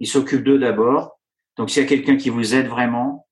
ils 0.00 0.06
s'occupent 0.06 0.44
d'eux 0.44 0.58
d'abord. 0.58 1.18
Donc, 1.56 1.70
s'il 1.70 1.82
y 1.82 1.86
a 1.86 1.88
quelqu'un 1.88 2.16
qui 2.16 2.28
vous 2.28 2.54
aide 2.54 2.68
vraiment, 2.68 3.26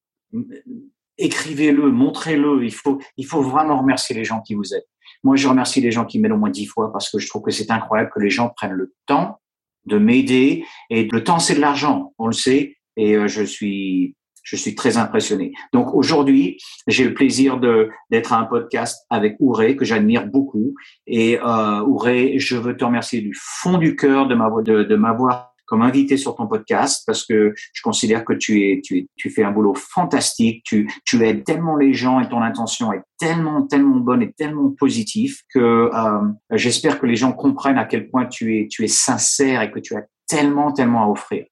écrivez-le, 1.18 1.90
montrez-le. 1.90 2.64
Il 2.64 2.72
faut, 2.72 2.98
il 3.16 3.26
faut 3.26 3.42
vraiment 3.42 3.78
remercier 3.78 4.14
les 4.14 4.24
gens 4.24 4.40
qui 4.40 4.54
vous 4.54 4.74
aident. 4.74 4.86
Moi, 5.24 5.36
je 5.36 5.48
remercie 5.48 5.80
les 5.80 5.90
gens 5.90 6.04
qui 6.04 6.18
m'aident 6.18 6.32
au 6.32 6.38
moins 6.38 6.50
dix 6.50 6.66
fois 6.66 6.92
parce 6.92 7.10
que 7.10 7.18
je 7.18 7.28
trouve 7.28 7.42
que 7.42 7.50
c'est 7.50 7.70
incroyable 7.70 8.10
que 8.14 8.20
les 8.20 8.30
gens 8.30 8.50
prennent 8.54 8.72
le 8.72 8.94
temps 9.06 9.40
de 9.86 9.98
m'aider. 9.98 10.64
Et 10.90 11.04
le 11.04 11.24
temps, 11.24 11.38
c'est 11.38 11.54
de 11.54 11.60
l'argent, 11.60 12.12
on 12.18 12.26
le 12.26 12.32
sait. 12.32 12.76
Et 12.96 13.16
euh, 13.16 13.28
je 13.28 13.42
suis 13.42 14.14
je 14.42 14.54
suis 14.54 14.76
très 14.76 14.96
impressionné. 14.96 15.52
Donc 15.72 15.92
aujourd'hui, 15.92 16.56
j'ai 16.86 17.02
le 17.02 17.14
plaisir 17.14 17.58
de 17.58 17.90
d'être 18.10 18.32
à 18.32 18.38
un 18.38 18.44
podcast 18.44 19.04
avec 19.10 19.36
Ouré 19.40 19.74
que 19.76 19.84
j'admire 19.84 20.26
beaucoup. 20.26 20.74
Et 21.08 21.38
euh, 21.40 21.82
Ouré, 21.82 22.38
je 22.38 22.56
veux 22.56 22.76
te 22.76 22.84
remercier 22.84 23.20
du 23.20 23.34
fond 23.34 23.76
du 23.76 23.96
cœur 23.96 24.28
de 24.28 24.36
m'avoir 24.36 24.62
de, 24.62 24.84
de 24.84 24.96
m'avoir 24.96 25.55
comme 25.66 25.82
invité 25.82 26.16
sur 26.16 26.34
ton 26.36 26.46
podcast 26.46 27.02
parce 27.06 27.24
que 27.24 27.54
je 27.72 27.82
considère 27.82 28.24
que 28.24 28.32
tu 28.32 28.62
es 28.62 28.80
tu, 28.82 29.08
tu 29.16 29.30
fais 29.30 29.44
un 29.44 29.50
boulot 29.50 29.74
fantastique, 29.74 30.62
tu 30.64 30.90
tu 31.04 31.24
aides 31.26 31.44
tellement 31.44 31.76
les 31.76 31.92
gens 31.92 32.20
et 32.20 32.28
ton 32.28 32.42
intention 32.42 32.92
est 32.92 33.02
tellement 33.18 33.66
tellement 33.66 33.96
bonne 33.96 34.22
et 34.22 34.32
tellement 34.32 34.70
positive 34.70 35.36
que 35.52 35.90
euh, 35.92 36.20
j'espère 36.52 36.98
que 36.98 37.06
les 37.06 37.16
gens 37.16 37.32
comprennent 37.32 37.78
à 37.78 37.84
quel 37.84 38.08
point 38.08 38.26
tu 38.26 38.58
es 38.58 38.68
tu 38.68 38.84
es 38.84 38.88
sincère 38.88 39.62
et 39.62 39.70
que 39.70 39.78
tu 39.78 39.94
as 39.96 40.04
tellement 40.26 40.72
tellement 40.72 41.04
à 41.04 41.08
offrir. 41.08 41.44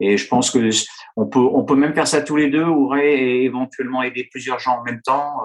Et 0.00 0.16
je 0.16 0.26
pense 0.26 0.50
que 0.50 0.70
on 1.16 1.26
peut, 1.26 1.38
on 1.38 1.64
peut 1.64 1.76
même 1.76 1.94
faire 1.94 2.08
ça 2.08 2.20
tous 2.20 2.36
les 2.36 2.50
deux, 2.50 2.64
ou 2.64 2.94
éventuellement 2.94 4.02
aider 4.02 4.28
plusieurs 4.30 4.58
gens 4.58 4.78
en 4.80 4.82
même 4.82 5.00
temps. 5.02 5.36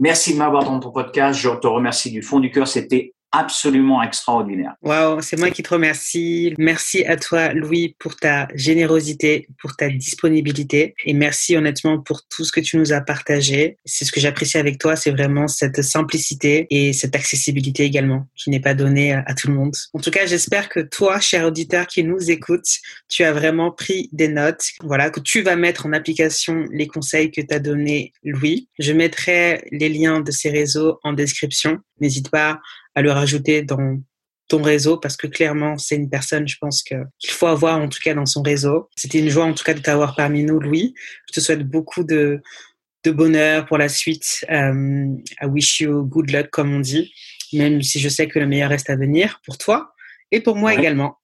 Merci 0.00 0.34
de 0.34 0.38
m'avoir 0.38 0.64
dans 0.64 0.80
ton 0.80 0.90
podcast. 0.90 1.38
Je 1.38 1.48
te 1.50 1.66
remercie 1.66 2.10
du 2.10 2.22
fond 2.22 2.40
du 2.40 2.50
cœur. 2.50 2.66
C'était 2.66 3.13
absolument 3.34 4.02
extraordinaire. 4.02 4.74
Waouh, 4.82 5.20
c'est 5.20 5.38
moi 5.38 5.50
qui 5.50 5.62
te 5.62 5.70
remercie. 5.70 6.54
Merci 6.58 7.04
à 7.04 7.16
toi, 7.16 7.52
Louis, 7.52 7.96
pour 7.98 8.16
ta 8.16 8.48
générosité, 8.54 9.48
pour 9.60 9.76
ta 9.76 9.88
disponibilité 9.88 10.94
et 11.04 11.14
merci 11.14 11.56
honnêtement 11.56 12.00
pour 12.00 12.22
tout 12.28 12.44
ce 12.44 12.52
que 12.52 12.60
tu 12.60 12.76
nous 12.76 12.92
as 12.92 13.00
partagé. 13.00 13.76
C'est 13.84 14.04
ce 14.04 14.12
que 14.12 14.20
j'apprécie 14.20 14.58
avec 14.58 14.78
toi, 14.78 14.94
c'est 14.96 15.10
vraiment 15.10 15.48
cette 15.48 15.82
simplicité 15.82 16.66
et 16.70 16.92
cette 16.92 17.16
accessibilité 17.16 17.84
également 17.84 18.28
qui 18.36 18.50
n'est 18.50 18.60
pas 18.60 18.74
donnée 18.74 19.12
à, 19.12 19.34
tout 19.34 19.48
le 19.48 19.54
monde. 19.54 19.74
En 19.92 20.00
tout 20.00 20.10
cas, 20.10 20.26
j'espère 20.26 20.68
que 20.68 20.80
toi, 20.80 21.18
cher 21.20 21.46
auditeur 21.46 21.86
qui 21.86 22.04
nous 22.04 22.30
écoute, 22.30 22.66
tu 23.08 23.24
as 23.24 23.32
vraiment 23.32 23.70
pris 23.72 24.08
des 24.12 24.28
notes. 24.28 24.64
Voilà, 24.82 25.10
que 25.10 25.20
tu 25.20 25.42
vas 25.42 25.56
mettre 25.56 25.86
en 25.86 25.92
application 25.92 26.64
les 26.72 26.86
conseils 26.86 27.30
que 27.30 27.40
t'as 27.40 27.58
donné 27.58 28.12
Louis. 28.22 28.68
Je 28.78 28.92
mettrai 28.92 29.66
les 29.72 29.88
liens 29.88 30.20
de 30.20 30.30
ces 30.30 30.50
réseaux 30.50 30.98
en 31.02 31.12
description. 31.12 31.78
N'hésite 32.00 32.30
pas 32.30 32.60
à 32.94 33.02
le 33.02 33.10
rajouter 33.10 33.62
dans 33.62 33.98
ton 34.48 34.62
réseau 34.62 34.98
parce 34.98 35.16
que 35.16 35.26
clairement 35.26 35.78
c'est 35.78 35.96
une 35.96 36.10
personne 36.10 36.46
je 36.46 36.58
pense 36.60 36.82
que 36.82 36.96
qu'il 37.18 37.30
faut 37.30 37.46
avoir 37.46 37.78
en 37.78 37.88
tout 37.88 38.00
cas 38.02 38.14
dans 38.14 38.26
son 38.26 38.42
réseau. 38.42 38.88
C'était 38.96 39.18
une 39.18 39.30
joie 39.30 39.44
en 39.44 39.54
tout 39.54 39.64
cas 39.64 39.74
de 39.74 39.80
t'avoir 39.80 40.14
parmi 40.14 40.44
nous 40.44 40.60
Louis. 40.60 40.94
Je 41.28 41.34
te 41.34 41.40
souhaite 41.40 41.66
beaucoup 41.66 42.04
de 42.04 42.42
de 43.04 43.10
bonheur 43.10 43.66
pour 43.66 43.78
la 43.78 43.88
suite. 43.88 44.44
Euh, 44.50 45.06
I 45.40 45.46
wish 45.46 45.80
you 45.80 46.04
good 46.04 46.30
luck 46.30 46.48
comme 46.50 46.74
on 46.74 46.80
dit, 46.80 47.12
même 47.52 47.82
si 47.82 48.00
je 48.00 48.08
sais 48.08 48.28
que 48.28 48.38
le 48.38 48.46
meilleur 48.46 48.70
reste 48.70 48.90
à 48.90 48.96
venir 48.96 49.40
pour 49.44 49.58
toi 49.58 49.92
et 50.30 50.40
pour 50.40 50.56
moi 50.56 50.74
également. 50.74 51.18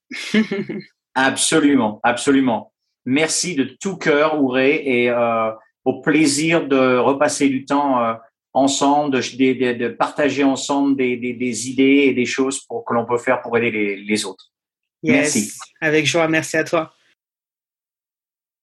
absolument, 1.14 2.01
absolument. 2.03 2.73
Merci 3.07 3.55
de 3.55 3.64
tout 3.81 3.97
cœur 3.97 4.43
Ouré 4.43 4.83
et 4.85 5.11
euh, 5.11 5.51
au 5.85 6.01
plaisir 6.03 6.68
de 6.68 6.99
repasser 6.99 7.49
du 7.49 7.64
temps 7.64 8.05
euh, 8.05 8.14
ensemble, 8.53 9.14
de, 9.14 9.72
de, 9.72 9.88
partager 9.88 10.44
ensemble 10.44 10.96
des, 10.96 11.16
des, 11.16 11.32
des, 11.32 11.68
idées 11.68 12.05
et 12.09 12.14
des 12.14 12.26
choses 12.26 12.61
pour, 12.61 12.84
que 12.84 12.94
l'on 12.94 13.07
peut 13.07 13.18
faire 13.18 13.40
pour 13.42 13.57
aider 13.57 13.70
les, 13.70 13.96
les 13.96 14.24
autres. 14.24 14.51
Merci. 15.03 15.53
Avec 15.80 16.07
joie, 16.07 16.28
merci 16.28 16.57
à 16.57 16.64
toi. 16.64 16.94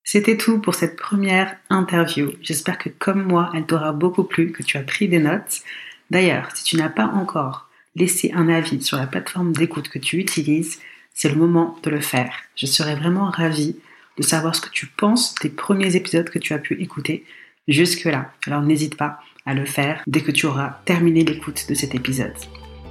C'était 0.03 0.38
tout 0.38 0.59
pour 0.59 0.75
cette 0.75 0.95
première 0.95 1.57
interview. 1.69 2.31
J'espère 2.41 2.77
que 2.77 2.89
comme 2.89 3.23
moi, 3.23 3.51
elle 3.53 3.65
t'aura 3.65 3.91
beaucoup 3.91 4.23
plu, 4.23 4.51
que 4.51 4.63
tu 4.63 4.77
as 4.77 4.83
pris 4.83 5.07
des 5.07 5.19
notes. 5.19 5.61
D'ailleurs, 6.09 6.49
si 6.55 6.63
tu 6.63 6.77
n'as 6.77 6.89
pas 6.89 7.07
encore 7.07 7.69
laissé 7.95 8.31
un 8.33 8.47
avis 8.47 8.81
sur 8.81 8.97
la 8.97 9.07
plateforme 9.07 9.51
d'écoute 9.51 9.89
que 9.89 9.99
tu 9.99 10.17
utilises, 10.17 10.79
c'est 11.13 11.29
le 11.29 11.35
moment 11.35 11.77
de 11.83 11.89
le 11.89 11.99
faire. 11.99 12.31
Je 12.55 12.67
serais 12.67 12.95
vraiment 12.95 13.29
ravie 13.29 13.75
de 14.17 14.23
savoir 14.23 14.55
ce 14.55 14.61
que 14.61 14.69
tu 14.69 14.85
penses 14.85 15.35
des 15.41 15.49
premiers 15.49 15.95
épisodes 15.95 16.29
que 16.29 16.39
tu 16.39 16.53
as 16.53 16.59
pu 16.59 16.81
écouter 16.81 17.25
jusque-là. 17.67 18.31
Alors 18.45 18.61
n'hésite 18.61 18.95
pas 18.95 19.19
à 19.48 19.54
le 19.54 19.66
faire 19.66 20.04
dès 20.06 20.22
que 20.22 20.32
tu 20.32 20.45
auras 20.45 20.78
terminé 20.86 21.24
l'écoute 21.24 21.66
de 21.68 21.74
cet 21.74 21.95
épisode. 21.95 22.36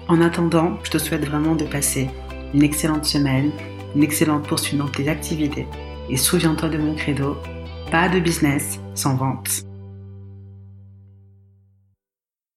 En 0.08 0.20
attendant, 0.20 0.78
je 0.82 0.90
te 0.90 0.98
souhaite 0.98 1.24
vraiment 1.24 1.54
de 1.54 1.64
passer 1.64 2.08
une 2.54 2.62
excellente 2.62 3.04
semaine, 3.04 3.50
une 3.94 4.02
excellente 4.02 4.48
poursuite 4.48 4.78
dans 4.78 4.88
tes 4.88 5.08
activités 5.08 5.66
et 6.08 6.16
souviens-toi 6.16 6.68
de 6.68 6.78
mon 6.78 6.94
credo, 6.94 7.36
pas 7.90 8.08
de 8.08 8.18
business 8.18 8.80
sans 8.94 9.16
vente. 9.16 9.65